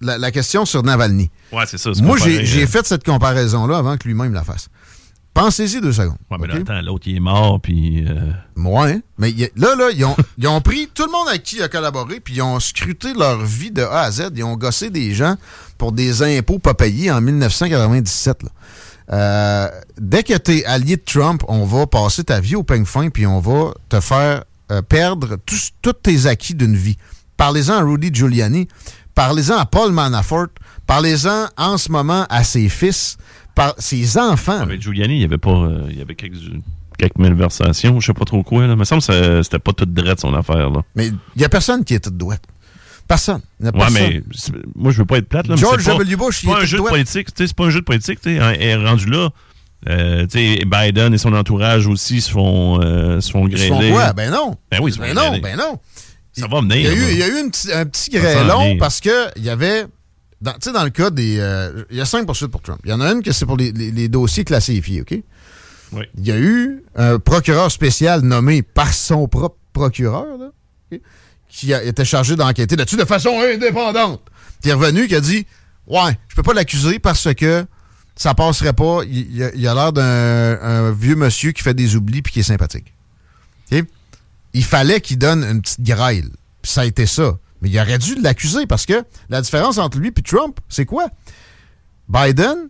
la, 0.01 0.17
la 0.17 0.31
question 0.31 0.65
sur 0.65 0.83
Navalny. 0.83 1.29
Ouais, 1.51 1.63
c'est 1.67 1.77
ça. 1.77 1.91
Moi, 2.01 2.17
j'ai 2.17 2.63
hein. 2.63 2.67
fait 2.67 2.85
cette 2.85 3.03
comparaison-là 3.03 3.77
avant 3.77 3.97
que 3.97 4.07
lui-même 4.07 4.33
la 4.33 4.43
fasse. 4.43 4.67
Pensez-y 5.33 5.81
deux 5.81 5.91
secondes. 5.91 6.15
Ouais, 6.31 6.37
mais 6.39 6.47
là, 6.47 6.81
l'autre, 6.81 7.07
il 7.07 7.17
est 7.17 7.19
mort, 7.19 7.59
puis... 7.59 8.05
euh, 8.07 8.31
Ouais, 8.55 8.93
hein? 8.93 9.01
mais 9.17 9.31
il 9.31 9.39
y 9.39 9.43
a- 9.43 9.49
là, 9.57 9.75
là, 9.75 9.89
ils 9.93 10.05
ont, 10.05 10.15
ils 10.37 10.47
ont 10.47 10.61
pris 10.61 10.87
tout 10.93 11.05
le 11.05 11.11
monde 11.11 11.27
avec 11.27 11.43
qui 11.43 11.57
il 11.57 11.61
a 11.61 11.67
collaboré, 11.67 12.21
puis 12.21 12.35
ils 12.35 12.41
ont 12.41 12.57
scruté 12.61 13.13
leur 13.13 13.39
vie 13.43 13.69
de 13.69 13.81
A 13.81 14.03
à 14.03 14.11
Z. 14.11 14.29
Ils 14.33 14.45
ont 14.45 14.55
gossé 14.55 14.89
des 14.89 15.13
gens 15.13 15.35
pour 15.77 15.91
des 15.91 16.23
impôts 16.23 16.59
pas 16.59 16.73
payés 16.73 17.11
en 17.11 17.19
1997. 17.19 18.43
là. 18.43 18.49
Euh, 19.11 19.69
dès 19.99 20.23
que 20.23 20.37
tu 20.37 20.57
es 20.59 20.65
allié 20.65 20.95
de 20.95 21.03
Trump, 21.05 21.43
on 21.49 21.65
va 21.65 21.85
passer 21.85 22.23
ta 22.23 22.39
vie 22.39 22.55
au 22.55 22.63
peigne 22.63 22.85
fin, 22.85 23.09
puis 23.09 23.27
on 23.27 23.39
va 23.41 23.73
te 23.89 23.99
faire 23.99 24.45
euh, 24.71 24.81
perdre 24.81 25.35
tous 25.45 25.71
tous 25.81 25.93
tes 25.93 26.27
acquis 26.27 26.55
d'une 26.55 26.75
vie. 26.77 26.97
Parlez-en 27.37 27.73
à 27.75 27.81
Rudy 27.81 28.09
Giuliani, 28.13 28.67
parlez-en 29.15 29.57
à 29.57 29.65
Paul 29.65 29.91
Manafort, 29.91 30.47
parlez-en 30.85 31.47
en 31.57 31.77
ce 31.77 31.91
moment 31.91 32.25
à 32.29 32.43
ses 32.43 32.69
fils, 32.69 33.17
par 33.55 33.73
ses 33.79 34.17
enfants. 34.17 34.65
Mais 34.67 34.79
Giuliani, 34.79 35.15
il 35.15 35.21
y 35.21 35.25
avait 35.25 35.37
pas... 35.37 35.49
euh, 35.51 35.87
il 35.89 35.97
y 35.97 36.01
avait 36.01 36.15
quelques, 36.15 36.35
quelques 36.97 37.17
malversations, 37.17 37.99
je 37.99 38.05
sais 38.07 38.13
pas 38.13 38.25
trop 38.25 38.43
quoi. 38.43 38.67
Là. 38.67 38.73
Il 38.73 38.79
me 38.79 38.83
semble 38.83 39.01
que 39.01 39.41
c'était 39.43 39.59
pas 39.59 39.73
toute 39.73 39.93
drette, 39.93 40.19
son 40.19 40.33
affaire. 40.33 40.69
Là. 40.69 40.81
Mais 40.95 41.07
il 41.07 41.17
n'y 41.37 41.45
a 41.45 41.49
personne 41.49 41.83
qui 41.83 41.93
est 41.93 41.99
toute 42.03 42.17
douette. 42.17 42.43
Personne. 43.07 43.41
Il 43.59 43.65
y 43.67 43.69
a 43.69 43.71
Ouais, 43.71 43.79
personne. 43.79 44.01
mais 44.01 44.23
moi, 44.75 44.91
je 44.91 44.97
veux 44.97 45.05
pas 45.05 45.17
être 45.19 45.29
plate. 45.29 45.47
Là, 45.47 45.55
George 45.55 45.85
pas- 45.85 45.91
W. 45.93 46.15
Bush, 46.15 46.43
il 46.43 46.47
pas 46.49 46.53
est 46.53 46.57
un 46.57 46.59
tout 46.61 46.65
jeu 46.65 46.77
de 46.79 46.83
politique. 46.83 47.27
C'est 47.35 47.53
pas 47.53 47.65
un 47.65 47.69
jeu 47.69 47.79
de 47.81 47.85
politique. 47.85 48.19
hein, 48.25 48.53
et 48.59 48.75
rendu 48.75 49.05
là, 49.05 49.29
euh, 49.87 50.25
Biden 50.33 51.13
et 51.13 51.17
son 51.19 51.31
entourage 51.33 51.85
aussi 51.85 52.19
se 52.19 52.31
font, 52.31 52.81
euh, 52.81 53.21
se 53.21 53.29
font 53.31 53.47
Ils 53.47 53.57
se 53.59 53.67
font 53.67 53.91
quoi? 53.91 54.11
Ben 54.13 54.31
non. 54.31 54.55
Ben 54.71 54.79
oui, 54.81 54.91
Ben 54.99 55.13
non, 55.13 55.37
ben 55.37 55.55
non. 55.55 55.79
Ça 56.37 56.47
va 56.47 56.61
venir. 56.61 56.75
Il 56.77 56.83
y 56.83 56.87
a 56.87 56.93
eu, 56.93 56.99
là. 57.01 57.11
il 57.11 57.17
y 57.17 57.23
a 57.23 57.27
eu 57.27 57.39
une 57.43 57.51
petit- 57.51 57.71
un 57.71 57.85
petit 57.85 58.09
grêlon 58.11 58.59
parce 58.79 58.99
que 58.99 59.29
il 59.37 59.43
y 59.43 59.49
avait. 59.49 59.85
dans- 60.41 60.51
Tu 60.53 60.57
sais, 60.63 60.71
dans 60.73 60.83
le 60.83 60.89
cas 60.89 61.09
des. 61.09 61.37
euh, 61.39 61.83
il 61.89 61.97
y 61.97 62.01
a 62.01 62.05
cinq 62.05 62.25
poursuites 62.25 62.51
pour 62.51 62.61
Trump. 62.61 62.79
Il 62.83 62.89
y 62.89 62.93
en 62.93 63.01
a 63.01 63.11
une 63.11 63.23
que 63.23 63.31
c'est 63.31 63.45
pour 63.45 63.57
les, 63.57 63.71
les- 63.71 63.91
les 63.91 64.07
dossiers 64.09 64.43
classifiés, 64.43 65.01
OK? 65.01 65.17
Oui. 65.93 66.03
Il 66.17 66.25
y 66.27 66.31
a 66.31 66.37
eu 66.37 66.83
un 66.95 67.19
procureur 67.19 67.71
spécial 67.71 68.21
nommé 68.21 68.61
par 68.63 68.93
son 68.93 69.27
propre 69.27 69.57
procureur, 69.71 70.25
là, 70.37 70.97
qui 71.49 71.73
a 71.73 71.83
été 71.83 72.03
chargé 72.03 72.35
d'enquêter 72.35 72.75
là-dessus 72.75 72.97
de 72.97 73.05
façon 73.05 73.39
indépendante. 73.39 74.21
Qui 74.61 74.69
est 74.69 74.73
revenu, 74.73 75.07
qui 75.07 75.15
a 75.15 75.21
dit 75.21 75.45
Ouais, 75.87 76.17
je 76.27 76.35
peux 76.35 76.43
pas 76.43 76.53
l'accuser 76.53 76.97
parce 76.99 77.33
que 77.33 77.65
ça 78.15 78.33
passerait 78.33 78.73
pas. 78.73 79.01
Il, 79.07 79.31
il 79.55 79.67
a- 79.67 79.73
l'air 79.73 79.93
d'un 79.93 80.59
un 80.61 80.91
vieux 80.91 81.15
monsieur 81.15 81.51
qui 81.51 81.61
fait 81.61 81.73
des 81.75 81.95
oublis 81.95 82.21
puis 82.21 82.33
qui 82.33 82.39
est 82.39 82.43
sympathique. 82.43 82.93
Il 84.55 84.63
fallait 84.63 85.01
qu'il 85.01 85.17
donne 85.17 85.43
une 85.43 85.61
petite 85.61 85.81
grêle. 85.81 86.29
Puis 86.61 86.71
ça 86.71 86.81
a 86.81 86.85
été 86.85 87.05
ça. 87.05 87.37
Mais 87.61 87.69
il 87.69 87.77
aurait 87.77 87.97
dû 87.97 88.15
l'accuser 88.21 88.65
parce 88.65 88.85
que 88.85 89.03
la 89.27 89.41
différence 89.41 89.77
entre 89.77 89.99
lui 89.99 90.13
et 90.15 90.21
Trump, 90.21 90.59
c'est 90.69 90.85
quoi? 90.85 91.07
Biden 92.07 92.69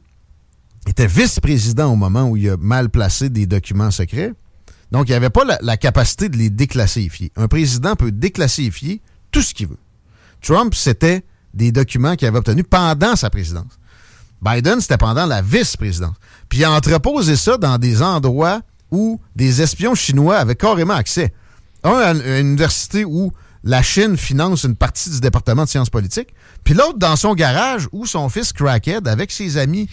était 0.88 1.06
vice-président 1.06 1.94
au 1.94 1.96
moment 1.96 2.28
où 2.28 2.38
il 2.38 2.50
a 2.50 2.58
mal 2.58 2.90
placé 2.90 3.30
des 3.30 3.46
documents 3.46 3.92
secrets. 3.92 4.34
Donc, 4.92 5.10
il 5.10 5.12
n'avait 5.12 5.30
pas 5.30 5.46
la, 5.46 5.60
la 5.62 5.78
capacité 5.78 6.28
de 6.28 6.38
les 6.38 6.50
déclassifier. 6.50 7.32
Un 7.36 7.48
président 7.48 7.96
peut 7.96 8.12
déclassifier 8.12 9.00
tout 9.30 9.44
ce 9.44 9.54
qu'il 9.54 9.68
veut. 9.68 9.80
Trump, 10.42 10.74
c'était 10.74 11.24
des 11.54 11.72
documents 11.72 12.16
qu'il 12.16 12.28
avait 12.28 12.40
obtenus 12.40 12.66
pendant 12.68 13.16
sa 13.16 13.30
présidence. 13.30 13.80
Biden, 14.42 14.82
c'était 14.82 14.98
pendant 14.98 15.28
la 15.28 15.44
vice-présidence. 15.44 16.16
Puis 16.50 16.60
il 16.60 16.64
a 16.64 16.72
entreposé 16.72 17.36
ça 17.36 17.58
dans 17.58 17.78
des 17.78 18.02
endroits 18.02 18.62
où 18.90 19.20
des 19.36 19.62
espions 19.62 19.94
chinois 19.94 20.38
avaient 20.38 20.56
carrément 20.56 20.96
accès. 20.96 21.32
Un 21.86 22.16
une 22.16 22.48
université 22.48 23.06
où 23.06 23.32
la 23.64 23.82
Chine 23.82 24.18
finance 24.18 24.64
une 24.64 24.76
partie 24.76 25.10
du 25.10 25.20
département 25.22 25.64
de 25.64 25.70
sciences 25.70 25.90
politiques, 25.90 26.34
puis 26.64 26.74
l'autre 26.74 26.98
dans 27.00 27.16
son 27.16 27.34
garage 27.34 27.88
où 27.92 28.06
son 28.06 28.28
fils 28.30 28.52
Crackhead, 28.54 29.08
avec 29.08 29.32
ses 29.32 29.58
amis, 29.58 29.88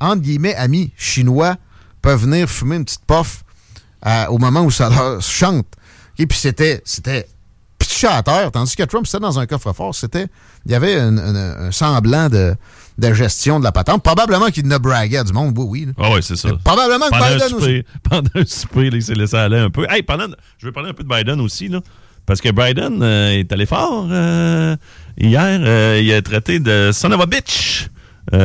entre 0.00 0.22
guillemets, 0.22 0.54
amis 0.54 0.92
chinois, 0.96 1.56
peuvent 2.02 2.20
venir 2.22 2.48
fumer 2.48 2.76
une 2.76 2.84
petite 2.84 3.04
puff 3.06 3.42
à- 4.02 4.30
au 4.30 4.38
moment 4.38 4.60
où 4.62 4.70
ça 4.70 4.88
leur 4.90 5.22
chante. 5.22 5.66
Et 6.18 6.26
puis 6.26 6.38
c'était 6.38 6.82
c'était 6.84 7.26
pitché 7.78 8.06
à 8.08 8.22
terre, 8.22 8.50
tandis 8.52 8.74
que 8.76 8.82
Trump, 8.82 9.06
c'était 9.06 9.20
dans 9.20 9.38
un 9.38 9.46
coffre-fort. 9.46 9.94
C'était, 9.94 10.26
il 10.68 10.72
y 10.72 10.74
avait 10.74 10.94
un, 11.00 11.16
un- 11.18 11.66
un 11.66 11.70
semblant 11.72 12.28
de, 12.28 12.54
de 12.98 13.12
gestion 13.14 13.58
de 13.58 13.64
la 13.64 13.72
patente. 13.72 14.02
Probablement 14.02 14.46
qu'il 14.48 14.68
ne 14.68 14.78
braguait 14.78 15.18
à 15.18 15.24
du 15.24 15.32
monde, 15.32 15.54
oui, 15.56 15.86
oui. 15.86 15.92
Ah 15.98 16.12
ouais, 16.12 16.22
c'est 16.22 16.36
ça. 16.36 16.50
Probablement 16.62 17.06
que 17.06 17.10
pendant 17.10 17.24
un 17.24 17.32
Biden 17.34 17.48
souper, 17.48 17.86
pendant 18.08 18.30
un 18.34 18.44
souper, 18.46 18.90
là, 18.90 18.96
il 18.96 19.02
s'est 19.02 19.14
laissé 19.14 19.36
aller 19.36 19.58
un 19.58 19.70
peu. 19.70 19.86
Hey, 19.90 20.02
pendant, 20.02 20.26
je 20.58 20.66
vais 20.66 20.72
parler 20.72 20.90
un 20.90 20.94
peu 20.94 21.02
de 21.04 21.08
Biden 21.08 21.40
aussi, 21.40 21.68
là. 21.68 21.80
Parce 22.26 22.40
que 22.42 22.50
Biden 22.50 23.02
euh, 23.02 23.30
est 23.38 23.50
allé 23.52 23.64
fort 23.64 24.06
euh, 24.10 24.76
hier. 25.18 25.60
euh, 25.62 25.98
il 26.02 26.12
a 26.12 26.20
traité 26.20 26.60
de 26.60 26.90
son 26.92 27.10
of 27.12 27.20
a 27.22 27.26
bitch 27.26 27.88
Oh. 28.30 28.36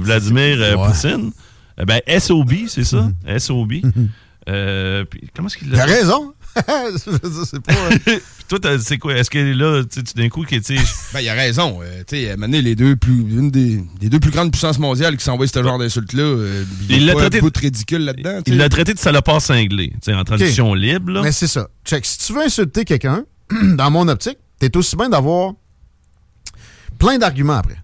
Vladimir 0.00 0.58
Ouais. 0.58 0.86
Poutine. 0.88 1.30
Eh 1.80 1.84
ben, 1.84 2.00
SOB, 2.18 2.52
c'est 2.66 2.82
ça? 2.84 3.08
SOB. 3.38 3.74
Euh, 4.48 5.04
puis 5.04 5.30
comment 5.34 5.46
est-ce 5.48 5.56
qu'il 5.56 5.68
Il 5.68 5.74
l'a 5.74 5.82
a 5.84 5.86
raison. 5.86 6.34
C'est 6.54 7.60
pas. 7.60 7.72
Puis 8.04 8.18
Toi, 8.48 8.58
c'est 8.82 8.98
quoi? 8.98 9.14
Est-ce 9.16 9.30
que 9.30 9.38
là, 9.38 9.82
tu 9.84 10.00
d'un 10.14 10.28
coup, 10.28 10.42
que, 10.44 10.56
tu 10.56 10.78
Ben, 11.14 11.20
il 11.20 11.28
a 11.28 11.34
raison. 11.34 11.80
Euh, 11.82 12.02
tu 12.06 12.16
sais, 12.16 12.36
les 12.62 12.74
deux 12.74 12.96
plus, 12.96 13.12
une 13.20 13.50
des, 13.50 13.82
des 13.98 14.08
deux 14.10 14.20
plus 14.20 14.30
grandes 14.30 14.50
puissances 14.50 14.78
mondiales 14.78 15.16
qui 15.16 15.24
s'envoient 15.24 15.46
ce 15.46 15.62
genre 15.62 15.78
d'insultes-là, 15.78 16.22
euh, 16.22 16.64
Il 16.90 17.06
l'a 17.06 17.14
traité- 17.14 17.38
un 17.38 17.40
de 17.48 17.58
ridicule 17.58 18.04
là-dedans. 18.04 18.40
il 18.46 18.58
l'a 18.58 18.68
traité 18.68 18.92
de 18.92 18.98
salopard 18.98 19.40
cinglé, 19.40 19.90
tu 19.94 20.10
sais, 20.10 20.14
en 20.14 20.24
traduction 20.24 20.74
libre. 20.74 21.12
Là. 21.12 21.22
Mais 21.22 21.32
c'est 21.32 21.46
ça. 21.46 21.68
Check. 21.84 22.04
Si 22.04 22.18
tu 22.18 22.32
veux 22.34 22.42
insulter 22.42 22.84
quelqu'un, 22.84 23.24
dans 23.74 23.90
mon 23.90 24.06
optique, 24.08 24.38
t'es 24.58 24.76
aussi 24.76 24.96
bien 24.96 25.08
d'avoir 25.08 25.54
plein 26.98 27.18
d'arguments 27.18 27.54
après. 27.54 27.76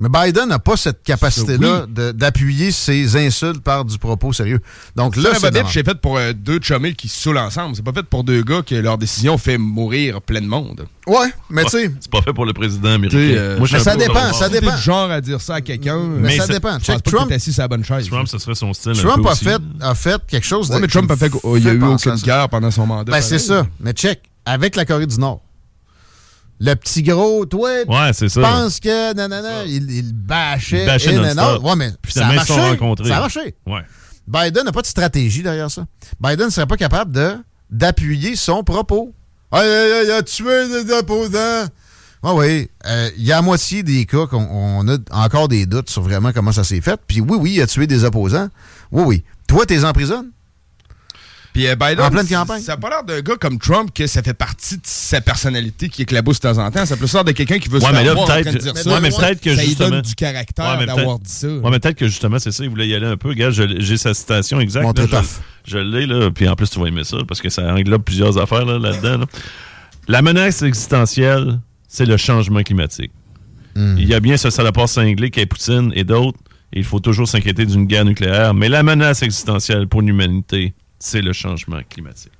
Mais 0.00 0.08
Biden 0.08 0.48
n'a 0.48 0.60
pas 0.60 0.76
cette 0.76 1.02
capacité-là 1.02 1.86
de- 1.88 2.12
d'appuyer 2.12 2.70
ses 2.70 3.16
insultes 3.16 3.60
par 3.62 3.84
du 3.84 3.98
propos 3.98 4.32
sérieux. 4.32 4.60
Donc 4.94 5.16
là, 5.16 5.30
c'est 5.34 5.50
c'est 5.72 5.84
fait 5.84 6.00
pour 6.00 6.18
euh, 6.18 6.32
deux 6.32 6.60
chummés 6.62 6.94
qui 6.94 7.08
se 7.08 7.20
saoulent 7.20 7.38
ensemble. 7.38 7.74
C'est 7.74 7.82
pas 7.84 7.92
fait 7.92 8.04
pour 8.04 8.22
deux 8.22 8.42
gars 8.42 8.62
que 8.62 8.76
leur 8.76 8.96
décision 8.96 9.36
fait 9.38 9.58
mourir 9.58 10.22
plein 10.22 10.40
de 10.40 10.46
monde. 10.46 10.86
Ouais, 11.06 11.32
mais 11.50 11.64
tu 11.64 11.70
sais, 11.70 11.90
C'est 12.00 12.10
pas 12.10 12.22
fait 12.22 12.32
pour 12.32 12.46
le 12.46 12.52
président 12.52 12.90
américain. 12.90 13.18
Tu 13.18 13.32
sais, 13.32 13.38
euh, 13.38 13.58
Moi, 13.58 13.66
je 13.66 13.76
suis 13.76 13.76
mais 13.78 13.82
ça 13.82 13.96
dépend, 13.96 14.32
ça 14.32 14.48
dépend. 14.48 14.76
du 14.76 14.82
genre 14.82 15.10
à 15.10 15.20
dire 15.20 15.40
ça 15.40 15.56
à 15.56 15.60
quelqu'un, 15.62 15.98
mais, 15.98 16.28
Mais 16.28 16.36
ça 16.36 16.46
ça- 16.46 16.52
dépend. 16.52 16.78
Check, 16.78 17.02
Trump, 17.02 17.32
assis 17.32 17.52
sur 17.52 17.62
la 17.62 17.68
bonne 17.68 17.84
chaise. 17.84 18.06
Trump, 18.08 18.28
ce 18.28 18.38
serait 18.38 18.54
son 18.54 18.72
style. 18.72 18.92
un 18.92 19.02
Trump 19.02 19.22
peu 19.24 19.28
a 19.28 19.32
aussi. 19.32 19.44
fait, 19.44 19.60
a 19.80 19.94
fait 19.96 20.20
quelque 20.28 20.46
chose 20.46 20.68
de. 20.68 20.74
Ouais, 20.74 20.80
mais 20.80 20.86
Trump 20.86 21.10
a 21.10 21.16
fait, 21.16 21.30
il 21.56 21.64
y 21.64 21.68
a 21.68 21.72
eu 21.72 21.82
aucune 21.82 22.14
guerre 22.16 22.48
pendant 22.48 22.70
son 22.70 22.86
mandat. 22.86 23.10
Ben, 23.10 23.20
c'est 23.20 23.38
ça. 23.40 23.66
Mais 23.80 23.92
check, 23.92 24.20
avec 24.44 24.76
la 24.76 24.84
Corée 24.84 25.06
du 25.06 25.18
Nord. 25.18 25.40
Le 26.60 26.74
petit 26.74 27.02
gros, 27.02 27.46
toi, 27.46 27.70
Ouais, 27.86 28.10
c'est 28.12 28.28
ça. 28.28 28.40
pense 28.40 28.80
que 28.80 29.14
nanana, 29.14 29.64
il, 29.64 29.90
il 29.90 30.12
bâchait 30.12 30.82
Il 30.82 30.86
bâchait 30.86 31.14
in 31.14 31.22
and 31.22 31.34
non-stop. 31.34 31.58
out. 31.60 31.64
Ouais, 31.68 31.76
mais 31.76 31.90
Puis 32.02 32.12
ça 32.12 32.26
a 32.26 32.32
marché. 32.32 32.52
Ça 32.54 33.16
a 33.16 33.20
marché. 33.20 33.54
Ouais. 33.66 33.82
Biden 34.26 34.64
n'a 34.64 34.72
pas 34.72 34.82
de 34.82 34.86
stratégie 34.86 35.42
derrière 35.42 35.70
ça. 35.70 35.86
Biden 36.20 36.46
ne 36.46 36.50
serait 36.50 36.66
pas 36.66 36.76
capable 36.76 37.12
de 37.12 37.36
d'appuyer 37.70 38.34
son 38.36 38.64
propos. 38.64 39.14
Ah, 39.52 39.62
il 39.64 40.10
a, 40.10 40.22
tué 40.22 40.68
des 40.84 40.92
opposants. 40.92 41.66
Ah 42.22 42.34
oui, 42.34 42.68
euh, 42.86 43.10
il 43.16 43.24
y 43.24 43.30
a 43.32 43.38
à 43.38 43.42
moitié 43.42 43.82
des 43.82 44.04
cas 44.04 44.26
qu'on 44.26 44.46
on 44.50 44.88
a 44.88 44.96
encore 45.12 45.46
des 45.48 45.64
doutes 45.66 45.88
sur 45.88 46.02
vraiment 46.02 46.32
comment 46.32 46.50
ça 46.52 46.64
s'est 46.64 46.80
fait. 46.80 47.00
Puis 47.06 47.20
oui, 47.20 47.38
oui, 47.40 47.52
il 47.54 47.62
a 47.62 47.66
tué 47.66 47.86
des 47.86 48.04
opposants. 48.04 48.48
Oui, 48.90 49.02
oui. 49.06 49.24
Toi, 49.46 49.64
t'es 49.64 49.84
en 49.84 49.92
prison? 49.92 50.26
Puis 51.52 51.66
euh, 51.66 51.74
Biden, 51.74 52.00
En 52.00 52.10
pleine 52.10 52.26
campagne. 52.28 52.60
ça 52.62 52.72
n'a 52.72 52.76
pas 52.76 52.88
l'air 52.90 53.04
d'un 53.04 53.20
gars 53.20 53.36
comme 53.40 53.58
Trump 53.58 53.90
que 53.94 54.06
ça 54.06 54.22
fait 54.22 54.34
partie 54.34 54.76
de 54.76 54.82
sa 54.84 55.20
personnalité 55.20 55.88
qui 55.88 56.02
éclabousse 56.02 56.38
de 56.40 56.48
temps 56.48 56.58
en 56.58 56.70
temps. 56.70 56.86
Ça 56.86 56.96
peut 56.96 57.06
l'air 57.12 57.24
de 57.24 57.32
quelqu'un 57.32 57.58
qui 57.58 57.68
veut 57.68 57.78
Ouais, 57.78 57.86
se 57.86 57.92
mais 57.92 57.96
faire 57.98 58.06
là, 58.06 58.12
voir 58.14 58.24
en 58.24 58.26
train 58.28 58.42
peut-être- 58.42 58.54
de 58.54 58.58
dire 58.60 58.72
mais 58.74 58.82
ça. 58.82 58.90
ouais, 58.94 59.00
mais 59.00 59.08
peut-être 59.10 59.40
que 59.40 59.54
ça 59.54 59.60
lui 59.62 59.68
justement- 59.68 59.90
donne 59.90 60.02
du 60.02 60.14
caractère 60.14 60.64
Ouais, 60.66 60.76
mais 60.78 60.86
d'avoir 60.86 61.18
peut-être- 61.18 61.22
dit 61.26 61.32
ça. 61.32 61.48
Ouais, 61.48 61.70
mais 61.70 61.78
peut-être 61.80 61.96
que 61.96 62.06
justement, 62.06 62.38
c'est 62.38 62.52
ça, 62.52 62.62
il 62.64 62.70
voulait 62.70 62.88
y 62.88 62.94
aller 62.94 63.06
un 63.06 63.16
peu. 63.16 63.28
Regarde, 63.28 63.54
j'ai 63.78 63.96
sa 63.96 64.14
citation 64.14 64.60
exacte. 64.60 64.84
Montrez 64.84 65.06
là, 65.06 65.22
je 65.64 65.72
je 65.72 65.78
l'ai, 65.78 66.06
là. 66.06 66.30
Puis 66.30 66.48
en 66.48 66.54
plus, 66.54 66.70
tu 66.70 66.78
vas 66.78 66.86
aimer 66.86 67.04
ça, 67.04 67.16
parce 67.26 67.40
que 67.40 67.48
ça 67.50 67.62
englobe 67.74 68.02
plusieurs 68.02 68.38
affaires 68.38 68.64
là, 68.64 68.78
là-dedans. 68.78 69.18
là. 69.18 69.26
La 70.06 70.22
menace 70.22 70.62
existentielle, 70.62 71.60
c'est 71.88 72.06
le 72.06 72.16
changement 72.16 72.62
climatique. 72.62 73.10
Hmm. 73.74 73.96
Il 73.98 74.08
y 74.08 74.14
a 74.14 74.20
bien 74.20 74.36
ce 74.36 74.50
salopard 74.50 74.88
cinglé 74.88 75.30
qu'est 75.30 75.46
Poutine 75.46 75.92
et 75.94 76.04
d'autres. 76.04 76.38
Il 76.72 76.84
faut 76.84 77.00
toujours 77.00 77.28
s'inquiéter 77.28 77.64
d'une 77.66 77.86
guerre 77.86 78.04
nucléaire. 78.04 78.52
Mais 78.54 78.68
la 78.68 78.82
menace 78.82 79.22
existentielle 79.22 79.86
pour 79.88 80.02
l'humanité, 80.02 80.74
c'est 80.98 81.22
le 81.22 81.32
changement 81.32 81.80
climatique. 81.88 82.32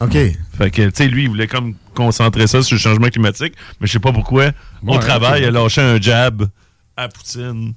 OK. 0.00 0.12
Fait 0.58 0.70
que, 0.70 0.82
tu 0.86 0.90
sais, 0.94 1.06
lui, 1.08 1.24
il 1.24 1.28
voulait 1.28 1.46
comme 1.46 1.74
concentrer 1.94 2.46
ça 2.46 2.62
sur 2.62 2.74
le 2.74 2.80
changement 2.80 3.08
climatique, 3.08 3.54
mais 3.80 3.86
je 3.86 3.92
sais 3.92 4.00
pas 4.00 4.12
pourquoi. 4.12 4.50
Au 4.86 4.92
Ouais, 4.94 4.98
travail, 4.98 5.42
ok. 5.44 5.48
il 5.50 5.56
a 5.56 5.60
lâché 5.62 5.80
un 5.80 6.00
jab 6.00 6.48
à 6.96 7.08
Poutine 7.08 7.74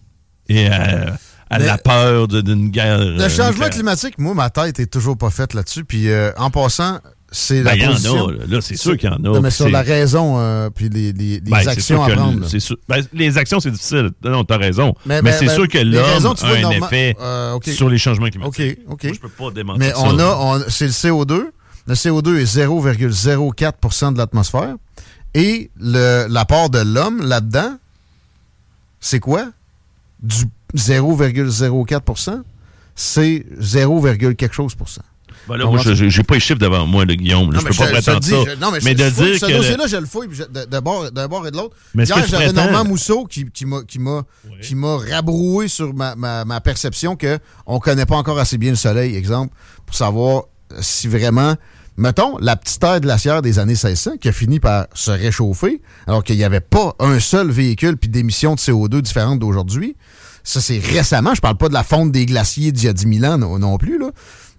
et 0.49 0.67
à, 0.67 1.17
la 1.51 1.77
peur 1.77 2.27
de- 2.27 2.41
d'une 2.41 2.69
guerre. 2.69 2.97
Le 2.97 3.21
euh, 3.21 3.29
changement 3.29 3.49
nucléaire. 3.51 3.69
climatique, 3.69 4.17
moi, 4.17 4.33
ma 4.33 4.49
tête 4.49 4.79
est 4.79 4.91
toujours 4.91 5.17
pas 5.17 5.29
faite 5.29 5.53
là-dessus. 5.53 5.85
Puis 5.85 6.09
euh, 6.09 6.31
en 6.37 6.49
passant, 6.49 6.99
c'est 7.31 7.61
Ben, 7.63 7.71
la 7.71 7.75
il 7.75 7.81
y 7.81 7.85
en 7.85 8.27
a, 8.27 8.31
là. 8.31 8.37
Là, 8.47 8.61
c'est 8.61 8.75
sûr 8.77 8.97
qu'il 8.97 9.09
y 9.09 9.11
en 9.11 9.15
a. 9.15 9.19
Non, 9.19 9.41
mais 9.41 9.51
sur 9.51 9.69
la 9.69 9.81
raison, 9.81 10.39
euh, 10.39 10.69
puis 10.69 10.89
les, 10.89 11.11
les- 11.11 11.39
les 11.39 11.51
Ben, 11.51 11.67
actions 11.67 12.03
à 12.03 12.09
prendre. 12.09 12.45
sûr- 12.47 12.77
ben, 12.87 13.03
les 13.13 13.37
actions, 13.37 13.59
c'est 13.59 13.71
difficile. 13.71 14.11
Non, 14.23 14.43
t'as 14.43 14.57
raison. 14.57 14.93
Mais, 15.05 15.21
Mais- 15.21 15.31
c'est 15.33 15.49
sûr 15.49 15.67
que 15.67 15.77
l'homme 15.79 16.25
a 16.25 16.45
un 16.67 16.71
effet 16.71 17.15
euh, 17.19 17.57
sur 17.73 17.89
les 17.89 17.97
changements 17.97 18.29
climatiques. 18.29 18.79
OK, 18.87 18.93
OK. 18.93 19.03
Moi, 19.03 19.13
je 19.13 19.19
peux 19.19 19.29
pas 19.29 19.51
démentir 19.51 19.79
Mais 19.79 19.91
ça. 19.91 19.99
on 20.01 20.17
a, 20.19 20.59
c'est 20.69 20.85
le 20.85 20.91
CO2. 20.91 21.51
Le 21.87 21.93
CO2 21.93 22.37
est 22.39 22.45
0,04% 22.45 24.11
de 24.13 24.17
l'atmosphère. 24.17 24.75
Et 25.33 25.69
le- 25.79 26.27
l'apport 26.29 26.69
de 26.69 26.79
l'homme 26.79 27.21
là-dedans, 27.21 27.75
c'est 28.99 29.19
quoi? 29.19 29.47
Du 30.23 30.45
0,04% 30.75 32.41
c'est 32.95 33.45
0, 33.59 34.01
quelque 34.35 34.53
chose 34.53 34.73
pour 34.75 34.87
cent. 34.89 35.01
Ben 35.47 35.57
là, 35.57 35.65
moi, 35.65 35.79
je- 35.83 36.09
j'ai 36.09 36.23
pas 36.23 36.33
les 36.35 36.39
chiffres 36.39 36.59
devant 36.59 36.85
moi, 36.87 37.05
le 37.05 37.13
Guillaume. 37.15 37.51
là. 37.51 37.57
Non, 37.57 37.59
je 37.59 37.65
mais 37.65 37.69
peux 37.71 37.75
pas 37.77 37.91
prétendre 37.91 38.23
ça. 38.23 38.35
je- 38.55 38.59
non, 38.59 38.71
mais, 38.71 38.79
mais 38.83 38.91
je- 38.91 39.03
de 39.03 39.09
dire 39.09 39.39
ce 39.39 39.45
que. 39.45 39.57
dossier-là, 39.57 39.87
je 39.87 39.97
le 39.97 40.05
fouille 40.05 40.27
puis 40.27 40.37
je- 40.37 40.43
de, 40.43 40.65
de 40.65 40.79
bord, 40.79 41.11
d'un 41.11 41.27
bord 41.27 41.45
et 41.47 41.51
de 41.51 41.57
l'autre. 41.57 41.75
Hier, 41.95 42.17
j'avais 42.27 42.45
prétends- 42.45 42.63
Normand 42.71 42.85
Mousseau 42.89 43.25
qui, 43.25 43.45
qui 43.51 43.65
m'a 43.65 43.81
qui 43.87 43.99
m'a 43.99 44.23
qui 44.61 44.75
m'a 44.75 44.97
rabroué 44.97 45.67
sur 45.67 45.93
ma, 45.93 46.15
ma, 46.15 46.45
ma 46.45 46.61
perception 46.61 47.15
que 47.15 47.37
on 47.67 47.79
connaît 47.79 48.05
pas 48.05 48.15
encore 48.15 48.39
assez 48.39 48.57
bien 48.57 48.71
le 48.71 48.75
soleil, 48.75 49.15
exemple, 49.15 49.53
pour 49.85 49.95
savoir 49.95 50.43
si 50.81 51.07
vraiment 51.07 51.55
mettons 51.97 52.37
la 52.39 52.55
petite 52.57 52.83
ère 52.83 52.99
glaciaire 52.99 53.41
des 53.41 53.59
années 53.59 53.73
1600 53.73 54.17
qui 54.17 54.27
a 54.27 54.31
fini 54.33 54.59
par 54.59 54.87
se 54.93 55.11
réchauffer 55.11 55.81
alors 56.07 56.23
qu'il 56.23 56.35
n'y 56.37 56.43
avait 56.43 56.59
pas 56.59 56.93
un 56.99 57.19
seul 57.19 57.51
véhicule 57.51 57.97
puis 57.97 58.09
d'émissions 58.09 58.55
de 58.55 58.59
CO2 58.59 59.01
différentes 59.01 59.39
d'aujourd'hui. 59.39 59.95
Ça, 60.47 60.61
c'est 60.61 60.77
récemment. 60.77 61.33
Je 61.33 61.41
parle 61.41 61.57
pas 61.57 61.69
de 61.69 61.73
la 61.73 61.83
fonte 61.83 62.11
des 62.11 62.27
glaciers 62.27 62.71
d'il 62.71 62.85
y 62.85 62.87
a 62.87 62.93
10 62.93 63.19
000 63.19 63.33
ans 63.33 63.37
non, 63.39 63.57
non 63.57 63.77
plus. 63.79 63.97
Là. 63.97 64.11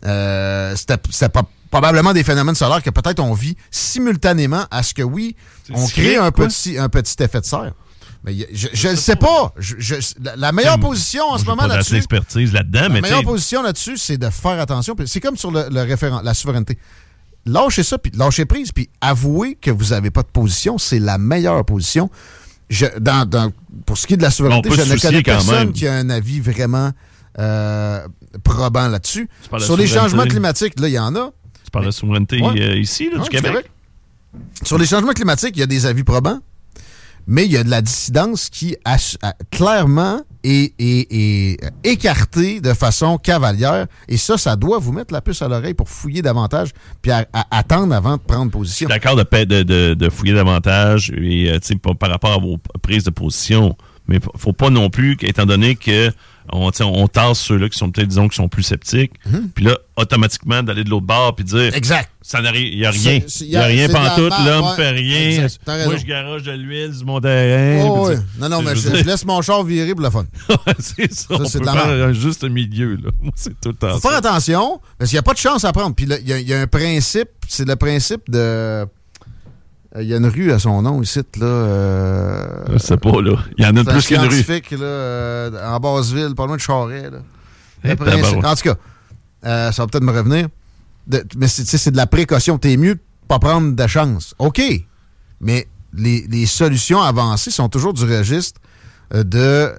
Euh, 0.06 0.74
C'était 0.76 1.28
pas- 1.28 1.42
probablement 1.70 2.12
des 2.12 2.22
phénomènes 2.24 2.54
solaires 2.54 2.82
que 2.82 2.90
peut-être 2.90 3.20
on 3.20 3.34
vit 3.34 3.56
simultanément 3.70 4.64
à 4.70 4.82
ce 4.82 4.94
que, 4.94 5.02
oui, 5.02 5.34
on 5.74 5.86
crée 5.88 6.16
un 6.16 6.30
quoi. 6.30 6.46
petit, 6.46 6.78
un 6.78 6.88
petit 6.88 7.16
effet 7.22 7.40
de 7.40 7.44
serre. 7.44 7.72
Mais 8.24 8.34
je 8.52 8.88
ne 8.88 8.96
sais 8.96 9.14
pas. 9.16 9.52
Je- 9.58 9.76
je- 9.78 9.94
la, 10.22 10.34
la 10.36 10.52
meilleure 10.52 10.80
position 10.80 11.24
en 11.24 11.30
Moi, 11.30 11.38
ce 11.38 11.44
moment 11.44 11.66
là-dessus. 11.66 11.92
d'expertise 11.92 12.52
là-dedans, 12.52 12.82
La 12.82 12.88
mais 12.88 13.00
meilleure 13.00 13.22
position 13.22 13.62
là-dessus, 13.62 13.96
c'est 13.98 14.16
de 14.18 14.30
faire 14.30 14.58
attention. 14.60 14.96
C'est 15.06 15.20
comme 15.20 15.36
sur 15.36 15.50
le, 15.50 15.66
le 15.70 15.82
référent, 15.82 16.20
la 16.22 16.34
souveraineté. 16.34 16.78
Lâchez 17.44 17.84
ça, 17.84 17.98
puis 17.98 18.10
lâchez 18.16 18.44
prise, 18.44 18.72
puis 18.72 18.88
avouez 19.00 19.54
que 19.54 19.70
vous 19.70 19.86
n'avez 19.90 20.10
pas 20.10 20.22
de 20.22 20.28
position. 20.28 20.78
C'est 20.78 20.98
la 20.98 21.18
meilleure 21.18 21.64
position. 21.64 22.10
Je, 22.68 22.86
dans, 22.98 23.24
dans- 23.28 23.52
pour 23.84 23.96
ce 23.96 24.08
qui 24.08 24.14
est 24.14 24.16
de 24.16 24.22
la 24.22 24.32
souveraineté, 24.32 24.70
Bon, 24.70 24.74
je 24.74 24.82
ne 24.82 24.98
connais 24.98 25.22
personne 25.22 25.54
même. 25.66 25.72
qui 25.72 25.86
a 25.86 25.94
un 25.94 26.10
avis 26.10 26.40
vraiment 26.40 26.90
euh, 27.38 28.06
probant 28.44 28.88
là-dessus. 28.88 29.28
Sur 29.58 29.76
les 29.76 29.86
changements 29.86 30.24
climatiques, 30.24 30.78
là, 30.80 30.88
il 30.88 30.94
y 30.94 30.98
en 30.98 31.14
a. 31.16 31.30
tu 31.64 31.70
parles 31.70 31.86
de 31.86 31.90
souveraineté 31.90 32.40
Ouais. 32.42 32.60
euh, 32.60 32.76
ici, 32.76 33.08
là, 33.10 33.18
Ouais, 33.18 33.24
du 33.24 33.30
Québec? 33.30 33.70
Sur 34.62 34.78
les 34.78 34.86
changements 34.86 35.12
climatiques, 35.12 35.52
il 35.56 35.60
y 35.60 35.62
a 35.62 35.66
des 35.66 35.86
avis 35.86 36.04
probants, 36.04 36.38
mais 37.26 37.44
il 37.46 37.52
y 37.52 37.56
a 37.56 37.64
de 37.64 37.70
la 37.70 37.80
dissidence 37.82 38.48
qui 38.50 38.76
a- 38.84 38.96
clairement 39.50 40.20
est, 40.44 40.74
est- 40.78 41.08
est, 41.12 41.64
euh, 41.64 41.68
écartée 41.84 42.60
de 42.60 42.72
façon 42.72 43.18
cavalière. 43.18 43.86
Et 44.08 44.16
ça, 44.16 44.38
ça 44.38 44.54
doit 44.54 44.78
vous 44.78 44.92
mettre 44.92 45.12
la 45.12 45.20
puce 45.20 45.42
à 45.42 45.48
l'oreille 45.48 45.74
pour 45.74 45.88
fouiller 45.88 46.22
davantage 46.22 46.70
puis 47.02 47.10
à- 47.10 47.26
à- 47.32 47.58
attendre 47.58 47.94
avant 47.94 48.16
de 48.16 48.22
prendre 48.22 48.50
position. 48.52 48.88
D'accord 48.88 49.16
de, 49.16 49.24
de, 49.44 49.62
de, 49.62 49.94
de 49.94 50.08
fouiller 50.10 50.34
davantage 50.34 51.10
et, 51.16 51.50
euh, 51.50 51.58
par, 51.82 51.96
par 51.96 52.10
rapport 52.10 52.32
à 52.32 52.38
vos 52.38 52.58
prises 52.82 53.04
de 53.04 53.10
position. 53.10 53.76
Mais 54.06 54.20
faut 54.36 54.52
pas 54.52 54.70
non 54.70 54.88
plus, 54.88 55.16
étant 55.22 55.46
donné 55.46 55.74
que 55.74 56.12
on, 56.52 56.70
on 56.80 57.08
tasse 57.08 57.38
ceux-là 57.40 57.68
qui 57.68 57.78
sont 57.78 57.90
peut-être, 57.90 58.08
disons, 58.08 58.28
qui 58.28 58.36
sont 58.36 58.48
plus 58.48 58.62
sceptiques, 58.62 59.12
puis 59.54 59.64
là, 59.64 59.78
automatiquement, 59.96 60.62
d'aller 60.62 60.84
de 60.84 60.90
l'autre 60.90 61.06
bord 61.06 61.34
puis 61.34 61.44
dire 61.44 61.74
Exact. 61.74 62.10
ça 62.20 62.40
il 62.54 62.76
n'y 62.78 62.84
a 62.84 62.90
rien. 62.90 63.20
Il 63.40 63.48
n'y 63.48 63.56
a 63.56 63.64
rien 63.64 63.88
de 63.88 63.92
la 63.92 63.98
pantoute, 64.10 64.32
l'homme 64.44 64.64
ouais. 64.66 64.76
fait 64.76 64.90
rien. 64.90 65.44
Exact, 65.44 65.86
Moi, 65.86 65.96
je 65.96 66.04
garage 66.04 66.42
de 66.42 66.52
l'huile 66.52 66.94
sur 66.94 67.06
mon 67.06 67.20
terrain. 67.20 67.88
Oh, 67.88 68.10
Non, 68.38 68.48
non, 68.48 68.62
mais 68.62 68.76
je, 68.76 68.88
laisse 69.04 69.24
mon 69.24 69.40
char 69.42 69.64
virer 69.64 69.92
pour 69.94 70.02
le 70.02 70.10
fun. 70.10 70.26
c'est 70.78 71.12
ça. 71.12 71.26
on 71.30 71.44
c'est 71.46 71.66
un 71.66 72.12
juste 72.12 72.44
milieu, 72.44 72.96
là. 72.96 73.10
Moi, 73.20 73.32
c'est 73.36 73.58
tout 73.60 73.70
le 73.70 73.74
temps 73.74 73.94
Faut 73.98 74.00
ça. 74.00 74.08
faire 74.08 74.18
attention, 74.18 74.80
parce 74.98 75.10
qu'il 75.10 75.16
n'y 75.16 75.20
a 75.20 75.22
pas 75.22 75.32
de 75.32 75.38
chance 75.38 75.64
à 75.64 75.72
prendre. 75.72 75.94
Puis 75.94 76.06
là, 76.06 76.16
il 76.20 76.28
y, 76.28 76.32
a- 76.32 76.38
il 76.38 76.48
y 76.48 76.52
a 76.54 76.60
un 76.60 76.66
principe, 76.66 77.28
c'est 77.48 77.66
le 77.66 77.76
principe 77.76 78.22
de... 78.28 78.86
euh, 79.96 80.02
Il 80.02 80.08
y 80.08 80.14
a 80.14 80.18
une 80.18 80.26
rue 80.26 80.52
à 80.52 80.58
son 80.58 80.82
nom 80.82 81.02
ici, 81.02 81.20
là. 81.38 81.46
euh, 81.46 82.64
Je 82.72 82.78
sais 82.78 82.96
pas, 82.96 83.20
là. 83.22 83.36
Il 83.58 83.64
y 83.64 83.66
en 83.66 83.76
a 83.76 83.84
plus 83.84 84.06
qu'une 84.06 84.18
rue. 84.18 84.30
scientifique, 84.30 84.70
là, 84.72 84.84
euh, 84.84 85.68
en 85.74 85.80
Basseville, 85.80 86.34
pas 86.34 86.46
loin 86.46 86.56
de 86.56 86.60
Charret. 86.60 87.10
Là. 87.10 87.18
Eh, 87.84 87.92
en 87.92 88.54
tout 88.54 88.62
cas, 88.62 88.74
euh, 89.44 89.72
ça 89.72 89.82
va 89.82 89.86
peut-être 89.88 90.04
me 90.04 90.12
revenir. 90.12 90.48
De- 91.06 91.24
mais 91.36 91.46
c'est 91.48 91.90
de 91.90 91.96
la 91.96 92.06
précaution. 92.06 92.58
T'es 92.58 92.76
mieux 92.76 92.94
de 92.96 93.00
pas 93.28 93.38
prendre 93.38 93.74
de 93.74 93.86
chance. 93.86 94.34
OK. 94.38 94.60
Mais 95.40 95.68
les, 95.92 96.26
les 96.28 96.46
solutions 96.46 97.00
avancées 97.00 97.50
sont 97.50 97.68
toujours 97.68 97.92
du 97.92 98.04
registre 98.04 98.60
de 99.12 99.72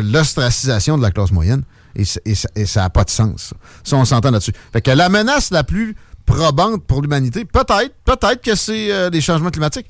l'ostracisation 0.00 0.96
de 0.96 1.02
la 1.02 1.10
classe 1.10 1.32
moyenne. 1.32 1.62
Et, 1.96 2.04
ça- 2.04 2.20
et 2.54 2.66
ça 2.66 2.82
n'a 2.82 2.90
pas 2.90 3.04
de 3.04 3.10
sens. 3.10 3.48
Ça, 3.48 3.56
Ça, 3.84 3.96
on 3.96 4.04
s'entend 4.04 4.30
là-dessus. 4.30 4.52
Fait 4.72 4.80
que 4.80 4.90
la 4.92 5.08
menace 5.08 5.50
la 5.50 5.64
plus 5.64 5.96
probante 6.30 6.84
pour 6.86 7.02
l'humanité, 7.02 7.44
peut-être, 7.44 7.94
peut-être 8.04 8.42
que 8.42 8.54
c'est 8.54 8.92
euh, 8.92 9.10
les 9.10 9.20
changements 9.20 9.50
climatiques. 9.50 9.86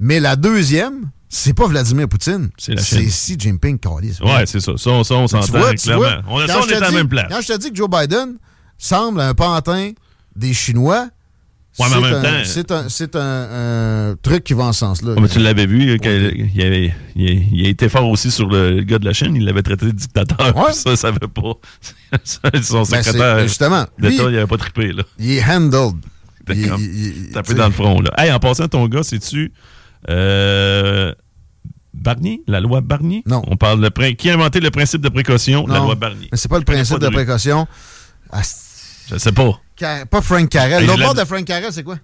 Mais 0.00 0.20
la 0.20 0.36
deuxième, 0.36 1.10
c'est 1.28 1.54
pas 1.54 1.66
Vladimir 1.66 2.08
Poutine. 2.08 2.50
C'est. 2.58 2.74
Xi 2.74 3.36
Jinping, 3.38 3.78
Carlis. 3.78 4.18
Ouais, 4.22 4.44
c'est 4.46 4.60
ça. 4.60 4.72
Ça, 4.76 4.90
on- 4.90 5.04
ça, 5.04 5.14
on 5.14 5.26
Tu 5.26 5.36
s'entend 5.36 5.46
clairement. 5.74 6.00
vois, 6.00 6.22
on 6.28 6.38
a 6.40 6.46
ça, 6.46 6.60
on 6.62 6.66
est 6.68 6.74
à 6.74 6.80
la 6.80 6.90
même 6.90 7.08
place. 7.08 7.26
Quand 7.30 7.40
je 7.40 7.48
te 7.52 7.58
dis 7.58 7.70
que 7.70 7.76
Joe 7.76 7.88
Biden 7.88 8.36
semble 8.78 9.20
un 9.20 9.34
pantin 9.34 9.92
des 10.36 10.52
Chinois, 10.52 11.08
Ouais, 11.78 11.86
mais 11.90 11.96
en 11.96 12.00
c'est 12.00 12.00
même 12.02 12.14
un- 12.14 12.22
temps- 12.22 12.44
c'est 12.44 12.70
un, 12.70 12.88
c'est 12.88 13.16
un- 13.16 14.10
un 14.12 14.16
truc 14.22 14.44
qui 14.44 14.52
va 14.54 14.64
en 14.64 14.72
ce 14.72 14.78
sens-là. 14.80 15.14
Tu 15.28 15.38
l'avais 15.40 15.66
vu, 15.66 15.98
qu'il- 15.98 16.50
il, 16.54 16.62
avait, 16.62 16.94
il, 17.16 17.28
a- 17.28 17.32
il 17.52 17.66
a 17.66 17.68
été 17.68 17.88
fort 17.88 18.08
aussi 18.08 18.30
sur 18.30 18.48
le 18.48 18.82
gars 18.82 18.98
de 19.00 19.04
la 19.04 19.12
Chine. 19.12 19.34
Il 19.34 19.44
l'avait 19.44 19.62
traité 19.62 19.86
de 19.86 19.90
dictateur. 19.90 20.56
Ouais. 20.56 20.72
Ça, 20.72 20.94
ça 20.94 21.10
veut 21.10 21.18
pas. 21.26 21.54
Son 22.24 22.82
Ben, 22.82 23.02
secrétaire 23.02 23.40
justement, 23.40 23.86
lui- 23.98 24.10
d'État, 24.16 24.30
il 24.30 24.36
avait 24.36 24.46
pas 24.46 24.56
trippé. 24.56 24.92
Là. 24.92 25.02
Il 25.18 25.32
est 25.32 25.44
handled. 25.44 25.96
Tu 26.46 26.54
sais, 26.54 27.54
dans 27.54 27.66
le 27.66 27.72
front. 27.72 28.00
Là. 28.00 28.10
Hey, 28.18 28.30
en 28.30 28.38
passant, 28.38 28.68
ton 28.68 28.86
gars, 28.86 29.02
c'est-tu 29.02 29.52
euh, 30.10 31.12
Barnier? 31.92 32.42
La 32.46 32.60
loi 32.60 32.80
Barnier? 32.82 33.22
Non. 33.26 33.42
On 33.46 33.56
parle 33.56 33.80
de 33.80 33.88
Qui 34.12 34.30
a 34.30 34.34
inventé 34.34 34.60
le 34.60 34.70
principe 34.70 35.00
de 35.00 35.08
précaution? 35.08 35.66
La 35.66 35.78
loi 35.78 35.94
Barnier. 35.94 36.28
Mais 36.30 36.38
c'est 36.38 36.48
pas 36.50 36.58
le 36.58 36.64
principe 36.64 36.98
de 36.98 37.06
lui. 37.06 37.14
précaution. 37.14 37.66
Ah, 38.30 38.42
Je 39.10 39.18
sais 39.18 39.32
pas. 39.32 39.60
Car- 39.76 40.06
pas 40.06 40.22
Frank. 40.22 40.54
Hey, 40.54 40.86
L'autre 40.86 41.00
bord 41.02 41.14
de 41.14 41.24
Frank 41.24 41.44
Carell, 41.44 41.72
c'est 41.72 41.82
quoi? 41.82 41.96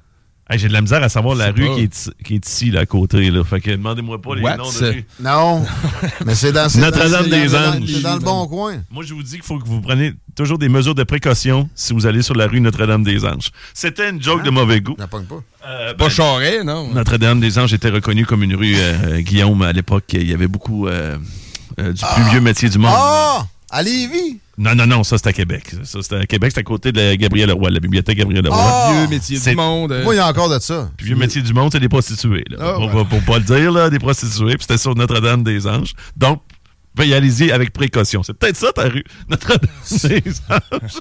Hey, 0.52 0.58
J'ai 0.58 0.66
de 0.66 0.72
la 0.72 0.80
misère 0.80 1.00
à 1.00 1.08
savoir 1.08 1.36
la 1.36 1.44
sais 1.46 1.50
rue 1.52 1.66
pas. 1.68 1.74
qui 1.76 1.80
est, 1.82 1.94
ici- 1.96 2.10
qui 2.24 2.34
est 2.34 2.48
ici, 2.48 2.70
là, 2.72 2.80
à 2.80 2.86
côté. 2.86 3.30
Là. 3.30 3.44
Fait 3.44 3.60
que 3.60 3.70
demandez-moi 3.70 4.20
pas 4.20 4.34
les 4.34 4.42
What? 4.42 4.56
noms 4.56 4.64
de 4.72 4.84
rue. 4.90 5.04
Non. 5.20 5.64
mais 6.26 6.34
c'est 6.34 6.50
dans 6.50 6.68
c'est 6.68 6.80
dans- 6.80 6.86
Notre-Dame 6.86 7.22
c'est 7.24 7.30
des 7.30 7.46
dans- 7.46 7.58
Anges. 7.70 7.82
C'est 7.86 8.02
dans 8.02 8.14
le 8.14 8.20
bon 8.20 8.46
coin. 8.48 8.82
Moi, 8.90 9.04
je 9.04 9.14
vous 9.14 9.22
dis 9.22 9.34
qu'il 9.36 9.44
faut 9.44 9.58
que 9.60 9.64
vous 9.64 9.80
preniez 9.80 10.12
toujours 10.34 10.58
des 10.58 10.68
mesures 10.68 10.96
de 10.96 11.04
précaution 11.04 11.68
si 11.76 11.92
vous 11.92 12.04
allez 12.06 12.22
sur 12.22 12.34
la 12.34 12.48
rue 12.48 12.60
Notre-Dame-des-Anges. 12.60 13.50
C'était 13.74 14.10
une 14.10 14.20
joke 14.20 14.42
de 14.42 14.50
mauvais 14.50 14.80
goût. 14.80 14.94
Pas. 14.96 15.06
Euh, 15.68 15.94
Pas 15.94 16.04
ben, 16.06 16.08
charré, 16.10 16.64
non? 16.64 16.88
Notre-Dame-des-Anges 16.92 17.72
était 17.72 17.90
reconnue 17.90 18.26
comme 18.26 18.42
une 18.42 18.56
rue 18.56 18.74
euh, 18.76 18.96
euh, 19.04 19.20
Guillaume 19.20 19.62
à 19.62 19.70
l'époque. 19.72 20.04
Il 20.14 20.28
y 20.28 20.34
avait 20.34 20.48
beaucoup 20.48 20.88
euh, 20.88 21.16
euh, 21.78 21.92
du 21.92 22.02
plus 22.14 22.24
vieux 22.32 22.40
métier 22.40 22.68
du 22.68 22.78
monde. 22.78 22.90
Ah! 22.92 23.46
À 23.70 23.84
Lévis! 23.84 24.40
Non, 24.62 24.74
non, 24.74 24.86
non, 24.86 25.02
ça, 25.04 25.16
c'est 25.16 25.26
à 25.28 25.32
Québec. 25.32 25.72
Ça, 25.84 26.00
c'est 26.02 26.14
à 26.14 26.26
Québec, 26.26 26.52
c'est 26.54 26.60
à 26.60 26.62
côté 26.62 26.92
de 26.92 27.00
la 27.00 27.16
Gabriel 27.16 27.50
Roy, 27.50 27.70
la 27.70 27.80
bibliothèque 27.80 28.18
Gabriel 28.18 28.46
Roy. 28.46 28.56
Ah! 28.60 28.92
Vieux 28.98 29.08
métier 29.08 29.38
du 29.40 29.56
monde. 29.56 29.90
euh, 29.92 30.04
Moi, 30.04 30.14
il 30.14 30.18
y 30.18 30.20
a 30.20 30.28
encore 30.28 30.50
de 30.50 30.58
ça. 30.58 30.90
Puis 30.98 31.06
vieux 31.06 31.16
métier 31.16 31.40
du 31.40 31.54
monde, 31.54 31.70
c'est 31.72 31.80
des 31.80 31.88
prostituées. 31.88 32.44
Là. 32.50 32.56
Ah, 32.60 32.72
pour, 32.74 32.82
ouais. 32.84 32.90
pour- 32.90 33.06
pour 33.08 33.22
pas 33.22 33.38
le 33.38 33.44
dire, 33.44 33.72
là, 33.72 33.88
des 33.88 33.98
prostituées. 33.98 34.56
Puis 34.56 34.66
c'était 34.68 34.76
sur 34.78 34.94
Notre-Dame-des-Anges. 34.94 35.94
Donc, 36.14 36.42
veuillez 36.94 37.14
aller-y 37.14 37.50
avec 37.52 37.72
précaution. 37.72 38.22
C'est 38.22 38.34
peut-être 38.34 38.56
ça 38.56 38.70
ta 38.72 38.82
rue, 38.82 39.04
Notre-Dame-des-Anges. 39.30 41.00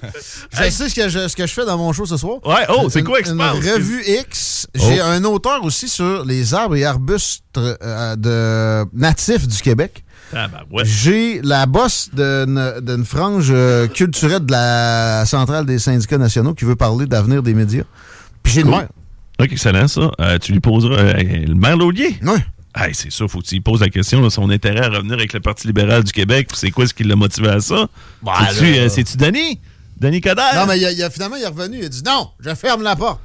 Je 0.52 0.70
sais 0.70 0.88
ce 0.88 0.94
que 0.94 1.08
je, 1.08 1.28
ce 1.28 1.36
que 1.36 1.46
je 1.46 1.52
fais 1.52 1.64
dans 1.66 1.76
mon 1.76 1.92
show 1.92 2.06
ce 2.06 2.16
soir. 2.16 2.38
Ouais, 2.46 2.64
oh, 2.70 2.88
c'est 2.88 3.02
quoi, 3.02 3.20
Expert? 3.20 3.36
Une 3.56 3.70
revue 3.72 4.02
X. 4.06 4.66
J'ai 4.74 5.00
Oh. 5.00 5.04
un 5.04 5.24
auteur 5.24 5.62
aussi 5.64 5.88
sur 5.88 6.24
les 6.24 6.54
arbres 6.54 6.76
et 6.76 6.84
arbustes 6.84 7.42
euh, 7.58 8.16
de 8.16 8.88
natifs 8.96 9.46
du 9.46 9.58
Québec. 9.60 10.04
Ah, 10.34 10.48
ben, 10.48 10.60
ouais. 10.70 10.84
J'ai 10.84 11.40
la 11.42 11.66
bosse 11.66 12.10
d'une 12.12 13.04
frange 13.04 13.48
euh, 13.50 13.88
culturelle 13.88 14.44
de 14.46 14.52
la 14.52 15.24
centrale 15.26 15.66
des 15.66 15.78
syndicats 15.78 16.18
nationaux 16.18 16.54
qui 16.54 16.64
veut 16.64 16.76
parler 16.76 17.06
d'avenir 17.06 17.42
des 17.42 17.54
médias. 17.54 17.82
Puis 18.42 18.52
j'ai 18.52 18.62
le 18.62 18.68
Cool. 18.68 18.76
maire. 18.78 18.88
Ok, 19.40 19.52
excellent, 19.52 19.88
ça. 19.88 20.10
Euh, 20.20 20.38
tu 20.38 20.52
lui 20.52 20.60
poseras. 20.60 20.96
euh, 20.98 21.12
le 21.22 21.54
maire 21.54 21.76
Laulier? 21.76 22.16
Oui. 22.22 22.38
Hey, 22.76 22.94
c'est 22.94 23.10
ça, 23.10 23.26
faut 23.26 23.40
que 23.40 23.46
tu 23.46 23.54
lui 23.56 23.60
poses 23.60 23.80
la 23.80 23.88
question 23.88 24.20
de 24.22 24.28
son 24.28 24.48
intérêt 24.50 24.84
à 24.84 24.88
revenir 24.88 25.14
avec 25.14 25.32
le 25.32 25.40
Parti 25.40 25.66
libéral 25.66 26.04
du 26.04 26.12
Québec. 26.12 26.48
C'est 26.54 26.70
quoi 26.70 26.86
ce 26.86 26.94
qui 26.94 27.02
l'a 27.02 27.16
motivé 27.16 27.48
à 27.48 27.60
ça? 27.60 27.88
Bah, 28.22 28.34
C'est-tu, 28.88 29.16
Denis? 29.16 29.58
Denis 29.98 30.20
Coderre? 30.20 30.54
Non, 30.54 30.66
mais 30.68 30.78
il 30.78 30.84
a- 30.86 30.92
il 30.92 31.02
a- 31.02 31.10
finalement, 31.10 31.36
il 31.36 31.42
est 31.42 31.46
revenu. 31.48 31.78
Il 31.78 31.84
a 31.86 31.88
dit 31.88 32.02
non, 32.06 32.28
je 32.38 32.54
ferme 32.54 32.82
la 32.84 32.94
porte. 32.94 33.20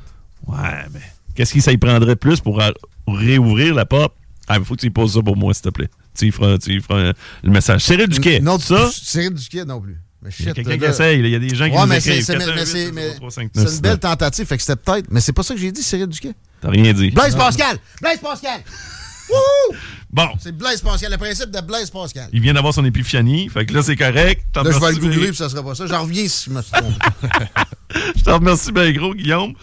Ouais, 0.48 0.58
mais 0.94 1.00
qu'est-ce 1.36 1.54
qu'il 1.54 1.62
ça 1.62 1.72
y 1.72 1.78
prendrait 1.78 2.16
de 2.16 2.20
plus 2.20 2.40
pour 2.40 2.60
réouvrir 3.08 3.76
la 3.76 3.86
porte? 3.86 4.14
Ah, 4.48 4.58
il 4.60 4.66
faut 4.66 4.74
que 4.76 4.80
tu 4.82 4.88
lui 4.88 4.94
poses 4.94 5.14
ça 5.14 5.22
pour 5.22 5.38
moi, 5.38 5.54
s'il 5.54 5.64
te 5.64 5.70
plaît. 5.70 5.90
Tu 6.18 6.32
feras, 6.32 6.58
tu 6.58 6.74
y 6.78 6.82
feras, 6.82 7.14
le 7.44 7.50
message. 7.52 7.84
Cyril 7.84 8.08
Duquet, 8.08 8.40
Non, 8.40 8.58
ça? 8.60 8.90
Cyril 8.92 9.34
Duquet 9.34 9.66
non 9.66 9.82
plus. 9.82 9.98
Mais 10.22 10.32
Il 10.40 10.46
y 10.46 10.50
a 10.50 10.54
shit, 10.56 10.64
quelqu'un 10.64 10.78
qui 10.86 10.92
essaye. 10.92 11.20
Il 11.20 11.28
y 11.28 11.36
a 11.36 11.40
des 11.40 11.50
gens 11.56 11.66
qui 11.70 11.76
Ouais, 11.76 11.86
nous 11.86 11.92
c'est 11.92 11.98
écrivent. 12.10 12.26
c'est- 12.26 12.34
mais- 12.38 12.46
418, 12.46 12.56
mais 12.56 12.66
c'est- 12.66 12.92
mais 12.92 13.10
0359. 13.20 13.68
c'est 13.70 13.76
une 13.76 13.82
belle 13.82 14.00
tentative. 14.00 14.46
Fait 14.48 14.58
que 14.58 14.64
c'était 14.64 14.76
peut-être. 14.76 15.06
Mais 15.12 15.22
c'est 15.22 15.34
pas 15.34 15.44
ça 15.44 15.54
que 15.54 15.60
j'ai 15.60 15.72
dit, 15.72 15.84
Cyril 15.84 16.08
Duquet. 16.08 16.34
T'as 16.62 16.70
rien 16.70 16.94
dit. 16.94 17.12
Blaise 17.12 17.36
Pascal! 17.36 17.78
Blaise 18.02 18.20
Pascal! 18.20 18.62
Wouhou! 19.30 19.78
Bon, 20.12 20.28
C'est 20.40 20.56
Blaise 20.56 20.82
Pascal, 20.82 21.12
le 21.12 21.18
principe 21.18 21.52
de 21.52 21.60
Blaise 21.62 21.90
Pascal. 21.90 22.30
il 22.32 22.40
vient 22.42 22.54
d'avoir 22.54 22.74
son 22.74 22.86
épiphanie. 22.86 23.50
Fait 23.50 23.66
que 23.66 23.74
là, 23.74 23.84
c'est 23.84 23.96
correct. 23.96 24.46
Là, 24.56 24.64
je 24.66 24.80
vais 24.80 24.92
le 24.94 24.98
googler 24.98 25.28
puis 25.28 25.36
ça 25.36 25.50
sera 25.50 25.62
pas 25.64 25.76
ça. 25.76 25.86
J'en 25.88 26.04
reviens 26.04 26.28
si 26.28 26.46
je 26.50 26.56
me 26.56 26.62
suis 26.62 26.72
trompé. 26.72 26.96
Je 28.18 28.24
te 28.24 28.30
remercie 28.30 28.72
bien 28.72 28.92
gros, 28.94 29.14
Guillaume. 29.14 29.54